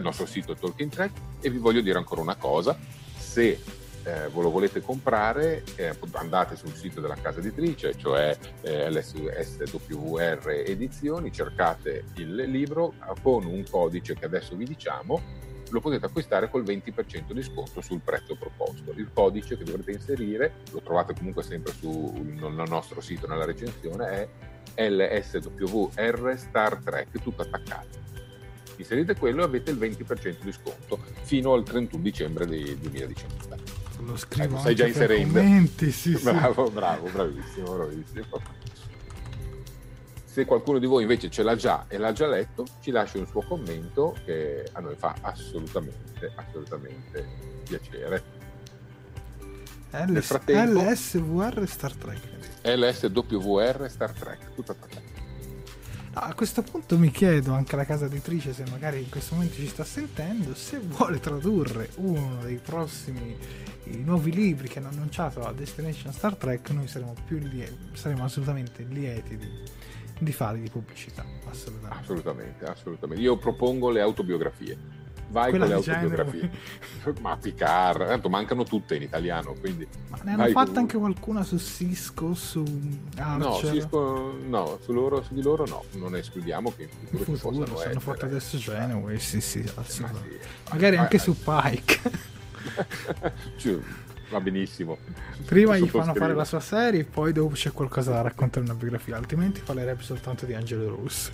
nostro 0.00 0.26
sito 0.26 0.54
Talking 0.54 0.90
Track 0.90 1.12
e 1.40 1.50
vi 1.50 1.58
voglio 1.58 1.80
dire 1.80 1.98
ancora 1.98 2.20
una 2.20 2.36
cosa, 2.36 2.78
se 3.16 3.60
eh, 4.04 4.28
ve 4.28 4.40
lo 4.42 4.50
volete 4.50 4.80
comprare, 4.80 5.64
eh, 5.74 5.94
andate 6.12 6.56
sul 6.56 6.72
sito 6.74 7.00
della 7.00 7.16
casa 7.16 7.40
editrice, 7.40 7.96
cioè 7.96 8.36
eh, 8.62 8.90
l'SWR 8.90 10.48
Edizioni, 10.66 11.32
cercate 11.32 12.04
il 12.16 12.34
libro 12.34 12.94
con 13.22 13.44
un 13.44 13.64
codice 13.68 14.14
che 14.14 14.24
adesso 14.24 14.54
vi 14.54 14.64
diciamo, 14.64 15.20
lo 15.70 15.80
potete 15.80 16.06
acquistare 16.06 16.48
col 16.50 16.62
20% 16.62 17.32
di 17.32 17.42
sconto 17.42 17.80
sul 17.80 18.00
prezzo 18.00 18.36
proposto. 18.36 18.92
Il 18.96 19.10
codice 19.12 19.56
che 19.56 19.64
dovrete 19.64 19.92
inserire, 19.92 20.54
lo 20.72 20.80
trovate 20.80 21.14
comunque 21.14 21.42
sempre 21.42 21.72
sul 21.72 22.64
nostro 22.66 23.00
sito 23.00 23.26
nella 23.26 23.44
recensione, 23.44 24.28
è 24.74 24.88
LSWR 24.88 26.34
Star 26.36 26.76
Trek, 26.76 27.20
tutto 27.22 27.42
attaccato. 27.42 28.06
Inserite 28.76 29.16
quello 29.16 29.42
e 29.42 29.44
avete 29.44 29.70
il 29.70 29.78
20% 29.78 30.36
di 30.42 30.52
sconto 30.52 31.00
fino 31.22 31.52
al 31.52 31.64
31 31.64 32.02
dicembre 32.02 32.46
del 32.46 32.76
2019 32.76 33.78
lo 34.00 34.16
scrivo 34.16 34.44
ecco, 34.44 34.58
stai 34.58 34.74
già 34.74 34.86
inserendo 34.86 35.38
commenti, 35.38 35.90
sì, 35.90 36.16
bravo, 36.22 36.66
sì. 36.66 36.72
bravo, 36.72 37.08
bravissimo, 37.08 37.74
bravissimo. 37.74 38.26
Se 40.38 40.44
qualcuno 40.44 40.78
di 40.78 40.86
voi 40.86 41.02
invece 41.02 41.30
ce 41.30 41.42
l'ha 41.42 41.56
già 41.56 41.86
e 41.88 41.98
l'ha 41.98 42.12
già 42.12 42.28
letto, 42.28 42.64
ci 42.80 42.92
lascia 42.92 43.18
un 43.18 43.26
suo 43.26 43.42
commento 43.42 44.14
che 44.24 44.68
a 44.70 44.78
noi 44.78 44.94
fa 44.94 45.16
assolutamente, 45.20 46.30
assolutamente 46.36 47.26
piacere. 47.64 48.22
Nel 49.90 50.22
frattempo, 50.22 50.80
LSVR 50.80 51.66
Star 51.66 51.92
Trek. 51.92 52.20
LSWR 52.62 53.90
Star 53.90 54.12
Trek, 54.12 54.54
tutto 54.54 54.70
attaccato. 54.70 55.06
A 56.12 56.32
questo 56.34 56.62
punto 56.62 56.96
mi 56.98 57.10
chiedo 57.10 57.52
anche 57.52 57.74
alla 57.74 57.84
casa 57.84 58.04
editrice, 58.04 58.52
se 58.52 58.62
magari 58.70 59.00
in 59.00 59.10
questo 59.10 59.34
momento 59.34 59.56
ci 59.56 59.66
sta 59.66 59.82
sentendo, 59.82 60.54
se 60.54 60.78
vuole 60.78 61.18
tradurre 61.18 61.90
uno 61.96 62.38
dei 62.44 62.60
prossimi 62.64 63.36
i 63.86 64.02
nuovi 64.04 64.32
libri 64.32 64.68
che 64.68 64.78
hanno 64.78 64.88
annunciato 64.88 65.44
a 65.44 65.52
Destination 65.52 66.12
Star 66.12 66.36
Trek, 66.36 66.70
noi 66.70 66.86
saremo, 66.86 67.14
più 67.26 67.38
lieti, 67.38 67.76
saremo 67.94 68.22
assolutamente 68.22 68.84
lieti 68.84 69.36
di, 69.36 69.48
di 70.18 70.32
fare 70.32 70.60
di 70.60 70.68
pubblicità. 70.68 71.24
Assolutamente. 71.48 71.98
assolutamente. 72.00 72.64
assolutamente, 72.64 73.22
Io 73.22 73.36
propongo 73.36 73.90
le 73.90 74.00
autobiografie. 74.00 75.06
Vai 75.30 75.50
Quella 75.50 75.66
con 75.66 75.74
le 75.74 75.92
autobiografie. 75.92 76.50
Ma 77.20 77.36
Picard, 77.36 78.06
tanto 78.06 78.28
mancano 78.30 78.64
tutte 78.64 78.96
in 78.96 79.02
italiano, 79.02 79.54
quindi... 79.60 79.86
Ma 80.08 80.18
ne 80.22 80.32
hanno 80.32 80.46
fatta 80.46 80.70
con... 80.70 80.78
anche 80.78 80.96
qualcuna 80.96 81.42
su 81.42 81.58
Cisco, 81.58 82.34
su 82.34 82.64
Archer? 83.16 83.38
No, 83.38 83.54
Cisco, 83.56 84.38
no, 84.46 84.78
su, 84.80 84.92
loro, 84.92 85.22
su 85.22 85.34
di 85.34 85.42
loro 85.42 85.66
no, 85.66 85.84
non 85.92 86.16
escludiamo 86.16 86.72
che 86.74 86.84
in 86.84 86.88
futuro, 86.88 87.30
in 87.30 87.36
futuro 87.36 87.64
ci 87.66 87.72
possano 87.72 87.90
hanno 87.90 88.00
fatto 88.00 88.24
adesso 88.24 88.56
Genoway, 88.56 89.18
sì 89.18 89.40
sì, 89.40 89.70
sì. 89.84 90.04
Magari 90.70 90.96
anche 90.96 91.18
vai. 91.18 91.26
su 91.26 91.36
Pike. 91.36 92.36
cioè, 93.58 93.78
va 94.30 94.40
benissimo. 94.40 94.98
Prima 95.44 95.76
gli 95.76 95.88
fanno 95.88 96.14
fare 96.14 96.34
la 96.34 96.44
sua 96.44 96.60
serie, 96.60 97.04
poi 97.04 97.32
dopo 97.32 97.54
c'è 97.54 97.72
qualcosa 97.72 98.12
da 98.12 98.20
raccontare 98.20 98.64
in 98.64 98.70
una 98.70 98.78
biografia, 98.78 99.16
altrimenti 99.16 99.60
parlerebbe 99.60 100.02
soltanto 100.02 100.46
di 100.46 100.54
Angelo 100.54 100.88
Russo. 100.88 101.32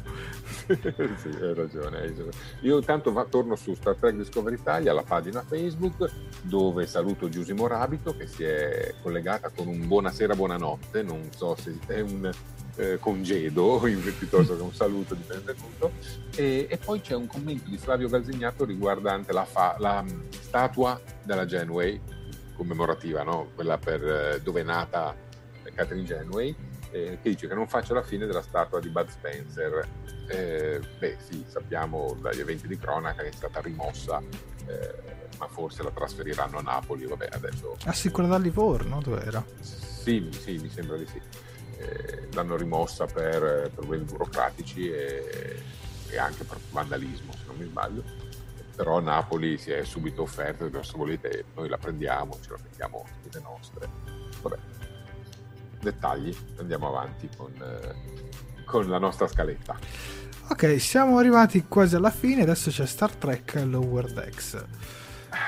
sì, 0.67 1.29
hai 1.29 1.55
ragione, 1.55 1.99
hai 1.99 2.09
ragione. 2.09 2.31
Io 2.61 2.79
intanto 2.79 3.13
va, 3.13 3.25
torno 3.25 3.57
su 3.57 3.75
Star 3.75 3.97
Trek 3.97 4.15
Discovery 4.15 4.57
Italia, 4.57 4.93
la 4.93 5.03
pagina 5.03 5.43
Facebook, 5.43 6.11
dove 6.43 6.87
saluto 6.87 7.29
Giusimo 7.29 7.67
Rabito 7.67 8.17
che 8.17 8.27
si 8.27 8.45
è 8.45 8.95
collegata 9.03 9.51
con 9.55 9.67
un 9.67 9.87
buonasera, 9.87 10.35
buonanotte, 10.35 11.03
non 11.03 11.29
so 11.35 11.57
se 11.57 11.77
è 11.87 12.01
un 12.01 12.31
eh, 12.77 12.99
congedo, 12.99 13.81
piuttosto 14.19 14.57
che 14.57 14.63
un 14.63 14.73
saluto 14.73 15.15
di 15.15 15.23
benvenuto. 15.27 15.93
E, 16.35 16.67
e, 16.69 16.79
poi 16.79 17.01
c'è 17.01 17.15
un 17.15 17.27
commento 17.27 17.69
di 17.69 17.79
Flavio 17.79 18.09
Galzignato 18.09 18.65
riguardante 18.65 19.33
la, 19.33 19.45
fa, 19.45 19.77
la 19.79 20.05
statua 20.31 21.01
della 21.23 21.47
Genway, 21.47 22.01
commemorativa, 22.55 23.23
no? 23.23 23.51
quella 23.55 23.79
per, 23.79 24.03
eh, 24.05 24.41
dove 24.43 24.61
è 24.61 24.65
nata 24.65 25.15
Catherine 25.75 26.07
Genway, 26.07 26.55
eh, 26.91 27.19
che 27.21 27.31
dice 27.31 27.49
che 27.49 27.55
non 27.55 27.67
faccia 27.67 27.95
la 27.95 28.03
fine 28.03 28.27
della 28.27 28.43
statua 28.43 28.81
di 28.81 28.89
Bud 28.89 29.09
Spencer. 29.09 29.89
Eh, 30.29 30.81
beh 30.99 31.17
sì, 31.19 31.45
sappiamo 31.47 32.17
dagli 32.21 32.41
eventi 32.41 32.67
di 32.67 32.79
cronaca 32.79 33.23
che 33.23 33.29
è 33.29 33.33
stata 33.33 33.61
rimossa, 33.61 34.21
eh, 34.67 35.29
ma 35.39 35.49
forse 35.49 35.83
la 35.83 35.91
trasferiranno 35.91 36.59
a 36.59 36.63
Napoli, 36.63 37.07
vabbè 37.07 37.29
adesso... 37.33 37.77
Ah 37.85 37.93
sì, 37.93 38.11
quella 38.11 38.29
da 38.31 38.39
Livorno, 38.39 39.01
dove 39.03 39.23
era? 39.23 39.45
Sì, 39.61 40.29
sì, 40.31 40.59
mi 40.59 40.69
sembra 40.69 40.97
di 40.97 41.07
sì 41.07 41.21
eh, 41.79 42.29
l'hanno 42.33 42.57
rimossa 42.57 43.07
per 43.07 43.71
problemi 43.75 44.05
burocratici 44.05 44.91
e, 44.91 45.63
e, 46.09 46.19
anche 46.19 46.45
per 46.45 46.59
vandalismo, 46.71 47.33
se 47.33 47.45
non 47.47 47.57
mi 47.57 47.65
sbaglio. 47.65 48.03
Però 48.75 49.01
Napoli 49.01 49.57
si 49.57 49.71
è 49.71 49.85
subito 49.85 50.23
offerto, 50.23 50.69
se 50.83 50.93
volete 50.97 51.45
noi 51.55 51.69
la 51.69 51.79
prendiamo, 51.79 52.37
ce 52.41 52.51
la 52.51 52.59
mettiamo 52.63 53.05
le 53.33 53.41
nostre. 53.41 53.89
Vabbè, 54.43 54.57
dettagli, 55.81 56.37
andiamo 56.59 56.89
avanti 56.89 57.29
con, 57.37 57.53
eh, 57.53 58.65
con 58.65 58.89
la 58.89 58.99
nostra 58.99 59.29
scaletta. 59.29 59.79
Ok, 60.49 60.81
siamo 60.81 61.19
arrivati 61.19 61.65
quasi 61.67 61.95
alla 61.95 62.11
fine, 62.11 62.43
adesso 62.43 62.71
c'è 62.71 62.85
Star 62.87 63.15
Trek 63.15 63.55
Lower 63.65 64.13
Decks 64.13 64.65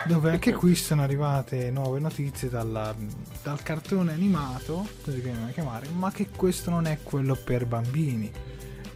dove 0.06 0.30
anche 0.30 0.52
qui 0.52 0.74
sono 0.74 1.02
arrivate 1.02 1.70
nuove 1.70 2.00
notizie 2.00 2.48
dalla, 2.48 2.94
dal 3.42 3.62
cartone 3.62 4.12
animato, 4.12 4.86
così 5.02 5.20
che 5.20 5.30
viene 5.30 5.50
a 5.50 5.52
chiamare, 5.52 5.88
ma 5.88 6.10
che 6.10 6.28
questo 6.34 6.70
non 6.70 6.86
è 6.86 6.98
quello 7.02 7.34
per 7.34 7.66
bambini. 7.66 8.30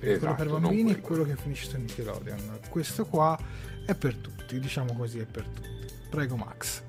Esatto, 0.00 0.18
quello 0.18 0.34
per 0.34 0.60
bambini 0.60 0.94
è 0.94 1.00
quello 1.00 1.24
che 1.24 1.36
finisce 1.36 1.68
su 1.68 1.76
Nickelodeon. 1.76 2.60
Questo 2.68 3.06
qua 3.06 3.38
è 3.90 3.94
per 3.94 4.14
tutti, 4.14 4.58
diciamo 4.58 4.94
così, 4.94 5.18
è 5.18 5.26
per 5.26 5.44
tutti. 5.44 5.68
Prego 6.08 6.36
Max. 6.36 6.82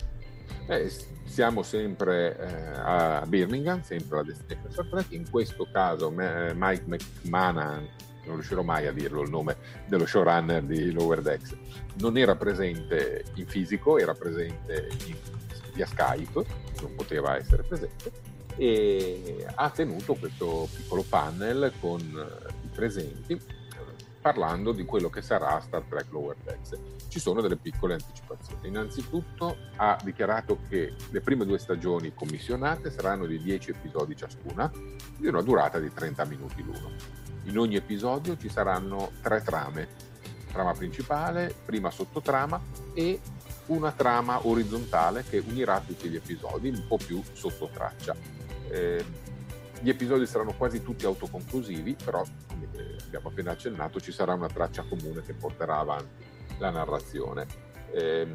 Eh, 0.67 0.91
siamo 1.25 1.63
sempre 1.63 2.37
eh, 2.37 2.79
a 2.79 3.25
Birmingham, 3.27 3.81
sempre 3.81 4.19
alla 4.19 4.27
Destination 4.27 4.89
Trek, 4.89 5.11
in 5.11 5.29
questo 5.29 5.67
caso 5.71 6.11
Mike 6.11 6.83
McMahon 6.85 7.89
non 8.23 8.35
riuscirò 8.35 8.61
mai 8.61 8.85
a 8.85 8.91
dirlo 8.91 9.23
il 9.23 9.29
nome 9.29 9.57
dello 9.87 10.05
showrunner 10.05 10.61
di 10.61 10.91
Lower 10.91 11.21
Decks, 11.21 11.55
non 11.95 12.17
era 12.17 12.35
presente 12.35 13.25
in 13.33 13.47
fisico, 13.47 13.97
era 13.97 14.13
presente 14.13 14.89
in, 15.07 15.15
via 15.73 15.87
Skype, 15.87 16.45
non 16.81 16.95
poteva 16.95 17.35
essere 17.35 17.63
presente, 17.63 18.11
e 18.57 19.43
ha 19.55 19.69
tenuto 19.71 20.13
questo 20.13 20.69
piccolo 20.73 21.03
panel 21.03 21.73
con 21.79 21.99
i 21.99 22.67
presenti 22.67 23.41
parlando 24.21 24.71
di 24.71 24.85
quello 24.85 25.09
che 25.09 25.21
sarà 25.21 25.59
Star 25.59 25.83
Trek 25.89 26.11
Lower 26.11 26.37
Decks. 26.43 26.77
Ci 27.07 27.19
sono 27.19 27.41
delle 27.41 27.57
piccole 27.57 27.95
anticipazioni. 27.95 28.67
Innanzitutto 28.67 29.57
ha 29.77 29.97
dichiarato 30.03 30.59
che 30.69 30.93
le 31.09 31.21
prime 31.21 31.45
due 31.45 31.57
stagioni 31.57 32.13
commissionate 32.13 32.91
saranno 32.91 33.25
di 33.25 33.41
10 33.41 33.71
episodi 33.71 34.15
ciascuna, 34.15 34.71
di 35.17 35.27
una 35.27 35.41
durata 35.41 35.79
di 35.79 35.91
30 35.91 36.23
minuti 36.25 36.63
l'uno. 36.63 36.91
In 37.45 37.57
ogni 37.57 37.75
episodio 37.75 38.37
ci 38.37 38.49
saranno 38.49 39.11
tre 39.21 39.41
trame, 39.41 39.87
trama 40.51 40.73
principale, 40.73 41.53
prima 41.65 41.89
sottotrama 41.89 42.61
e 42.93 43.19
una 43.67 43.91
trama 43.91 44.45
orizzontale 44.45 45.23
che 45.27 45.39
unirà 45.39 45.79
tutti 45.79 46.07
gli 46.07 46.15
episodi, 46.15 46.69
un 46.69 46.85
po' 46.87 46.97
più 46.97 47.21
sotto 47.33 47.69
traccia. 47.73 48.15
Eh, 48.69 49.03
gli 49.81 49.89
episodi 49.89 50.27
saranno 50.27 50.53
quasi 50.53 50.83
tutti 50.83 51.05
autoconclusivi, 51.05 51.95
però 52.03 52.23
come 52.71 52.95
abbiamo 53.05 53.29
appena 53.29 53.51
accennato 53.51 53.99
ci 53.99 54.11
sarà 54.11 54.33
una 54.33 54.47
traccia 54.47 54.83
comune 54.83 55.21
che 55.21 55.33
porterà 55.33 55.79
avanti 55.79 56.25
la 56.57 56.69
narrazione. 56.69 57.45
Eh, 57.91 58.27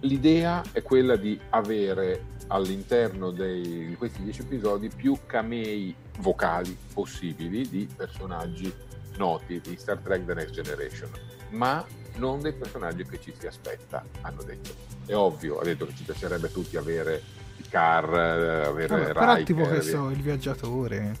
l'idea 0.00 0.62
è 0.72 0.82
quella 0.82 1.16
di 1.16 1.38
avere 1.50 2.34
all'interno 2.48 3.30
dei, 3.30 3.86
di 3.86 3.94
questi 3.96 4.22
dieci 4.22 4.42
episodi 4.42 4.88
più 4.88 5.16
camei 5.26 5.94
vocali 6.18 6.76
possibili 6.92 7.68
di 7.68 7.88
personaggi 7.94 8.72
noti 9.16 9.60
di 9.60 9.76
Star 9.76 9.98
Trek 9.98 10.24
The 10.24 10.34
Next 10.34 10.52
Generation, 10.52 11.10
ma 11.50 11.84
non 12.16 12.40
dei 12.40 12.52
personaggi 12.52 13.04
che 13.04 13.20
ci 13.20 13.34
si 13.36 13.46
aspetta, 13.46 14.04
hanno 14.22 14.42
detto. 14.42 14.74
È 15.06 15.14
ovvio, 15.14 15.58
ha 15.58 15.64
detto 15.64 15.86
che 15.86 15.94
ci 15.94 16.04
piacerebbe 16.04 16.50
tutti 16.50 16.76
avere 16.76 17.22
Picard, 17.56 18.12
eh, 18.12 18.66
avere 18.66 18.86
Vabbè, 18.86 19.12
Però 19.12 19.34
Riker, 19.34 19.44
tipo 19.44 19.68
che 19.68 19.80
so, 19.80 20.10
il 20.10 20.20
viaggiatore. 20.20 21.16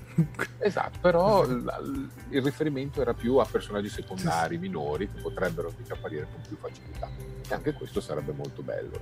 Esatto, 0.58 0.98
però 1.00 1.44
il 1.44 2.42
riferimento 2.42 3.00
era 3.00 3.14
più 3.14 3.36
a 3.36 3.44
personaggi 3.44 3.88
secondari, 3.88 4.58
minori, 4.58 5.10
che 5.10 5.20
potrebbero 5.20 5.72
apparire 5.88 6.26
con 6.30 6.42
più 6.46 6.56
facilità. 6.56 7.08
E 7.48 7.54
anche 7.54 7.72
questo 7.72 8.00
sarebbe 8.00 8.32
molto 8.32 8.62
bello. 8.62 8.98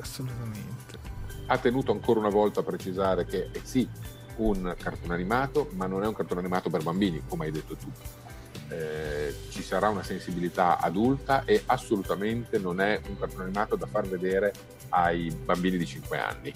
Assolutamente. 0.00 0.98
Ha 1.46 1.58
tenuto 1.58 1.92
ancora 1.92 2.20
una 2.20 2.28
volta 2.28 2.60
a 2.60 2.62
precisare 2.62 3.24
che 3.24 3.50
è 3.50 3.60
sì 3.62 3.88
un 4.36 4.74
cartone 4.78 5.14
animato, 5.14 5.68
ma 5.72 5.86
non 5.86 6.02
è 6.02 6.06
un 6.06 6.14
cartone 6.14 6.40
animato 6.40 6.70
per 6.70 6.82
bambini, 6.82 7.22
come 7.26 7.46
hai 7.46 7.50
detto 7.50 7.76
tu. 7.76 7.90
Eh, 8.68 9.34
ci 9.50 9.62
sarà 9.62 9.88
una 9.88 10.02
sensibilità 10.02 10.78
adulta 10.78 11.44
e 11.44 11.62
assolutamente 11.66 12.58
non 12.58 12.80
è 12.80 13.00
un 13.08 13.18
cartone 13.18 13.44
animato 13.44 13.76
da 13.76 13.86
far 13.86 14.08
vedere 14.08 14.52
ai 14.90 15.30
bambini 15.30 15.76
di 15.76 15.86
5 15.86 16.18
anni. 16.18 16.52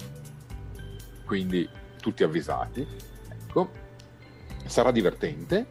Quindi 1.25 1.67
tutti 1.99 2.23
avvisati. 2.23 2.85
Ecco. 3.29 3.69
Sarà 4.65 4.91
divertente, 4.91 5.65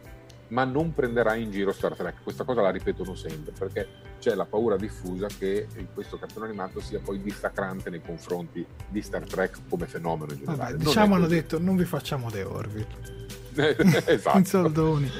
ma 0.49 0.63
non 0.63 0.93
prenderà 0.93 1.35
in 1.35 1.51
giro 1.51 1.71
Star 1.71 1.95
Trek. 1.95 2.23
Questa 2.23 2.43
cosa 2.43 2.61
la 2.61 2.71
ripetono 2.71 3.15
sempre 3.15 3.53
perché 3.57 3.87
c'è 4.19 4.35
la 4.35 4.45
paura 4.45 4.77
diffusa 4.77 5.27
che 5.27 5.67
questo 5.93 6.17
cartone 6.17 6.47
animato 6.47 6.79
sia 6.79 6.99
poi 6.99 7.21
dissacrante 7.21 7.89
nei 7.89 8.01
confronti 8.01 8.65
di 8.87 9.01
Star 9.01 9.25
Trek 9.25 9.61
come 9.69 9.87
fenomeno 9.87 10.31
in 10.31 10.39
generale. 10.39 10.73
Vabbè, 10.73 10.83
diciamo 10.83 11.15
hanno 11.15 11.27
detto 11.27 11.59
non 11.59 11.75
vi 11.75 11.85
facciamo 11.85 12.29
The 12.29 12.43
Orville. 12.43 13.19
esatto. 14.05 14.37
in 14.37 14.45
soldoni 14.45 15.11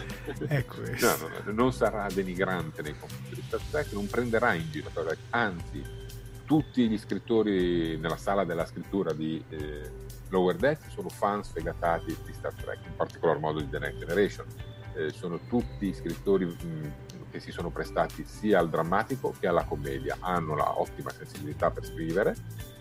è 0.48 0.64
questo. 0.66 1.06
No, 1.06 1.28
no, 1.28 1.28
no, 1.46 1.52
non 1.52 1.74
sarà 1.74 2.08
denigrante 2.14 2.82
nei 2.82 2.98
confronti 2.98 3.36
di 3.36 3.44
Star 3.46 3.60
Trek, 3.70 3.92
non 3.94 4.08
prenderà 4.08 4.54
in 4.54 4.70
giro 4.70 4.90
Star 4.90 5.06
Trek, 5.06 5.20
anzi 5.32 5.84
tutti 6.52 6.90
gli 6.90 6.98
scrittori 6.98 7.98
nella 7.98 8.18
sala 8.18 8.44
della 8.44 8.66
scrittura 8.66 9.14
di 9.14 9.42
eh, 9.48 9.90
Lower 10.28 10.58
Deck 10.58 10.92
sono 10.92 11.08
fan 11.08 11.46
sfegatati 11.46 12.14
di 12.26 12.34
Star 12.34 12.54
Trek, 12.54 12.80
in 12.86 12.94
particolar 12.98 13.40
modo 13.40 13.62
di 13.62 13.70
The 13.70 13.80
Next 13.80 14.00
Generation. 14.00 14.46
Eh, 14.94 15.12
sono 15.12 15.40
tutti 15.48 15.94
scrittori 15.94 16.44
mh, 16.44 16.92
che 17.30 17.40
si 17.40 17.52
sono 17.52 17.70
prestati 17.70 18.26
sia 18.26 18.60
al 18.60 18.70
drammatico 18.70 19.34
che 19.40 19.48
alla 19.48 19.64
commedia, 19.64 20.18
hanno 20.20 20.54
la 20.54 20.78
ottima 20.78 21.10
sensibilità 21.12 21.72
per 21.72 21.86
scrivere 21.86 22.36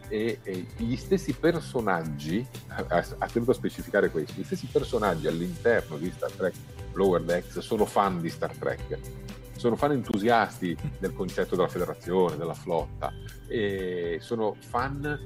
e, 0.09 0.41
e 0.43 0.67
gli 0.77 0.97
stessi 0.97 1.33
personaggi, 1.35 2.45
ha, 2.67 3.29
tenuto 3.33 3.53
a 3.53 3.55
specificare 3.55 4.11
questo, 4.11 4.33
gli 4.41 4.43
stessi 4.43 4.67
personaggi 4.67 5.29
all'interno 5.29 5.97
di 5.97 6.11
Star 6.11 6.33
Trek 6.33 6.55
Lower 6.95 7.23
Decks 7.23 7.61
sono 7.61 7.87
fan 7.87 8.21
di 8.21 8.31
Star 8.31 8.53
Trek, 8.53 8.99
sono 9.61 9.77
fan 9.77 9.93
entusiasti 9.93 10.75
del 10.99 11.13
concetto 11.13 11.55
della 11.55 11.69
federazione, 11.69 12.39
della 12.39 12.55
flotta 12.55 13.13
e 13.47 14.17
sono 14.23 14.57
fan 14.59 15.23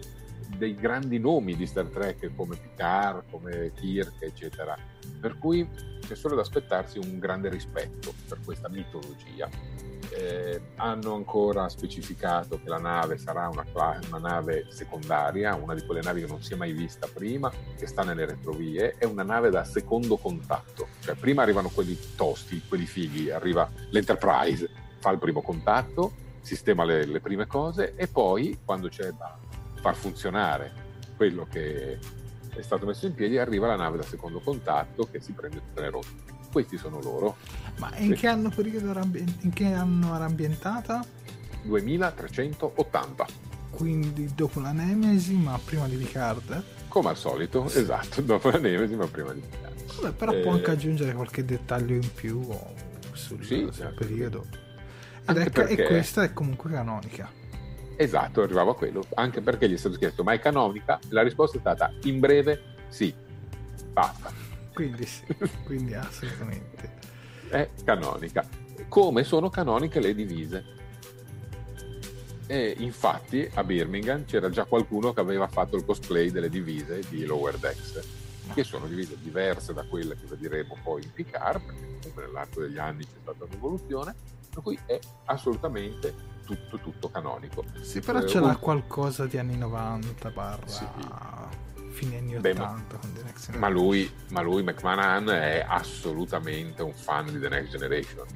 dei 0.56 0.74
grandi 0.74 1.18
nomi 1.18 1.56
di 1.56 1.66
Star 1.66 1.86
Trek 1.86 2.30
come 2.34 2.56
Picard, 2.56 3.24
come 3.30 3.72
Kirk, 3.74 4.22
eccetera. 4.22 4.76
Per 5.20 5.38
cui 5.38 5.68
c'è 6.00 6.14
solo 6.14 6.34
da 6.34 6.42
aspettarsi 6.42 6.98
un 6.98 7.18
grande 7.18 7.48
rispetto 7.48 8.12
per 8.28 8.38
questa 8.44 8.68
mitologia 8.68 9.48
eh, 10.14 10.60
hanno 10.76 11.14
ancora 11.14 11.68
specificato 11.68 12.60
che 12.62 12.68
la 12.68 12.78
nave 12.78 13.18
sarà 13.18 13.48
una, 13.48 13.64
una, 13.74 14.18
nave 14.18 14.66
secondaria, 14.68 15.54
una 15.54 15.74
di 15.74 15.84
quelle 15.84 16.02
navi 16.02 16.20
che 16.20 16.26
non 16.26 16.42
si 16.42 16.52
è 16.52 16.56
mai 16.56 16.72
vista 16.72 17.08
prima, 17.12 17.50
che 17.76 17.86
sta 17.86 18.02
nelle 18.02 18.26
retrovie, 18.26 18.94
è 18.96 19.04
una 19.04 19.22
nave 19.22 19.50
da 19.50 19.64
secondo 19.64 20.16
contatto, 20.16 20.88
cioè 21.00 21.14
prima 21.14 21.42
arrivano 21.42 21.68
quelli 21.68 21.98
tosti, 22.16 22.62
quelli 22.68 22.86
fighi, 22.86 23.30
arriva 23.30 23.68
l'Enterprise, 23.90 24.68
fa 24.98 25.10
il 25.10 25.18
primo 25.18 25.42
contatto, 25.42 26.22
sistema 26.40 26.84
le, 26.84 27.06
le 27.06 27.20
prime 27.20 27.46
cose 27.46 27.94
e 27.96 28.06
poi 28.06 28.58
quando 28.64 28.88
c'è 28.88 29.10
da 29.12 29.38
far 29.84 29.94
funzionare 29.94 30.72
quello 31.14 31.46
che 31.50 31.98
è 32.48 32.62
stato 32.62 32.86
messo 32.86 33.04
in 33.04 33.12
piedi 33.12 33.36
arriva 33.36 33.66
la 33.66 33.76
nave 33.76 33.98
da 33.98 34.02
secondo 34.02 34.40
contatto 34.40 35.06
che 35.10 35.20
si 35.20 35.32
prende 35.32 35.58
tutte 35.58 35.80
le 35.82 35.90
rotte 35.90 36.32
questi 36.50 36.78
sono 36.78 37.00
loro. 37.00 37.36
Ma 37.78 37.90
in, 37.96 38.14
che, 38.14 38.28
anno 38.28 38.50
era 38.56 39.00
ambien- 39.00 39.38
in 39.40 39.52
che 39.52 39.66
anno 39.66 40.14
era 40.14 40.24
ambientata? 40.24 41.04
2380. 41.64 43.26
Quindi 43.70 44.32
dopo 44.32 44.60
la 44.60 44.70
Nemesi, 44.70 45.34
ma 45.34 45.58
prima 45.62 45.88
di 45.88 45.96
Picard? 45.96 46.62
Come 46.86 47.08
al 47.08 47.16
solito, 47.16 47.66
esatto, 47.66 48.20
dopo 48.22 48.50
la 48.50 48.58
Nemesi, 48.58 48.94
ma 48.94 49.06
prima 49.08 49.32
di 49.32 49.40
Picard. 49.40 50.00
Vabbè, 50.00 50.14
però 50.14 50.32
eh... 50.32 50.40
può 50.42 50.52
anche 50.52 50.70
aggiungere 50.70 51.12
qualche 51.12 51.44
dettaglio 51.44 51.94
in 51.94 52.12
più 52.14 52.48
sul, 53.12 53.44
sì, 53.44 53.68
sul 53.72 53.92
periodo. 53.98 54.46
Ed 55.26 55.36
è, 55.36 55.50
perché... 55.50 55.74
E 55.74 55.86
questa 55.88 56.22
è 56.22 56.32
comunque 56.32 56.70
canonica. 56.70 57.42
Esatto, 57.96 58.42
arrivavo 58.42 58.72
a 58.72 58.76
quello, 58.76 59.04
anche 59.14 59.40
perché 59.40 59.68
gli 59.68 59.74
è 59.74 59.78
stato 59.78 59.96
chiesto, 59.96 60.22
ma 60.24 60.32
è 60.32 60.38
canonica? 60.38 60.98
La 61.10 61.22
risposta 61.22 61.56
è 61.56 61.60
stata, 61.60 61.92
in 62.04 62.20
breve, 62.20 62.76
sì. 62.88 63.14
Basta 63.92 64.44
quindi 64.74 65.06
sì, 65.06 65.24
quindi 65.64 65.94
assolutamente. 65.94 66.92
È 67.48 67.70
canonica. 67.84 68.46
Come 68.88 69.24
sono 69.24 69.48
canoniche 69.48 70.00
le 70.00 70.14
divise. 70.14 70.72
E 72.46 72.74
infatti 72.78 73.48
a 73.54 73.64
Birmingham 73.64 74.26
c'era 74.26 74.50
già 74.50 74.64
qualcuno 74.64 75.14
che 75.14 75.20
aveva 75.20 75.48
fatto 75.48 75.76
il 75.76 75.84
cosplay 75.84 76.30
delle 76.30 76.50
divise 76.50 77.00
di 77.08 77.24
Lower 77.24 77.56
Decks, 77.56 78.00
che 78.52 78.64
sono 78.64 78.86
divise 78.86 79.16
diverse 79.18 79.72
da 79.72 79.84
quelle 79.84 80.14
che 80.16 80.26
vedremo 80.26 80.76
poi 80.82 81.02
in 81.04 81.12
Picard, 81.12 81.64
perché 81.64 81.84
comunque 82.00 82.26
nell'arco 82.26 82.60
degli 82.60 82.78
anni 82.78 83.04
c'è 83.04 83.16
stata 83.22 83.44
un'evoluzione, 83.44 84.14
per 84.50 84.62
cui 84.62 84.78
è 84.84 84.98
assolutamente 85.26 86.32
tutto, 86.44 86.78
tutto 86.78 87.10
canonico. 87.10 87.64
Sì, 87.80 88.00
però 88.00 88.20
eh, 88.20 88.24
c'era 88.24 88.46
un... 88.46 88.58
qualcosa 88.58 89.26
di 89.26 89.38
anni 89.38 89.56
90 89.56 90.30
barra... 90.30 90.66
Sì 90.66 90.84
fine 91.94 92.18
anni 92.18 92.36
80 92.36 92.40
Beh, 92.40 92.98
con 92.98 93.12
The 93.14 93.22
Next 93.22 93.46
Generation. 93.46 93.58
Ma 93.58 93.68
lui, 93.68 94.12
ma 94.30 94.40
lui, 94.42 94.62
McMahon, 94.62 95.30
è 95.30 95.64
assolutamente 95.66 96.82
un 96.82 96.92
fan 96.92 97.26
di 97.26 97.38
The 97.38 97.48
Next 97.48 97.70
Generation, 97.70 98.26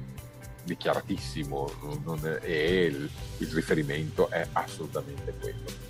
dichiaratissimo, 0.63 1.69
è, 2.21 2.39
e 2.41 2.85
il, 2.85 3.09
il, 3.37 3.47
riferimento 3.49 4.29
è 4.29 4.47
assolutamente 4.53 5.35
quello. 5.39 5.87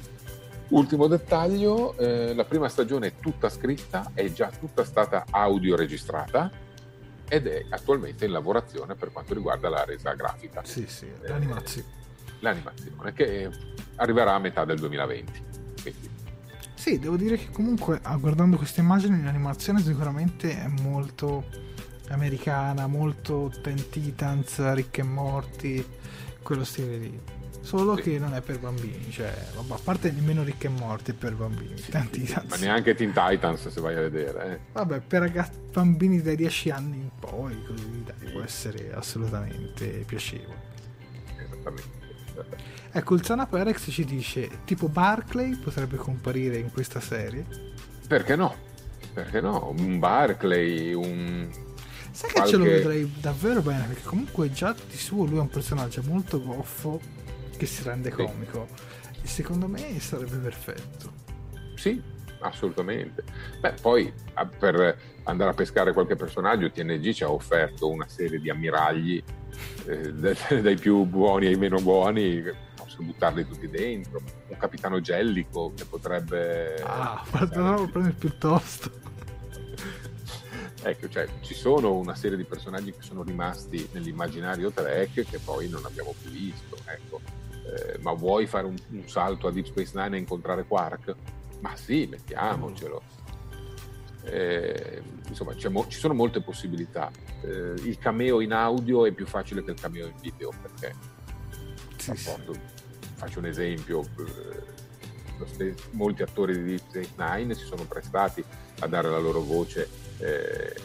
Ultimo 0.70 1.08
dettaglio, 1.08 1.96
eh, 1.98 2.34
la 2.34 2.46
prima 2.46 2.68
stagione 2.68 3.08
è 3.08 3.14
tutta 3.20 3.50
scritta, 3.50 4.12
è 4.14 4.32
già 4.32 4.52
tutta 4.52 4.84
stata 4.84 5.26
audio 5.32 5.76
registrata 5.76 6.52
ed 7.28 7.48
è 7.48 7.66
attualmente 7.70 8.26
in 8.26 8.32
lavorazione 8.32 8.96
per 8.96 9.12
quanto 9.12 9.34
riguarda 9.34 9.70
la 9.70 9.84
resa 9.84 10.14
grafica. 10.14 10.62
Sì, 10.64 10.86
sì, 10.88 11.08
l'animazione. 11.22 11.88
Eh, 11.88 11.99
l'animazione 12.40 13.14
che 13.14 13.50
arriverà 13.96 14.34
a 14.36 14.40
metà 14.40 14.66
del 14.66 14.80
2020. 14.80 15.44
Quindi 15.82 16.10
sì, 16.80 16.98
devo 16.98 17.18
dire 17.18 17.36
che 17.36 17.50
comunque 17.52 18.00
ah, 18.04 18.16
guardando 18.16 18.56
queste 18.56 18.80
immagini 18.80 19.22
l'animazione 19.22 19.82
sicuramente 19.82 20.64
è 20.64 20.68
molto 20.82 21.44
americana, 22.08 22.88
molto 22.88 23.52
Ten 23.62 23.90
Titans, 23.90 24.74
Rick 24.74 25.00
e 25.00 25.04
Morty, 25.04 25.86
quello 26.42 26.64
stile 26.64 26.98
lì. 26.98 27.22
Solo 27.60 27.98
sì. 27.98 28.04
che 28.04 28.20
non 28.20 28.34
è 28.34 28.40
per 28.40 28.60
bambini, 28.60 29.12
cioè, 29.12 29.32
vabbè, 29.56 29.74
a 29.74 29.80
parte 29.84 30.10
nemmeno 30.10 30.42
ricche 30.42 30.68
e 30.68 30.70
morti 30.70 31.12
è 31.12 31.14
per 31.14 31.36
bambini. 31.36 31.78
Sì, 31.78 31.92
sì, 31.92 32.34
ma 32.48 32.56
neanche 32.56 32.96
Teen 32.96 33.12
Titans 33.12 33.68
se 33.68 33.82
vai 33.82 33.96
a 33.98 34.00
vedere. 34.00 34.54
Eh. 34.54 34.60
Vabbè, 34.72 35.02
per 35.02 35.20
ragazzi, 35.20 35.60
bambini 35.72 36.22
dai 36.22 36.38
10 36.38 36.72
anni 36.72 36.98
in 36.98 37.10
poi, 37.20 37.62
così 37.66 38.04
dai, 38.06 38.32
può 38.32 38.42
essere 38.42 38.94
assolutamente 38.94 40.06
piacevole. 40.08 40.68
Esattamente. 41.38 41.99
Ecco, 42.92 43.16
il 43.16 43.24
Zana 43.24 43.46
Perex 43.46 43.92
ci 43.92 44.04
dice, 44.06 44.50
tipo 44.66 44.88
Barclay 44.88 45.56
potrebbe 45.56 45.98
comparire 45.98 46.58
in 46.58 46.72
questa 46.72 47.00
serie? 47.00 47.46
Perché 48.08 48.36
no? 48.36 48.56
Perché 49.14 49.42
no? 49.42 49.74
Un 49.78 50.00
Barclay, 50.00 50.94
un... 50.94 51.48
Sai 52.12 52.30
che 52.30 52.36
qualche... 52.36 52.52
ce 52.52 52.58
lo 52.58 52.64
vedrei 52.64 53.12
davvero 53.20 53.62
bene, 53.62 53.86
perché 53.86 54.04
comunque 54.04 54.52
già 54.52 54.74
di 54.74 54.98
suo 54.98 55.26
lui 55.26 55.38
è 55.38 55.42
un 55.42 55.50
personaggio 55.50 56.02
molto 56.06 56.42
goffo 56.42 57.00
che 57.56 57.66
si 57.66 57.84
rende 57.84 58.10
sì. 58.10 58.16
comico. 58.16 58.68
E 59.22 59.28
secondo 59.28 59.68
me 59.68 60.00
sarebbe 60.00 60.38
perfetto. 60.38 61.12
Sì, 61.76 62.02
assolutamente. 62.40 63.24
Beh, 63.60 63.74
poi 63.82 64.12
per 64.58 64.98
andare 65.24 65.52
a 65.52 65.54
pescare 65.54 65.94
qualche 65.94 66.16
personaggio, 66.16 66.72
TNG 66.72 67.12
ci 67.12 67.24
ha 67.24 67.32
offerto 67.32 67.90
una 67.90 68.08
serie 68.08 68.40
di 68.40 68.50
ammiragli 68.50 69.24
eh, 69.86 70.12
dai 70.62 70.76
più 70.76 71.04
buoni 71.04 71.48
ai 71.48 71.56
meno 71.56 71.80
buoni, 71.80 72.44
posso 72.76 73.04
buttarli 73.04 73.48
tutti 73.48 73.70
dentro. 73.70 74.22
Un 74.48 74.58
capitano 74.58 75.00
gellico 75.02 75.74
che 75.76 75.86
potrebbe. 75.86 76.76
Ah, 76.84 77.24
guarda, 77.30 77.88
prendere 77.92 78.16
piuttosto. 78.16 78.92
ecco, 80.82 81.10
cioè, 81.10 81.28
ci 81.42 81.54
sono 81.54 81.96
una 81.96 82.16
serie 82.16 82.38
di 82.38 82.46
personaggi 82.46 82.92
che 82.92 83.02
sono 83.02 83.24
rimasti 83.24 83.88
nell'immaginario 83.92 84.72
Trek 84.72 85.26
che 85.26 85.40
poi 85.40 85.70
non 85.70 85.86
abbiamo 85.86 86.14
più 86.20 86.32
visto. 86.32 86.78
Ecco. 86.86 87.22
Eh, 87.70 88.00
ma 88.00 88.14
vuoi 88.14 88.48
fare 88.48 88.66
un, 88.66 88.76
un, 88.90 89.08
salto 89.08 89.48
a 89.48 89.52
Deep 89.52 89.66
Space 89.66 89.92
Nine 89.94 90.16
e 90.16 90.20
incontrare 90.20 90.66
Quark? 90.66 91.16
Ma 91.60 91.76
sì, 91.76 92.08
mettiamocelo. 92.10 93.02
Eh, 94.24 95.02
insomma, 95.28 95.54
mo- 95.70 95.88
ci 95.88 96.00
sono 96.00 96.14
molte 96.14 96.42
possibilità. 96.42 97.12
Eh, 97.44 97.74
il 97.84 97.98
cameo 97.98 98.42
in 98.42 98.54
audio 98.54 99.06
è 99.06 99.12
più 99.12 99.26
facile 99.26 99.64
che 99.64 99.72
il 99.72 99.80
cameo 99.80 100.08
in 100.08 100.14
video 100.22 100.52
perché 100.62 100.94
sì, 101.98 102.16
sì. 102.16 102.32
faccio 103.16 103.40
un 103.40 103.46
esempio. 103.46 104.02
Eh, 104.02 104.78
molti 105.92 106.22
attori 106.22 106.54
di 106.54 106.64
Deep 106.66 106.90
Space 106.90 107.14
Nine 107.16 107.54
si 107.54 107.64
sono 107.64 107.86
prestati 107.86 108.44
a 108.80 108.88
dare 108.88 109.10
la 109.10 109.20
loro 109.20 109.42
voce 109.42 109.88
eh, 110.18 110.76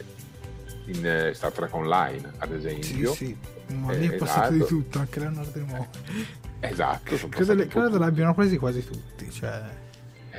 in 0.85 1.05
eh, 1.05 1.33
Star 1.33 1.51
Trek 1.51 1.73
Online, 1.73 2.31
ad 2.37 2.53
esempio. 2.53 3.13
Sì, 3.13 3.37
sì. 3.67 3.73
Ma 3.73 3.91
lì 3.93 4.07
è 4.07 4.15
passato 4.15 4.53
esatto. 4.53 4.53
di 4.53 4.65
tutto, 4.65 4.99
anche 4.99 5.19
Leonardo 5.19 5.59
Nimoy. 5.59 5.87
Esatto. 6.61 7.27
Credo, 7.27 7.67
credo 7.67 7.97
l'abbiano 7.97 8.33
presi 8.33 8.57
quasi 8.57 8.85
tutti. 8.85 9.29
Cioè... 9.29 9.83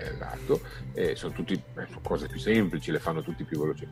Esatto, 0.03 0.61
eh, 0.93 1.17
sono 1.17 1.33
tutte 1.33 1.63
cose 2.03 2.27
più 2.27 2.39
semplici, 2.39 2.91
le 2.91 2.99
fanno 2.99 3.23
tutti 3.23 3.45
più 3.45 3.61
veloci, 3.61 3.89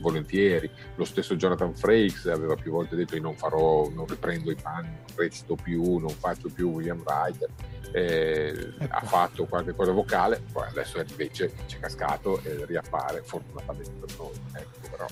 volentieri. 0.00 0.70
Lo 0.96 1.04
stesso 1.04 1.36
Jonathan 1.36 1.74
Frakes 1.74 2.26
aveva 2.26 2.54
più 2.54 2.70
volte 2.70 2.96
detto 2.96 3.16
io 3.16 3.22
non 3.22 3.36
farò, 3.36 3.88
non 3.90 4.06
riprendo 4.06 4.50
i 4.50 4.56
panni, 4.56 4.88
non 4.88 5.16
recito 5.16 5.54
più, 5.54 5.98
non 5.98 6.10
faccio 6.10 6.48
più 6.48 6.70
William 6.70 7.02
Ryder. 7.04 7.48
Eh, 7.92 8.74
ecco. 8.78 8.94
Ha 8.94 9.00
fatto 9.00 9.46
qualche 9.46 9.74
cosa 9.74 9.92
vocale, 9.92 10.42
poi 10.52 10.68
adesso 10.68 11.00
invece 11.00 11.52
ci 11.66 11.76
è 11.76 11.80
cascato 11.80 12.40
e 12.42 12.64
riappare, 12.66 13.22
fortunatamente 13.22 13.90
per 13.90 14.16
noi. 14.18 14.40
Ecco, 14.52 14.88
però 14.90 15.06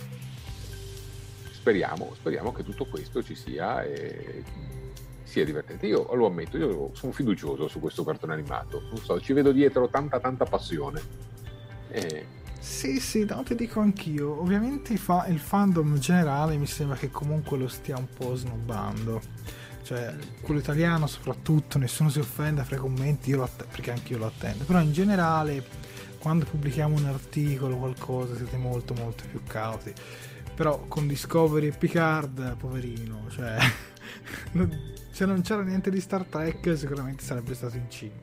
speriamo, 1.50 2.14
speriamo 2.14 2.52
che 2.52 2.62
tutto 2.62 2.86
questo 2.86 3.22
ci 3.22 3.34
sia 3.34 3.82
e 3.82 4.42
sia 5.28 5.44
divertente. 5.44 5.86
Io 5.86 6.14
lo 6.14 6.26
ammetto, 6.26 6.56
io 6.56 6.90
sono 6.94 7.12
fiducioso 7.12 7.68
su 7.68 7.80
questo 7.80 8.02
cartone 8.02 8.32
animato. 8.32 8.82
Non 8.88 8.96
so, 8.96 9.20
ci 9.20 9.34
vedo 9.34 9.52
dietro 9.52 9.88
tanta 9.88 10.18
tanta 10.18 10.46
passione. 10.46 11.00
E... 11.90 12.26
Sì, 12.58 12.98
sì, 12.98 13.24
no, 13.26 13.42
ti 13.42 13.54
dico 13.54 13.80
anch'io. 13.80 14.40
Ovviamente 14.40 14.96
fa- 14.96 15.26
il 15.26 15.38
fandom 15.38 15.98
generale 15.98 16.56
mi 16.56 16.66
sembra 16.66 16.96
che 16.96 17.10
comunque 17.10 17.58
lo 17.58 17.68
stia 17.68 17.98
un 17.98 18.06
po' 18.08 18.34
snobbando. 18.34 19.20
Cioè, 19.82 20.14
quello 20.40 20.60
italiano 20.60 21.06
soprattutto, 21.06 21.78
nessuno 21.78 22.08
si 22.08 22.18
offende, 22.18 22.64
fra 22.64 22.76
i 22.76 22.78
commenti, 22.78 23.32
att- 23.32 23.66
perché 23.66 23.90
anche 23.90 24.14
io 24.14 24.18
lo 24.18 24.26
attendo. 24.26 24.64
Però 24.64 24.80
in 24.80 24.92
generale, 24.92 25.62
quando 26.18 26.46
pubblichiamo 26.46 26.96
un 26.96 27.04
articolo 27.04 27.74
o 27.74 27.78
qualcosa, 27.78 28.34
siete 28.34 28.56
molto 28.56 28.94
molto 28.94 29.24
più 29.30 29.42
cauti. 29.46 29.92
Però 30.54 30.86
con 30.88 31.06
Discovery 31.06 31.66
e 31.66 31.72
Picard, 31.72 32.56
poverino, 32.56 33.26
cioè... 33.28 33.56
se 35.18 35.26
non 35.26 35.40
c'era 35.42 35.62
niente 35.62 35.90
di 35.90 36.00
Star 36.00 36.22
Trek 36.26 36.78
sicuramente 36.78 37.24
sarebbe 37.24 37.52
stato 37.52 37.76
in 37.76 37.90
cima. 37.90 38.14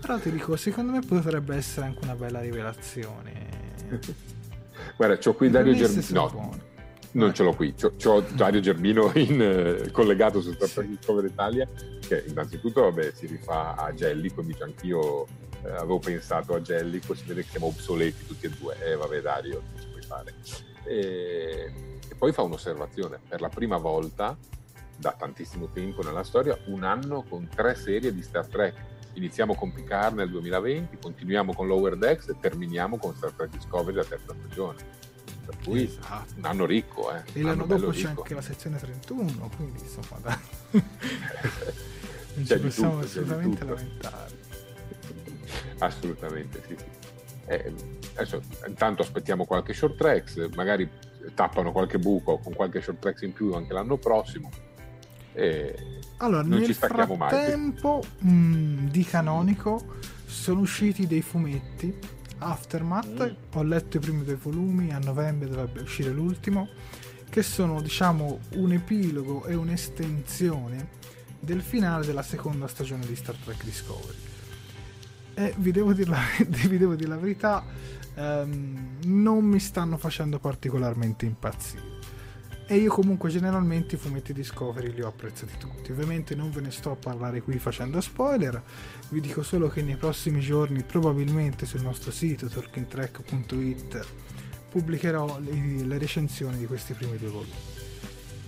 Però 0.00 0.18
ti 0.18 0.30
dico, 0.30 0.56
secondo 0.56 0.92
me 0.92 1.00
potrebbe 1.00 1.54
essere 1.54 1.84
anche 1.84 1.98
una 2.02 2.14
bella 2.14 2.40
rivelazione. 2.40 3.82
Guarda, 4.96 5.18
c'ho 5.18 5.34
qui 5.34 5.50
Dario 5.50 5.74
Germino. 5.74 6.30
No, 6.32 6.58
non 7.12 7.34
ce 7.34 7.42
l'ho 7.42 7.52
qui. 7.52 7.74
C'ho, 7.74 7.92
c'ho 8.02 8.22
Dario 8.32 8.60
Germino 8.60 9.12
in, 9.20 9.38
eh, 9.38 9.90
collegato 9.90 10.40
su 10.40 10.54
Star 10.54 10.70
Trek 10.70 10.88
Discovery 10.88 11.26
Italia, 11.26 11.68
che 12.00 12.24
innanzitutto 12.26 12.80
vabbè, 12.80 13.12
si 13.12 13.26
rifà 13.26 13.74
a 13.74 13.92
Jellico, 13.92 14.40
dice 14.40 14.62
anch'io 14.62 15.26
eh, 15.62 15.72
avevo 15.72 15.98
pensato 15.98 16.54
a 16.54 16.60
Jellico, 16.60 17.14
si 17.14 17.24
vede 17.26 17.42
che 17.42 17.50
siamo 17.50 17.66
obsoleti 17.66 18.24
tutti 18.24 18.46
e 18.46 18.48
due. 18.48 18.76
Eh 18.82 18.96
vabbè 18.96 19.20
Dario, 19.20 19.62
che 19.74 19.82
ci 19.82 19.88
puoi 19.88 20.02
fare. 20.02 20.34
E, 20.84 21.70
e 22.08 22.14
poi 22.16 22.32
fa 22.32 22.40
un'osservazione, 22.40 23.20
per 23.28 23.42
la 23.42 23.50
prima 23.50 23.76
volta 23.76 24.34
da 24.96 25.14
tantissimo 25.16 25.68
tempo 25.68 26.02
nella 26.02 26.24
storia, 26.24 26.58
un 26.66 26.84
anno 26.84 27.22
con 27.28 27.48
tre 27.48 27.74
serie 27.74 28.12
di 28.12 28.22
Star 28.22 28.46
Trek. 28.46 28.92
Iniziamo 29.14 29.54
con 29.54 29.72
Picard 29.72 30.16
nel 30.16 30.30
2020, 30.30 30.98
continuiamo 31.00 31.54
con 31.54 31.66
Lower 31.66 31.96
Decks 31.96 32.28
e 32.28 32.36
terminiamo 32.40 32.96
con 32.96 33.14
Star 33.14 33.32
Trek 33.32 33.50
Discovery 33.50 33.96
la 33.96 34.04
terza 34.04 34.34
stagione. 34.38 35.02
Per 35.44 35.56
cui 35.62 35.84
esatto. 35.84 36.32
un 36.36 36.44
anno 36.44 36.64
ricco, 36.64 37.14
eh. 37.14 37.22
E 37.32 37.42
l'anno 37.42 37.66
dopo 37.66 37.90
c'è 37.90 38.08
ricco. 38.08 38.22
anche 38.22 38.34
la 38.34 38.42
sezione 38.42 38.78
31, 38.78 39.50
quindi 39.56 39.80
insomma 39.80 40.20
dai. 40.20 40.38
non 42.34 42.46
ci 42.46 42.58
possiamo 42.58 42.92
tutto, 42.92 43.04
assolutamente 43.04 43.64
lamentare. 43.64 44.38
Assolutamente, 45.78 46.62
sì, 46.66 46.76
sì. 46.76 46.84
Eh, 47.46 47.74
adesso 48.14 48.40
intanto 48.66 49.02
aspettiamo 49.02 49.44
qualche 49.44 49.74
short 49.74 49.96
tracks, 49.96 50.48
magari 50.54 50.90
tappano 51.34 51.72
qualche 51.72 51.98
buco 51.98 52.38
con 52.38 52.54
qualche 52.54 52.80
short 52.80 52.98
tracks 52.98 53.22
in 53.22 53.32
più 53.32 53.52
anche 53.54 53.72
l'anno 53.72 53.96
prossimo 53.96 54.50
e 55.34 56.00
allora, 56.18 56.42
non 56.42 56.58
nel 56.58 56.66
ci 56.66 56.74
stacchiamo 56.74 57.16
mai. 57.16 57.32
Nel 57.32 57.40
frattempo 57.40 58.04
mm, 58.24 58.88
di 58.88 59.04
canonico 59.04 59.96
sono 60.24 60.60
usciti 60.60 61.06
dei 61.06 61.22
fumetti 61.22 61.94
Aftermath, 62.38 63.30
mm. 63.30 63.56
ho 63.58 63.62
letto 63.62 63.96
i 63.96 64.00
primi 64.00 64.24
due 64.24 64.36
volumi, 64.36 64.92
a 64.92 64.98
novembre 64.98 65.48
dovrebbe 65.48 65.80
uscire 65.80 66.10
l'ultimo, 66.10 66.68
che 67.28 67.42
sono 67.42 67.80
diciamo 67.80 68.38
un 68.54 68.72
epilogo 68.72 69.44
e 69.46 69.54
un'estensione 69.54 71.02
del 71.40 71.62
finale 71.62 72.06
della 72.06 72.22
seconda 72.22 72.68
stagione 72.68 73.04
di 73.06 73.16
Star 73.16 73.34
Trek 73.36 73.64
Discovery. 73.64 74.18
E 75.34 75.54
vi 75.56 75.72
devo 75.72 75.92
dire 75.92 76.10
la, 76.10 76.22
vi 76.46 76.78
devo 76.78 76.94
dire 76.94 77.08
la 77.08 77.16
verità, 77.16 77.64
um, 78.14 78.98
non 79.04 79.44
mi 79.44 79.58
stanno 79.58 79.96
facendo 79.96 80.38
particolarmente 80.38 81.26
impazzire 81.26 81.93
e 82.66 82.76
io 82.76 82.90
comunque 82.90 83.28
generalmente 83.28 83.96
i 83.96 83.98
fumetti 83.98 84.32
Discovery 84.32 84.92
li 84.92 85.02
ho 85.02 85.08
apprezzati 85.08 85.56
tutti. 85.58 85.92
Ovviamente 85.92 86.34
non 86.34 86.50
ve 86.50 86.62
ne 86.62 86.70
sto 86.70 86.92
a 86.92 86.96
parlare 86.96 87.42
qui 87.42 87.58
facendo 87.58 88.00
spoiler, 88.00 88.62
vi 89.10 89.20
dico 89.20 89.42
solo 89.42 89.68
che 89.68 89.82
nei 89.82 89.96
prossimi 89.96 90.40
giorni 90.40 90.82
probabilmente 90.82 91.66
sul 91.66 91.82
nostro 91.82 92.10
sito 92.10 92.48
talkingtrack.it 92.48 94.06
pubblicherò 94.70 95.38
le, 95.38 95.98
recensioni 95.98 96.58
di 96.58 96.66
questi 96.66 96.94
primi 96.94 97.18
due 97.18 97.28
volumi. 97.28 97.72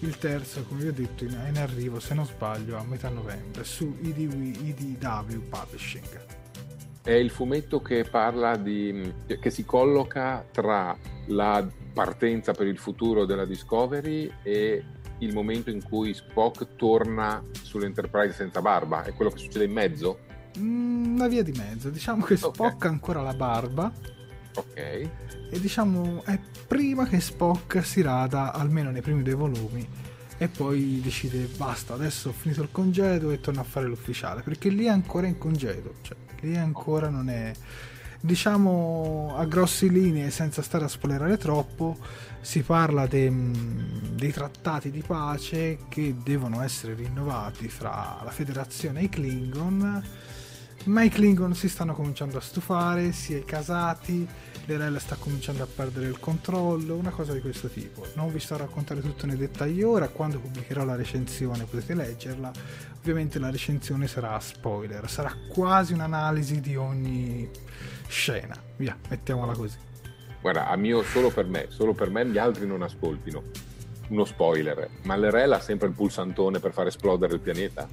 Il 0.00 0.18
terzo, 0.18 0.64
come 0.64 0.82
vi 0.82 0.88
ho 0.88 0.92
detto, 0.92 1.24
è 1.24 1.48
in 1.48 1.58
arrivo, 1.58 2.00
se 2.00 2.14
non 2.14 2.26
sbaglio, 2.26 2.76
a 2.76 2.84
metà 2.84 3.08
novembre 3.08 3.64
su 3.64 3.96
IDW, 4.00 4.40
IDW 4.40 5.40
Publishing. 5.48 6.24
È 7.02 7.12
il 7.12 7.30
fumetto 7.30 7.80
che 7.80 8.04
parla 8.04 8.56
di... 8.56 9.12
che 9.40 9.50
si 9.50 9.64
colloca 9.64 10.44
tra 10.50 10.96
la 11.26 11.66
partenza 11.96 12.52
per 12.52 12.66
il 12.66 12.76
futuro 12.76 13.24
della 13.24 13.46
Discovery 13.46 14.30
e 14.42 14.84
il 15.20 15.32
momento 15.32 15.70
in 15.70 15.82
cui 15.82 16.12
Spock 16.12 16.76
torna 16.76 17.42
sull'Enterprise 17.62 18.34
senza 18.34 18.60
barba? 18.60 19.02
È 19.02 19.14
quello 19.14 19.30
che 19.30 19.38
succede 19.38 19.64
in 19.64 19.72
mezzo? 19.72 20.18
Mm, 20.58 21.14
una 21.14 21.26
via 21.26 21.42
di 21.42 21.52
mezzo. 21.52 21.88
Diciamo 21.88 22.22
che 22.22 22.36
Spock 22.36 22.74
okay. 22.74 22.88
ha 22.88 22.92
ancora 22.92 23.22
la 23.22 23.32
barba. 23.32 23.90
Ok. 24.56 24.76
E 24.76 25.10
diciamo 25.58 26.22
è 26.26 26.38
prima 26.66 27.06
che 27.06 27.18
Spock 27.18 27.82
si 27.82 28.02
rada, 28.02 28.52
almeno 28.52 28.90
nei 28.90 29.00
primi 29.00 29.22
due 29.22 29.34
volumi, 29.34 29.88
e 30.36 30.48
poi 30.48 31.00
decide 31.02 31.48
basta, 31.56 31.94
adesso 31.94 32.28
ho 32.28 32.32
finito 32.32 32.60
il 32.60 32.68
congedo 32.70 33.30
e 33.30 33.40
torno 33.40 33.60
a 33.60 33.64
fare 33.64 33.86
l'ufficiale, 33.86 34.42
perché 34.42 34.68
lì 34.68 34.84
è 34.84 34.90
ancora 34.90 35.26
in 35.26 35.38
congedo, 35.38 35.94
cioè 36.02 36.16
lì 36.40 36.58
ancora 36.58 37.08
non 37.08 37.30
è 37.30 37.52
Diciamo 38.20 39.34
a 39.36 39.44
grosse 39.44 39.86
linee, 39.86 40.30
senza 40.30 40.62
stare 40.62 40.84
a 40.84 40.88
spoilerare 40.88 41.36
troppo, 41.36 41.96
si 42.40 42.62
parla 42.62 43.06
de, 43.06 43.32
dei 44.14 44.32
trattati 44.32 44.90
di 44.90 45.02
pace 45.06 45.78
che 45.88 46.14
devono 46.22 46.62
essere 46.62 46.94
rinnovati 46.94 47.68
fra 47.68 48.20
la 48.24 48.30
federazione 48.30 49.00
e 49.00 49.04
i 49.04 49.08
Klingon 49.08 50.02
ma 50.86 51.02
i 51.02 51.08
Klingon 51.08 51.54
si 51.54 51.68
stanno 51.68 51.94
cominciando 51.94 52.38
a 52.38 52.40
stufare, 52.40 53.10
si 53.12 53.34
è 53.34 53.44
casati, 53.44 54.26
l'Erella 54.66 54.98
sta 54.98 55.16
cominciando 55.16 55.62
a 55.62 55.66
perdere 55.66 56.06
il 56.06 56.18
controllo, 56.18 56.96
una 56.96 57.10
cosa 57.10 57.32
di 57.32 57.40
questo 57.40 57.68
tipo. 57.68 58.04
Non 58.14 58.32
vi 58.32 58.40
sto 58.40 58.54
a 58.54 58.58
raccontare 58.58 59.00
tutto 59.00 59.24
nei 59.26 59.36
dettagli 59.36 59.82
ora, 59.82 60.08
quando 60.08 60.38
pubblicherò 60.38 60.84
la 60.84 60.96
recensione 60.96 61.64
potete 61.64 61.94
leggerla. 61.94 62.50
Ovviamente 62.98 63.38
la 63.38 63.50
recensione 63.50 64.08
sarà 64.08 64.38
spoiler, 64.40 65.08
sarà 65.08 65.32
quasi 65.48 65.92
un'analisi 65.92 66.60
di 66.60 66.74
ogni 66.74 67.48
scena. 68.08 68.60
Via, 68.76 68.96
mettiamola 69.08 69.52
così. 69.54 69.78
Guarda, 70.40 70.68
a 70.68 70.76
mio 70.76 71.02
solo 71.02 71.30
per 71.30 71.46
me, 71.46 71.66
solo 71.68 71.94
per 71.94 72.10
me 72.10 72.26
gli 72.26 72.38
altri 72.38 72.66
non 72.66 72.82
ascoltino. 72.82 73.42
Uno 74.08 74.24
spoiler, 74.24 74.88
ma 75.02 75.16
l'Erella 75.16 75.56
ha 75.56 75.60
sempre 75.60 75.88
il 75.88 75.94
pulsantone 75.94 76.58
per 76.58 76.72
far 76.72 76.88
esplodere 76.88 77.34
il 77.34 77.40
pianeta? 77.40 77.88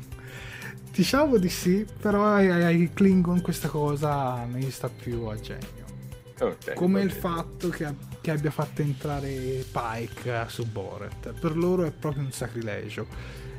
Diciamo 0.91 1.37
di 1.37 1.49
sì, 1.49 1.85
però 1.99 2.25
ai, 2.25 2.49
ai 2.49 2.91
Klingon 2.93 3.41
questa 3.41 3.67
cosa 3.67 4.43
non 4.45 4.59
gli 4.59 4.69
sta 4.69 4.89
più 4.89 5.25
a 5.25 5.39
genio. 5.39 5.82
Okay, 6.43 6.75
Come 6.75 7.01
il 7.01 7.11
fatto 7.11 7.69
che, 7.69 7.87
che, 8.21 8.31
abbia 8.31 8.51
fatto 8.51 8.81
entrare 8.81 9.65
Pike 9.71 10.45
su 10.47 10.65
Boret. 10.65 11.31
Per 11.31 11.55
loro 11.55 11.85
è 11.85 11.91
proprio 11.91 12.23
un 12.23 12.31
sacrilegio. 12.31 13.07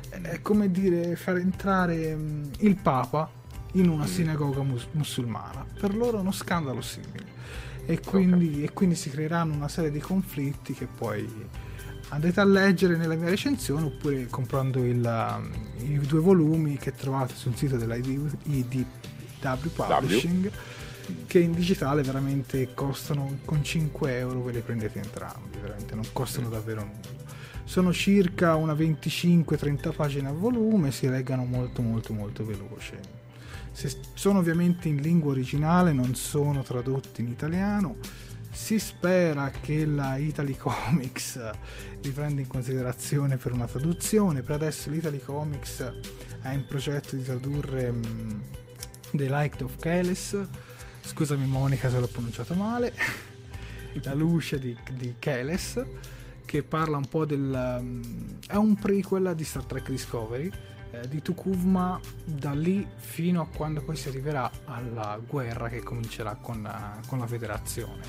È 0.09 0.41
come 0.41 0.71
dire 0.71 1.15
far 1.15 1.37
entrare 1.37 2.15
mm, 2.15 2.43
il 2.59 2.75
Papa 2.75 3.29
in 3.73 3.89
una 3.89 4.03
mm. 4.03 4.07
sinagoga 4.07 4.61
mus- 4.61 4.87
musulmana. 4.91 5.65
Per 5.79 5.95
loro 5.95 6.17
è 6.17 6.21
uno 6.21 6.31
scandalo 6.31 6.81
simile. 6.81 7.33
E 7.85 7.99
quindi, 7.99 8.47
okay. 8.47 8.63
e 8.63 8.73
quindi 8.73 8.95
si 8.95 9.09
creeranno 9.09 9.53
una 9.53 9.67
serie 9.67 9.91
di 9.91 9.99
conflitti 9.99 10.73
che 10.73 10.87
poi 10.87 11.27
andate 12.09 12.39
a 12.39 12.43
leggere 12.45 12.97
nella 12.97 13.15
mia 13.15 13.29
recensione 13.29 13.85
oppure 13.85 14.27
comprando 14.27 14.83
il, 14.83 15.03
um, 15.03 15.51
i 15.79 15.97
due 15.99 16.19
volumi 16.19 16.77
che 16.77 16.93
trovate 16.93 17.33
sul 17.35 17.55
sito 17.55 17.77
della 17.77 17.95
IDW 17.95 18.85
Publishing 19.41 20.45
w. 20.45 20.51
che 21.27 21.39
in 21.39 21.53
digitale 21.53 22.01
veramente 22.01 22.73
costano 22.73 23.39
con 23.45 23.63
5 23.63 24.17
euro 24.17 24.41
ve 24.41 24.53
li 24.53 24.61
prendete 24.61 24.99
entrambi 24.99 25.57
veramente 25.59 25.95
non 25.95 26.05
costano 26.11 26.49
davvero 26.49 26.81
nulla 26.81 27.23
sono 27.63 27.91
circa 27.91 28.55
una 28.55 28.73
25-30 28.73 29.93
pagine 29.93 30.29
a 30.29 30.31
volume 30.31 30.91
si 30.91 31.09
leggano 31.09 31.45
molto 31.45 31.81
molto 31.81 32.13
molto 32.13 32.45
veloce 32.45 33.23
sono 34.13 34.39
ovviamente 34.39 34.87
in 34.87 35.01
lingua 35.01 35.31
originale 35.31 35.91
non 35.91 36.15
sono 36.15 36.63
tradotti 36.63 37.21
in 37.21 37.27
italiano 37.27 37.97
si 38.55 38.79
spera 38.79 39.51
che 39.51 39.85
la 39.85 40.15
Italy 40.15 40.55
Comics 40.55 41.37
li 42.01 42.09
prenda 42.11 42.39
in 42.39 42.47
considerazione 42.47 43.35
per 43.35 43.51
una 43.51 43.67
traduzione. 43.67 44.41
Per 44.41 44.55
adesso 44.55 44.89
l'Italy 44.89 45.19
Comics 45.19 45.93
ha 46.41 46.51
in 46.53 46.65
progetto 46.65 47.17
di 47.17 47.23
tradurre 47.23 47.89
um, 47.89 48.41
The 49.11 49.27
Light 49.27 49.61
of 49.61 49.75
Keles. 49.77 50.39
Scusami 51.05 51.45
Monica 51.45 51.89
se 51.89 51.99
l'ho 51.99 52.07
pronunciato 52.07 52.55
male. 52.55 52.93
la 54.03 54.13
luce 54.13 54.59
di, 54.59 54.75
di 54.93 55.15
Keles 55.19 55.83
che 56.45 56.63
parla 56.63 56.97
un 56.97 57.07
po' 57.07 57.25
del... 57.25 57.77
Um, 57.79 58.39
è 58.47 58.55
un 58.55 58.75
prequel 58.75 59.33
di 59.35 59.43
Star 59.43 59.63
Trek 59.63 59.89
Discovery 59.89 60.51
eh, 60.91 61.07
di 61.07 61.21
Tukuvma 61.21 61.99
da 62.23 62.51
lì 62.51 62.85
fino 62.95 63.41
a 63.41 63.47
quando 63.47 63.81
poi 63.81 63.95
si 63.95 64.09
arriverà 64.09 64.49
alla 64.65 65.19
guerra 65.25 65.69
che 65.69 65.81
comincerà 65.81 66.35
con, 66.35 66.63
uh, 66.63 67.07
con 67.07 67.19
la 67.19 67.27
federazione 67.27 68.03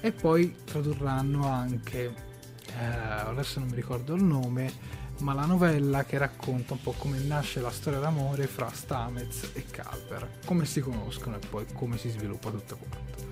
e 0.00 0.12
poi 0.12 0.54
tradurranno 0.64 1.48
anche 1.48 2.32
eh, 2.66 2.84
adesso 2.84 3.58
non 3.58 3.68
mi 3.68 3.76
ricordo 3.76 4.14
il 4.14 4.22
nome 4.22 4.72
ma 5.20 5.32
la 5.32 5.44
novella 5.44 6.04
che 6.04 6.18
racconta 6.18 6.72
un 6.72 6.80
po' 6.80 6.94
come 6.96 7.18
nasce 7.18 7.60
la 7.60 7.70
storia 7.70 8.00
d'amore 8.00 8.46
fra 8.46 8.70
Stamez 8.72 9.50
e 9.52 9.64
Calper. 9.70 10.38
Come 10.44 10.64
si 10.64 10.80
conoscono 10.80 11.36
e 11.36 11.46
poi 11.48 11.66
come 11.72 11.96
si 11.98 12.08
sviluppa 12.10 12.50
tutto 12.50 12.76
quanto. 12.76 13.22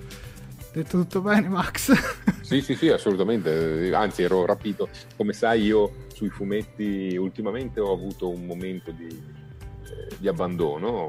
Detto 0.73 0.99
tutto 0.99 1.21
bene 1.21 1.49
Max? 1.49 1.93
sì 2.41 2.63
sì 2.63 2.75
sì 2.75 2.89
assolutamente. 2.89 3.93
Anzi 3.95 4.23
ero 4.23 4.47
rapito. 4.47 4.89
Come 5.17 5.33
sai 5.33 5.63
io 5.63 6.07
sui 6.15 6.31
fumetti 6.31 7.17
ultimamente 7.17 7.81
ho 7.81 7.93
avuto 7.93 8.29
un 8.29 8.47
momento 8.47 8.91
di, 8.91 9.09
eh, 9.09 10.17
di 10.19 10.29
abbandono. 10.29 11.09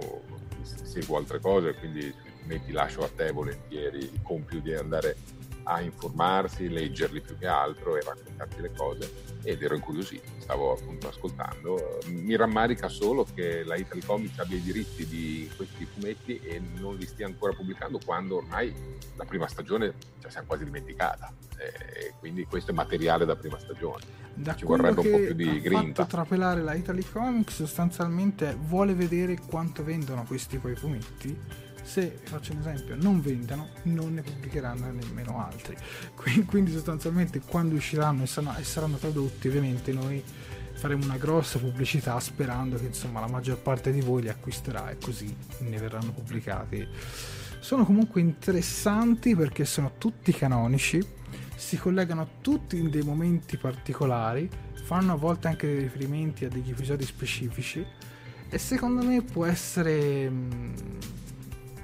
Seguo 0.61 1.17
altre 1.17 1.39
cose 1.39 1.75
quindi 1.75 2.13
sui 2.45 2.71
lascio 2.71 3.03
a 3.03 3.09
te 3.13 3.31
volentieri 3.31 3.99
il 3.99 4.21
compito 4.21 4.61
di 4.61 4.73
andare 4.73 5.15
a 5.63 5.81
informarsi, 5.81 6.69
leggerli 6.69 7.21
più 7.21 7.37
che 7.37 7.47
altro 7.47 7.97
e 7.97 8.01
raccontarti 8.01 8.61
le 8.61 8.71
cose 8.75 9.11
ed 9.43 9.61
ero 9.61 9.75
incuriosito, 9.75 10.29
stavo 10.39 10.73
appunto 10.73 11.09
ascoltando. 11.09 11.99
Mi 12.07 12.35
rammarica 12.35 12.87
solo 12.87 13.25
che 13.33 13.63
la 13.63 13.75
Italy 13.75 14.01
Comics 14.01 14.39
abbia 14.39 14.57
i 14.57 14.61
diritti 14.61 15.05
di 15.05 15.49
questi 15.55 15.85
fumetti 15.85 16.39
e 16.39 16.61
non 16.79 16.95
li 16.95 17.05
stia 17.05 17.25
ancora 17.25 17.53
pubblicando 17.53 17.99
quando 18.03 18.37
ormai 18.37 18.73
la 19.15 19.25
prima 19.25 19.47
stagione 19.47 19.93
ci 20.21 20.29
siamo 20.29 20.47
quasi 20.47 20.63
dimenticata 20.63 21.33
e 21.57 22.13
quindi 22.19 22.45
questo 22.45 22.71
è 22.71 22.73
materiale 22.73 23.25
da 23.25 23.35
prima 23.35 23.59
stagione. 23.59 24.21
Da 24.35 24.55
ci 24.55 24.65
vorrebbe 24.65 24.99
un 25.01 25.11
po' 25.11 25.17
più 25.17 25.33
di 25.33 25.61
grinta. 25.61 26.03
fatto 26.03 26.15
trapelare 26.15 26.61
la 26.61 26.73
Italy 26.73 27.03
Comics 27.03 27.55
sostanzialmente 27.55 28.57
vuole 28.59 28.95
vedere 28.95 29.37
quanto 29.45 29.83
vendono 29.83 30.23
questi 30.23 30.57
quei 30.57 30.75
fumetti 30.75 31.39
se 31.93 32.17
faccio 32.23 32.53
un 32.53 32.57
esempio 32.57 32.95
non 32.95 33.21
vendano 33.21 33.69
non 33.83 34.15
ne 34.15 34.23
pubblicheranno 34.23 34.91
nemmeno 34.91 35.45
altri. 35.45 35.77
Quindi 36.47 36.71
sostanzialmente 36.71 37.39
quando 37.39 37.75
usciranno 37.75 38.23
e 38.23 38.25
saranno, 38.25 38.57
e 38.57 38.63
saranno 38.63 38.97
tradotti 38.97 39.47
ovviamente 39.47 39.91
noi 39.93 40.23
faremo 40.73 41.03
una 41.05 41.17
grossa 41.17 41.59
pubblicità 41.59 42.19
sperando 42.19 42.77
che 42.77 42.85
insomma 42.85 43.19
la 43.19 43.27
maggior 43.27 43.59
parte 43.59 43.91
di 43.91 44.01
voi 44.01 44.23
li 44.23 44.29
acquisterà 44.29 44.89
e 44.89 44.97
così 44.97 45.35
ne 45.59 45.77
verranno 45.77 46.11
pubblicati. 46.11 46.87
Sono 47.59 47.85
comunque 47.85 48.21
interessanti 48.21 49.35
perché 49.35 49.63
sono 49.63 49.91
tutti 49.99 50.33
canonici 50.33 51.21
si 51.55 51.77
collegano 51.77 52.27
tutti 52.41 52.77
in 52.77 52.89
dei 52.89 53.03
momenti 53.03 53.57
particolari 53.57 54.49
fanno 54.83 55.13
a 55.13 55.15
volte 55.15 55.47
anche 55.47 55.67
dei 55.67 55.79
riferimenti 55.81 56.45
a 56.45 56.49
degli 56.49 56.71
episodi 56.71 57.05
specifici 57.05 57.85
e 58.49 58.57
secondo 58.57 59.05
me 59.05 59.21
può 59.21 59.45
essere 59.45 60.31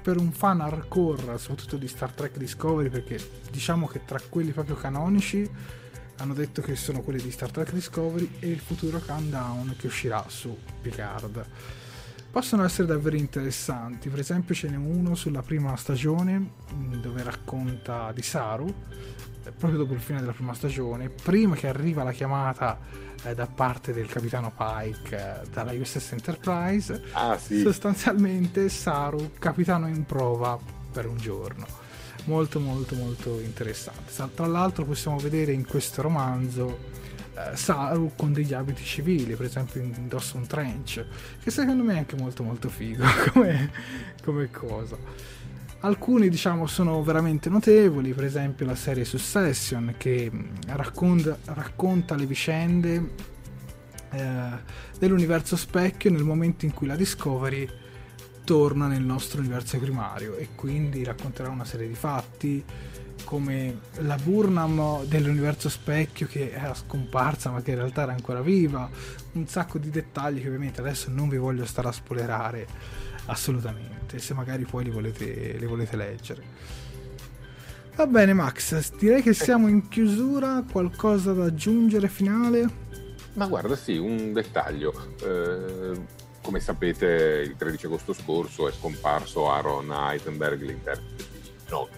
per 0.02 0.18
un 0.18 0.32
fan 0.32 0.60
hardcore, 0.60 1.38
soprattutto 1.38 1.76
di 1.76 1.88
Star 1.88 2.12
Trek 2.12 2.36
Discovery, 2.36 2.88
perché 2.88 3.18
diciamo 3.50 3.86
che 3.86 4.04
tra 4.04 4.18
quelli 4.28 4.52
proprio 4.52 4.76
canonici 4.76 5.48
hanno 6.16 6.34
detto 6.34 6.60
che 6.60 6.76
sono 6.76 7.00
quelli 7.00 7.22
di 7.22 7.30
Star 7.30 7.50
Trek 7.50 7.72
Discovery 7.72 8.36
e 8.40 8.48
il 8.48 8.60
futuro 8.60 8.98
countdown 8.98 9.74
che 9.78 9.86
uscirà 9.86 10.24
su 10.28 10.56
Picard. 10.80 11.44
Possono 12.30 12.64
essere 12.64 12.86
davvero 12.86 13.16
interessanti, 13.16 14.08
per 14.08 14.20
esempio 14.20 14.54
ce 14.54 14.68
n'è 14.68 14.76
uno 14.76 15.14
sulla 15.16 15.42
prima 15.42 15.74
stagione 15.76 16.38
mm, 16.72 16.94
dove 17.00 17.22
racconta 17.24 18.12
di 18.12 18.22
Saru, 18.22 18.72
eh, 19.42 19.50
proprio 19.50 19.80
dopo 19.80 19.94
il 19.94 20.00
fine 20.00 20.20
della 20.20 20.32
prima 20.32 20.54
stagione, 20.54 21.08
prima 21.08 21.56
che 21.56 21.66
arriva 21.66 22.04
la 22.04 22.12
chiamata 22.12 22.78
eh, 23.24 23.34
da 23.34 23.46
parte 23.46 23.92
del 23.92 24.06
capitano 24.06 24.52
Pike 24.56 25.16
eh, 25.16 25.46
dalla 25.52 25.72
USS 25.72 26.12
Enterprise. 26.12 27.02
Ah, 27.12 27.38
sì. 27.38 27.60
Sostanzialmente 27.60 28.68
Saru, 28.68 29.32
capitano 29.38 29.88
in 29.88 30.04
prova 30.04 30.58
per 30.92 31.06
un 31.06 31.16
giorno. 31.16 31.66
Molto 32.24 32.60
molto 32.60 32.94
molto 32.94 33.40
interessante. 33.40 34.12
Tra 34.34 34.46
l'altro 34.46 34.84
possiamo 34.84 35.18
vedere 35.18 35.52
in 35.52 35.66
questo 35.66 36.02
romanzo 36.02 36.98
eh, 37.34 37.56
Saru 37.56 38.12
con 38.16 38.32
degli 38.32 38.52
abiti 38.52 38.84
civili, 38.84 39.34
per 39.34 39.46
esempio 39.46 39.80
indossa 39.80 40.36
un 40.36 40.46
trench, 40.46 41.04
che 41.42 41.50
secondo 41.50 41.82
me 41.82 41.94
è 41.94 41.98
anche 41.98 42.16
molto 42.16 42.42
molto 42.42 42.68
figo 42.68 43.04
come, 43.32 43.70
come 44.22 44.50
cosa. 44.50 44.96
Alcuni 45.82 46.28
diciamo 46.28 46.66
sono 46.66 47.02
veramente 47.02 47.48
notevoli, 47.48 48.12
per 48.12 48.24
esempio 48.24 48.66
la 48.66 48.74
serie 48.74 49.06
Succession 49.06 49.94
che 49.96 50.30
mm, 50.30 50.48
racconta, 50.66 51.38
racconta 51.44 52.14
le 52.16 52.26
vicende 52.26 53.14
eh, 54.10 54.50
dell'universo 54.98 55.56
specchio 55.56 56.10
nel 56.10 56.22
momento 56.22 56.66
in 56.66 56.74
cui 56.74 56.86
la 56.86 56.96
Discovery 56.96 57.66
torna 58.44 58.88
nel 58.88 59.02
nostro 59.02 59.40
universo 59.40 59.78
primario 59.78 60.36
e 60.36 60.48
quindi 60.54 61.02
racconterà 61.02 61.48
una 61.48 61.64
serie 61.64 61.88
di 61.88 61.94
fatti 61.94 62.62
come 63.24 63.80
la 64.00 64.16
Burnham 64.16 65.04
dell'universo 65.04 65.70
specchio 65.70 66.26
che 66.26 66.50
era 66.50 66.74
scomparsa 66.74 67.50
ma 67.50 67.62
che 67.62 67.70
in 67.70 67.76
realtà 67.76 68.02
era 68.02 68.12
ancora 68.12 68.42
viva, 68.42 68.90
un 69.32 69.46
sacco 69.46 69.78
di 69.78 69.88
dettagli 69.88 70.42
che 70.42 70.48
ovviamente 70.48 70.80
adesso 70.80 71.08
non 71.10 71.30
vi 71.30 71.38
voglio 71.38 71.64
stare 71.64 71.88
a 71.88 71.92
spoilerare 71.92 72.66
assolutamente, 73.26 74.18
se 74.18 74.34
magari 74.34 74.64
poi 74.64 74.84
li 74.84 74.90
volete, 74.90 75.56
li 75.58 75.66
volete 75.66 75.96
leggere. 75.96 76.42
Va 77.94 78.06
bene 78.06 78.32
Max, 78.32 78.94
direi 78.96 79.22
che 79.22 79.34
siamo 79.34 79.68
in 79.68 79.88
chiusura, 79.88 80.64
qualcosa 80.70 81.32
da 81.32 81.44
aggiungere 81.44 82.08
finale? 82.08 82.88
Ma 83.34 83.46
guarda 83.46 83.76
sì, 83.76 83.96
un 83.96 84.32
dettaglio. 84.32 84.92
Eh, 85.22 86.28
come 86.40 86.60
sapete 86.60 87.06
il 87.46 87.56
13 87.56 87.86
agosto 87.86 88.12
scorso 88.12 88.68
è 88.68 88.72
scomparso 88.72 89.50
Aaron 89.50 89.92
Heitenberg, 89.92 90.62
l'interprete 90.62 91.24
Nog 91.68 91.88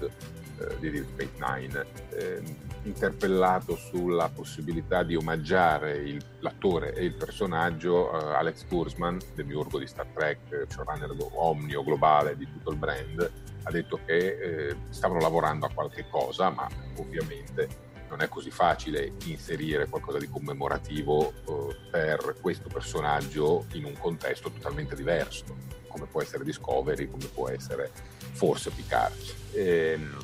eh, 0.58 0.76
di 0.80 0.90
Deep 0.90 1.06
Space 1.12 1.30
Nine, 1.38 1.86
eh, 2.10 2.42
interpellato 2.84 3.76
sulla 3.76 4.28
possibilità 4.28 5.02
di 5.02 5.14
omaggiare 5.14 5.96
il, 5.98 6.20
l'attore 6.40 6.94
e 6.94 7.04
il 7.04 7.14
personaggio 7.14 8.10
eh, 8.12 8.34
Alex 8.34 8.66
Kurzman, 8.66 9.18
demiurgo 9.34 9.78
di 9.78 9.86
Star 9.86 10.06
Trek, 10.06 10.66
showrunner 10.68 11.14
omnio 11.34 11.84
globale 11.84 12.36
di 12.36 12.46
tutto 12.50 12.70
il 12.70 12.76
brand, 12.76 13.30
ha 13.62 13.70
detto 13.70 14.00
che 14.04 14.16
eh, 14.16 14.76
stavano 14.88 15.20
lavorando 15.20 15.66
a 15.66 15.70
qualche 15.72 16.06
cosa, 16.10 16.50
ma 16.50 16.68
ovviamente 16.96 17.90
non 18.08 18.20
è 18.20 18.28
così 18.28 18.50
facile 18.50 19.12
inserire 19.24 19.88
qualcosa 19.88 20.18
di 20.18 20.28
commemorativo 20.28 21.32
eh, 21.32 21.76
per 21.90 22.36
questo 22.40 22.68
personaggio 22.68 23.64
in 23.72 23.84
un 23.84 23.96
contesto 23.98 24.50
totalmente 24.50 24.94
diverso, 24.94 25.44
come 25.88 26.06
può 26.06 26.20
essere 26.20 26.44
Discovery, 26.44 27.08
come 27.08 27.26
può 27.32 27.48
essere 27.48 27.90
forse 28.32 28.70
Picard. 28.70 29.34
Ehm, 29.52 30.16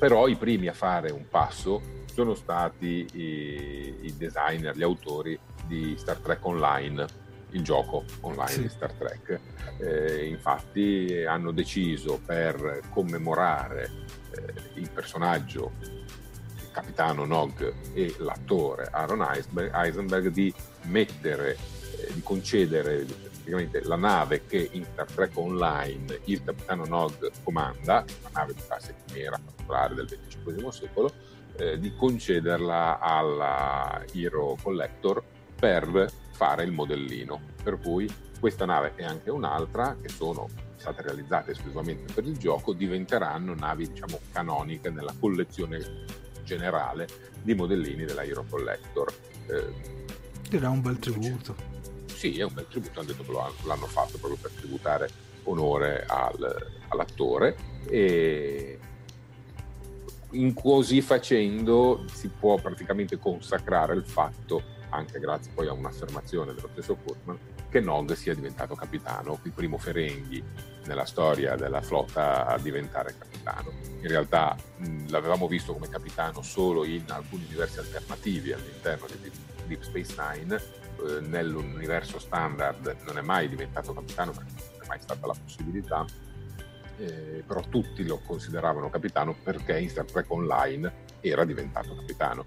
però 0.00 0.28
i 0.28 0.34
primi 0.34 0.66
a 0.66 0.72
fare 0.72 1.10
un 1.10 1.28
passo 1.28 1.82
sono 2.10 2.34
stati 2.34 3.06
i, 3.12 4.06
i 4.06 4.16
designer, 4.16 4.74
gli 4.74 4.82
autori 4.82 5.38
di 5.66 5.94
Star 5.98 6.16
Trek 6.16 6.42
Online, 6.46 7.06
il 7.50 7.62
gioco 7.62 8.04
online 8.22 8.50
sì. 8.50 8.62
di 8.62 8.68
Star 8.70 8.94
Trek. 8.94 9.40
Eh, 9.76 10.24
infatti 10.24 11.22
hanno 11.28 11.50
deciso 11.50 12.18
per 12.24 12.80
commemorare 12.88 13.90
eh, 14.30 14.80
il 14.80 14.88
personaggio 14.90 15.72
capitano 16.72 17.26
Nog 17.26 17.74
e 17.92 18.14
l'attore 18.20 18.88
Aaron 18.90 19.26
Eisenberg 19.74 20.28
di 20.28 20.52
mettere, 20.84 21.58
eh, 21.98 22.12
di 22.14 22.22
concedere 22.22 23.04
praticamente 23.04 23.82
la 23.82 23.96
nave 23.96 24.46
che 24.46 24.70
in 24.72 24.84
Star 24.92 25.12
Trek 25.12 25.36
Online 25.36 26.20
il 26.24 26.42
capitano 26.42 26.86
Nog 26.86 27.30
comanda, 27.42 28.02
una 28.20 28.30
nave 28.32 28.54
di 28.54 28.62
classe 28.66 28.94
chimera 29.04 29.59
particolare 29.70 29.94
del 29.94 30.06
XXV 30.06 30.68
secolo, 30.68 31.12
eh, 31.56 31.78
di 31.78 31.94
concederla 31.94 32.98
alla 32.98 34.04
Hero 34.12 34.56
Collector 34.60 35.22
per 35.54 36.10
fare 36.32 36.64
il 36.64 36.72
modellino. 36.72 37.40
Per 37.62 37.78
cui 37.78 38.12
questa 38.38 38.64
nave 38.64 38.92
e 38.96 39.04
anche 39.04 39.30
un'altra, 39.30 39.96
che 40.00 40.08
sono 40.08 40.48
state 40.76 41.02
realizzate 41.02 41.52
esclusivamente 41.52 42.12
per 42.12 42.24
il 42.24 42.36
gioco, 42.36 42.72
diventeranno 42.72 43.54
navi 43.54 43.88
diciamo 43.88 44.18
canoniche 44.32 44.90
nella 44.90 45.14
collezione 45.18 46.06
generale 46.42 47.06
di 47.42 47.54
modellini 47.54 48.04
della 48.04 48.24
Hero 48.24 48.44
Collector. 48.48 49.12
Eh, 49.46 50.56
Era 50.56 50.70
un 50.70 50.80
bel 50.80 50.98
tributo. 50.98 51.54
Sì, 52.06 52.38
è 52.38 52.42
un 52.42 52.54
bel 52.54 52.66
tributo, 52.68 53.00
hanno 53.00 53.08
detto 53.08 53.22
che 53.22 53.32
l'hanno 53.66 53.86
fatto 53.86 54.18
proprio 54.18 54.38
per 54.40 54.50
tributare 54.52 55.08
onore 55.44 56.04
al, 56.06 56.72
all'attore 56.88 57.56
e 57.86 58.78
in 60.32 60.54
così 60.54 61.00
facendo 61.00 62.04
si 62.12 62.28
può 62.28 62.56
praticamente 62.60 63.18
consacrare 63.18 63.94
il 63.94 64.04
fatto, 64.04 64.62
anche 64.90 65.18
grazie 65.18 65.52
poi 65.54 65.68
a 65.68 65.72
un'affermazione 65.72 66.54
dello 66.54 66.68
stesso 66.72 66.96
Kurtman, 66.96 67.38
che 67.68 67.80
Nog 67.80 68.12
sia 68.14 68.34
diventato 68.34 68.74
capitano, 68.74 69.38
il 69.44 69.52
primo 69.52 69.78
Ferenghi 69.78 70.42
nella 70.86 71.04
storia 71.04 71.54
della 71.56 71.80
flotta 71.80 72.46
a 72.46 72.58
diventare 72.58 73.14
capitano. 73.16 73.70
In 74.00 74.08
realtà 74.08 74.56
mh, 74.78 75.10
l'avevamo 75.10 75.46
visto 75.46 75.72
come 75.72 75.88
capitano 75.88 76.42
solo 76.42 76.84
in 76.84 77.04
alcuni 77.08 77.44
universi 77.46 77.78
alternativi 77.78 78.52
all'interno 78.52 79.06
di 79.06 79.30
Deep 79.66 79.82
Space 79.82 80.14
Nine, 80.18 80.54
eh, 80.56 81.20
nell'universo 81.20 82.18
standard 82.18 82.96
non 83.06 83.18
è 83.18 83.20
mai 83.22 83.48
diventato 83.48 83.92
capitano 83.92 84.32
perché 84.32 84.52
non 84.72 84.82
è 84.82 84.86
mai 84.86 85.00
stata 85.00 85.26
la 85.26 85.34
possibilità, 85.40 86.04
eh, 87.00 87.42
però 87.46 87.62
tutti 87.68 88.04
lo 88.04 88.20
consideravano 88.24 88.90
capitano 88.90 89.34
perché 89.42 89.78
in 89.78 89.88
Star 89.88 90.04
Trek 90.04 90.30
Online 90.30 90.92
era 91.20 91.44
diventato 91.44 91.94
capitano 91.94 92.44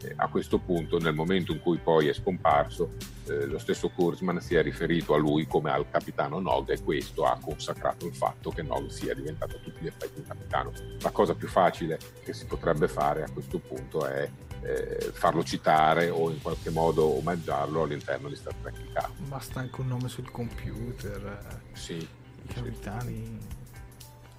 eh, 0.00 0.14
a 0.16 0.28
questo 0.28 0.58
punto, 0.58 0.98
nel 0.98 1.14
momento 1.14 1.52
in 1.52 1.60
cui 1.60 1.78
poi 1.78 2.08
è 2.08 2.12
scomparso, 2.12 2.94
eh, 3.26 3.46
lo 3.46 3.58
stesso 3.58 3.90
Kurzman 3.90 4.40
si 4.40 4.54
è 4.54 4.62
riferito 4.62 5.14
a 5.14 5.18
lui 5.18 5.46
come 5.46 5.70
al 5.70 5.88
capitano 5.90 6.40
Nog 6.40 6.70
e 6.70 6.82
questo 6.82 7.24
ha 7.24 7.38
consacrato 7.40 8.06
il 8.06 8.14
fatto 8.14 8.50
che 8.50 8.62
Nog 8.62 8.88
sia 8.88 9.14
diventato 9.14 9.56
a 9.56 9.58
tutti 9.58 9.80
gli 9.82 9.86
effetti 9.86 10.20
un 10.20 10.26
capitano. 10.26 10.72
La 11.00 11.10
cosa 11.10 11.34
più 11.34 11.48
facile 11.48 11.98
che 12.22 12.32
si 12.32 12.46
potrebbe 12.46 12.88
fare 12.88 13.22
a 13.22 13.30
questo 13.30 13.58
punto 13.58 14.06
è 14.06 14.28
eh, 14.62 15.10
farlo 15.12 15.42
citare 15.42 16.08
o 16.08 16.30
in 16.30 16.40
qualche 16.40 16.70
modo 16.70 17.16
omaggiarlo 17.16 17.82
all'interno 17.82 18.28
di 18.28 18.36
Star 18.36 18.54
Trek 18.54 18.92
K. 18.92 19.08
Basta 19.28 19.60
anche 19.60 19.80
un 19.80 19.88
nome 19.88 20.08
sul 20.08 20.30
computer. 20.30 21.60
Sì. 21.72 21.96
I 22.44 22.52
capitani. 22.52 23.38
Sì 23.38 23.61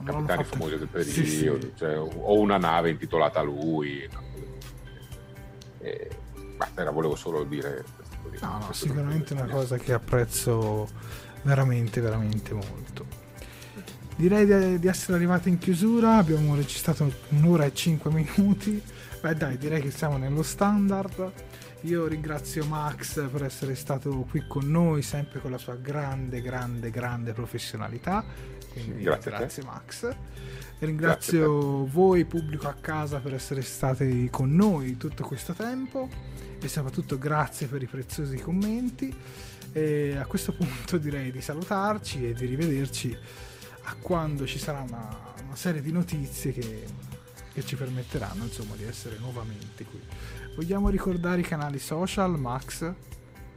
capitani 0.03 0.43
famosi 0.43 0.77
del 0.77 0.87
periodo, 0.87 1.11
sì, 1.11 1.25
sì. 1.25 1.71
Cioè, 1.75 1.97
o 1.97 2.39
una 2.39 2.57
nave 2.57 2.89
intitolata 2.89 3.39
a 3.39 3.43
lui. 3.43 4.07
E, 5.79 6.09
basta, 6.55 6.89
volevo 6.91 7.15
solo 7.15 7.43
dire 7.43 7.83
questo. 8.21 8.45
No, 8.45 8.57
no, 8.59 8.73
sicuramente 8.73 9.33
una 9.33 9.45
cosa 9.45 9.77
che 9.77 9.93
apprezzo 9.93 10.87
veramente, 11.43 12.01
veramente 12.01 12.53
molto. 12.53 13.21
Direi 14.15 14.45
di, 14.45 14.79
di, 14.79 14.87
essere 14.87 15.15
arrivati 15.17 15.49
in 15.49 15.57
chiusura, 15.57 16.17
abbiamo 16.17 16.55
registrato 16.55 17.11
un'ora 17.29 17.65
e 17.65 17.73
cinque 17.73 18.11
minuti. 18.11 18.81
Beh 19.21 19.35
dai, 19.35 19.57
direi 19.57 19.81
che 19.81 19.91
siamo 19.91 20.17
nello 20.17 20.43
standard. 20.43 21.31
Io 21.81 22.07
ringrazio 22.07 22.65
Max 22.65 23.27
per 23.29 23.43
essere 23.43 23.75
stato 23.75 24.25
qui 24.29 24.45
con 24.47 24.69
noi, 24.69 25.01
sempre 25.01 25.41
con 25.41 25.51
la 25.51 25.57
sua 25.57 25.75
grande, 25.75 26.41
grande, 26.41 26.89
grande 26.91 27.33
professionalità. 27.33 28.23
Quindi 28.73 29.03
grazie, 29.03 29.31
grazie 29.31 29.63
Max. 29.63 30.15
Ringrazio 30.79 31.85
voi, 31.85 32.25
pubblico 32.25 32.67
a 32.67 32.73
casa, 32.73 33.19
per 33.19 33.33
essere 33.33 33.61
stati 33.61 34.27
con 34.29 34.53
noi 34.53 34.97
tutto 34.97 35.23
questo 35.23 35.53
tempo 35.53 36.09
e 36.61 36.67
soprattutto 36.67 37.17
grazie 37.17 37.67
per 37.67 37.81
i 37.81 37.85
preziosi 37.85 38.37
commenti. 38.37 39.15
E 39.71 40.17
a 40.17 40.25
questo 40.25 40.53
punto 40.53 40.97
direi 40.97 41.31
di 41.31 41.41
salutarci 41.41 42.29
e 42.29 42.33
di 42.33 42.45
rivederci 42.45 43.17
a 43.85 43.95
quando 43.99 44.45
ci 44.45 44.59
sarà 44.59 44.81
una, 44.81 45.33
una 45.45 45.55
serie 45.55 45.81
di 45.81 45.91
notizie 45.91 46.51
che, 46.51 46.85
che 47.53 47.63
ci 47.63 47.75
permetteranno 47.75 48.43
insomma 48.43 48.75
di 48.75 48.83
essere 48.83 49.17
nuovamente 49.19 49.85
qui. 49.85 50.01
Vogliamo 50.55 50.89
ricordare 50.89 51.41
i 51.41 51.43
canali 51.43 51.79
social, 51.79 52.37
Max? 52.37 52.91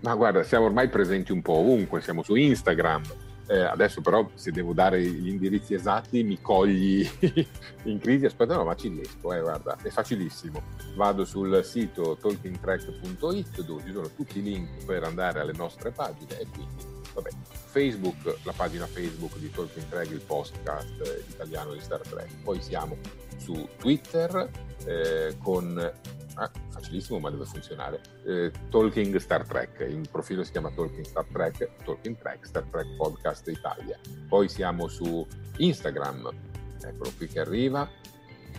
Ma 0.01 0.15
guarda, 0.15 0.43
siamo 0.43 0.67
ormai 0.67 0.89
presenti 0.89 1.33
un 1.33 1.43
po' 1.43 1.55
ovunque, 1.55 2.01
siamo 2.01 2.23
su 2.23 2.35
Instagram, 2.35 3.03
eh, 3.49 3.61
adesso 3.61 4.01
però 4.01 4.29
se 4.35 4.51
devo 4.51 4.73
dare 4.73 5.01
gli 5.01 5.29
indirizzi 5.29 5.75
esatti 5.75 6.23
mi 6.23 6.41
cogli 6.41 7.09
in 7.85 7.99
crisi, 7.99 8.27
aspetta 8.27 8.57
no 8.57 8.65
ma 8.65 8.75
ci 8.75 8.89
riesco, 8.89 9.33
eh, 9.33 9.41
guarda, 9.41 9.77
è 9.83 9.89
facilissimo. 9.89 10.63
Vado 10.97 11.25
sul 11.25 11.63
sito 11.65 12.17
talkingtrack.it 12.21 13.63
dove 13.63 13.83
ci 13.85 13.93
sono 13.93 14.11
tutti 14.11 14.39
i 14.39 14.43
link 14.43 14.85
per 14.85 15.05
andare 15.05 15.41
alle 15.41 15.53
nostre 15.53 15.91
pagine 15.91 16.41
e 16.41 16.47
quindi 16.53 16.96
vabbè, 17.17 17.31
Facebook, 17.49 18.37
la 18.45 18.53
pagina 18.53 18.87
Facebook 18.87 19.37
di 19.39 19.51
Talking 19.51 19.89
Track, 19.89 20.11
il 20.11 20.21
podcast 20.21 21.01
eh, 21.01 21.25
italiano 21.29 21.73
di 21.73 21.81
Star 21.81 22.01
Trek. 22.01 22.29
Poi 22.43 22.61
siamo 22.61 22.97
su 23.39 23.69
Twitter 23.79 24.51
eh, 24.85 25.37
con 25.43 25.93
ah, 26.35 26.51
facilissimo 26.69 27.19
ma 27.19 27.31
deve 27.31 27.47
funzionare, 27.47 28.01
eh, 28.27 28.53
Talking 28.69 29.17
Star 29.17 29.47
Trek, 29.47 29.87
il 29.89 30.09
profilo 30.11 30.45
si 30.45 30.53
chiama 30.53 30.71
Talking 30.71 31.05
Star 31.05 31.25
Trek, 31.33 31.71
Talking 31.85 32.19
Trek, 32.19 32.47
Star 32.47 32.65
Trek 32.65 32.87
Podcast 32.97 33.49
Italia. 33.49 33.99
Poi 34.29 34.49
siamo 34.49 34.89
su 34.89 35.27
Instagram, 35.57 36.31
eccolo 36.83 37.11
qui 37.17 37.29
che 37.29 37.41
arriva, 37.41 37.89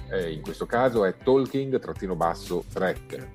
eh, 0.10 0.32
in 0.32 0.42
questo 0.42 0.66
caso 0.66 1.06
è 1.06 1.16
Talking-Track 1.18 3.28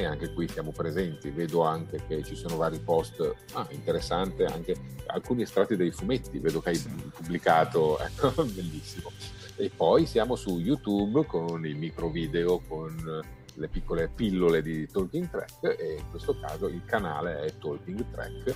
e 0.00 0.06
anche 0.06 0.32
qui 0.32 0.48
siamo 0.48 0.72
presenti, 0.72 1.30
vedo 1.30 1.62
anche 1.62 2.02
che 2.06 2.22
ci 2.22 2.34
sono 2.34 2.56
vari 2.56 2.78
post, 2.78 3.34
ah, 3.52 3.66
interessante 3.70 4.46
anche 4.46 4.74
alcuni 5.06 5.42
estratti 5.42 5.76
dei 5.76 5.90
fumetti, 5.90 6.38
vedo 6.38 6.60
che 6.60 6.70
hai 6.70 6.78
pubblicato, 7.14 7.98
ecco, 8.00 8.44
bellissimo. 8.44 9.10
E 9.56 9.70
poi 9.74 10.06
siamo 10.06 10.36
su 10.36 10.58
YouTube 10.58 11.26
con 11.26 11.66
i 11.66 11.74
micro 11.74 12.08
video, 12.08 12.60
con 12.66 13.22
le 13.52 13.68
piccole 13.68 14.08
pillole 14.08 14.62
di 14.62 14.88
Talking 14.88 15.28
Track 15.28 15.76
e 15.78 15.96
in 15.98 16.10
questo 16.10 16.38
caso 16.40 16.66
il 16.66 16.82
canale 16.86 17.40
è 17.40 17.58
Talking 17.58 18.06
Track. 18.10 18.54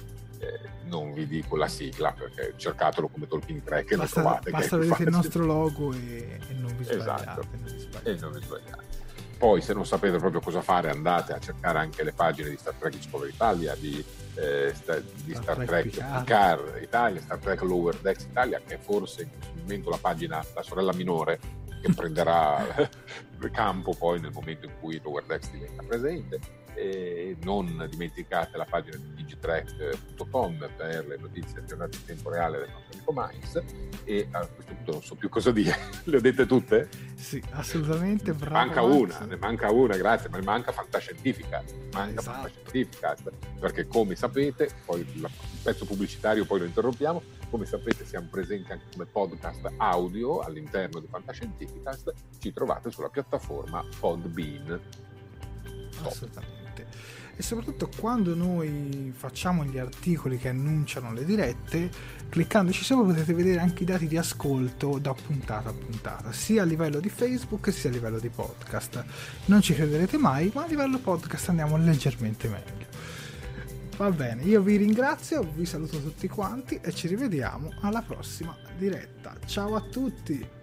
Non 0.84 1.12
vi 1.12 1.26
dico 1.26 1.56
la 1.56 1.68
sigla 1.68 2.12
perché 2.12 2.54
cercatelo 2.56 3.08
come 3.08 3.26
Talking 3.26 3.62
Track 3.62 3.92
e 3.92 3.96
basta, 3.96 4.20
lo 4.20 4.26
trovate. 4.26 4.50
Basta 4.50 4.76
vedere 4.76 5.04
il 5.04 5.10
nostro 5.10 5.44
logo 5.44 5.92
e, 5.92 6.38
e 6.48 6.54
non 6.54 6.74
vi 6.76 6.84
sbagliate. 6.84 7.22
Esatto. 7.22 7.46
Non 7.50 7.62
vi 7.62 7.78
sbagliate. 7.78 8.10
E 8.10 8.16
non 8.18 8.32
vi 8.32 8.42
sbagliate. 8.42 9.03
Poi 9.36 9.60
se 9.60 9.74
non 9.74 9.84
sapete 9.84 10.18
proprio 10.18 10.40
cosa 10.40 10.62
fare 10.62 10.90
andate 10.90 11.32
a 11.32 11.38
cercare 11.38 11.78
anche 11.78 12.02
le 12.02 12.12
pagine 12.12 12.50
di 12.50 12.56
Star 12.56 12.74
Trek 12.74 12.94
Discovery 12.94 13.30
Italia, 13.30 13.74
di, 13.74 14.04
eh, 14.34 14.72
sta, 14.74 14.98
di 14.98 15.30
Star, 15.32 15.42
Star, 15.42 15.66
Trek 15.66 15.88
Picard. 15.88 16.24
Picard 16.24 16.82
Italia, 16.82 17.20
Star 17.20 17.38
Trek 17.38 17.62
Lower 17.62 17.96
Decks 17.96 18.24
Italia, 18.24 18.60
che 18.64 18.74
è 18.74 18.78
forse 18.78 19.22
in 19.22 19.28
questo 19.30 19.52
momento 19.56 19.90
la 19.90 19.98
pagina, 20.00 20.44
la 20.54 20.62
sorella 20.62 20.92
minore 20.92 21.38
che 21.82 21.92
prenderà 21.92 22.88
campo 23.52 23.94
poi 23.94 24.20
nel 24.20 24.32
momento 24.32 24.64
in 24.64 24.72
cui 24.80 25.00
Lower 25.02 25.24
Decks 25.24 25.50
diventa 25.50 25.82
presente. 25.86 26.40
E 26.74 27.36
non 27.42 27.86
dimenticate 27.90 28.56
la 28.56 28.64
pagina 28.64 28.96
di 28.96 29.14
digitrack.com 29.14 30.70
per 30.76 31.06
le 31.06 31.16
notizie 31.18 31.60
aggiornate 31.60 31.96
in 31.96 32.04
tempo 32.04 32.30
reale 32.30 32.58
del 32.58 32.70
nostro 32.70 32.92
amico 32.92 33.12
Mais 33.12 33.62
e 34.04 34.28
a 34.30 34.46
questo 34.46 34.74
punto 34.74 34.92
non 34.92 35.02
so 35.02 35.14
più 35.14 35.28
cosa 35.28 35.50
dire, 35.50 35.76
le 36.04 36.16
ho 36.16 36.20
dette 36.20 36.46
tutte? 36.46 36.88
Sì, 37.14 37.42
assolutamente, 37.50 38.32
bravo. 38.32 38.54
Manca 38.54 38.82
Max. 38.82 38.94
una, 38.94 39.18
ne 39.26 39.36
manca 39.36 39.70
una, 39.70 39.96
grazie, 39.96 40.28
ma 40.28 40.38
ne 40.38 40.44
manca 40.44 40.72
Fantascientifica, 40.72 41.62
manca 41.92 42.20
esatto. 42.20 42.48
Fantascientifica, 42.48 43.16
perché 43.58 43.86
come 43.86 44.14
sapete, 44.14 44.68
poi 44.84 45.00
il 45.00 45.28
pezzo 45.62 45.86
pubblicitario 45.86 46.44
poi 46.44 46.60
lo 46.60 46.64
interrompiamo, 46.66 47.22
come 47.50 47.64
sapete 47.64 48.04
siamo 48.04 48.28
presenti 48.30 48.72
anche 48.72 48.86
come 48.92 49.06
podcast 49.06 49.72
audio 49.78 50.40
all'interno 50.40 51.00
di 51.00 51.06
Fantascientificast, 51.06 52.12
ci 52.38 52.52
trovate 52.52 52.90
sulla 52.90 53.08
piattaforma 53.08 53.84
Podbean. 53.98 54.80
Assolutamente 56.02 56.63
e 57.36 57.42
soprattutto 57.42 57.88
quando 57.98 58.34
noi 58.34 59.12
facciamo 59.16 59.64
gli 59.64 59.78
articoli 59.78 60.38
che 60.38 60.48
annunciano 60.48 61.12
le 61.12 61.24
dirette, 61.24 61.90
cliccandoci 62.28 62.84
sopra 62.84 63.12
potete 63.12 63.32
vedere 63.34 63.60
anche 63.60 63.82
i 63.82 63.86
dati 63.86 64.06
di 64.06 64.16
ascolto 64.16 64.98
da 64.98 65.14
puntata 65.14 65.70
a 65.70 65.72
puntata, 65.72 66.32
sia 66.32 66.62
a 66.62 66.64
livello 66.64 67.00
di 67.00 67.08
Facebook 67.08 67.72
sia 67.72 67.90
a 67.90 67.92
livello 67.92 68.18
di 68.18 68.28
podcast. 68.28 69.04
Non 69.46 69.60
ci 69.60 69.74
crederete 69.74 70.16
mai, 70.16 70.50
ma 70.54 70.64
a 70.64 70.66
livello 70.66 70.98
podcast 70.98 71.48
andiamo 71.48 71.76
leggermente 71.76 72.48
meglio. 72.48 72.86
Va 73.96 74.10
bene, 74.10 74.42
io 74.42 74.60
vi 74.60 74.76
ringrazio, 74.76 75.48
vi 75.54 75.64
saluto 75.64 76.00
tutti 76.00 76.26
quanti 76.26 76.80
e 76.82 76.92
ci 76.92 77.06
rivediamo 77.06 77.74
alla 77.82 78.02
prossima 78.02 78.56
diretta. 78.76 79.36
Ciao 79.46 79.76
a 79.76 79.80
tutti! 79.80 80.62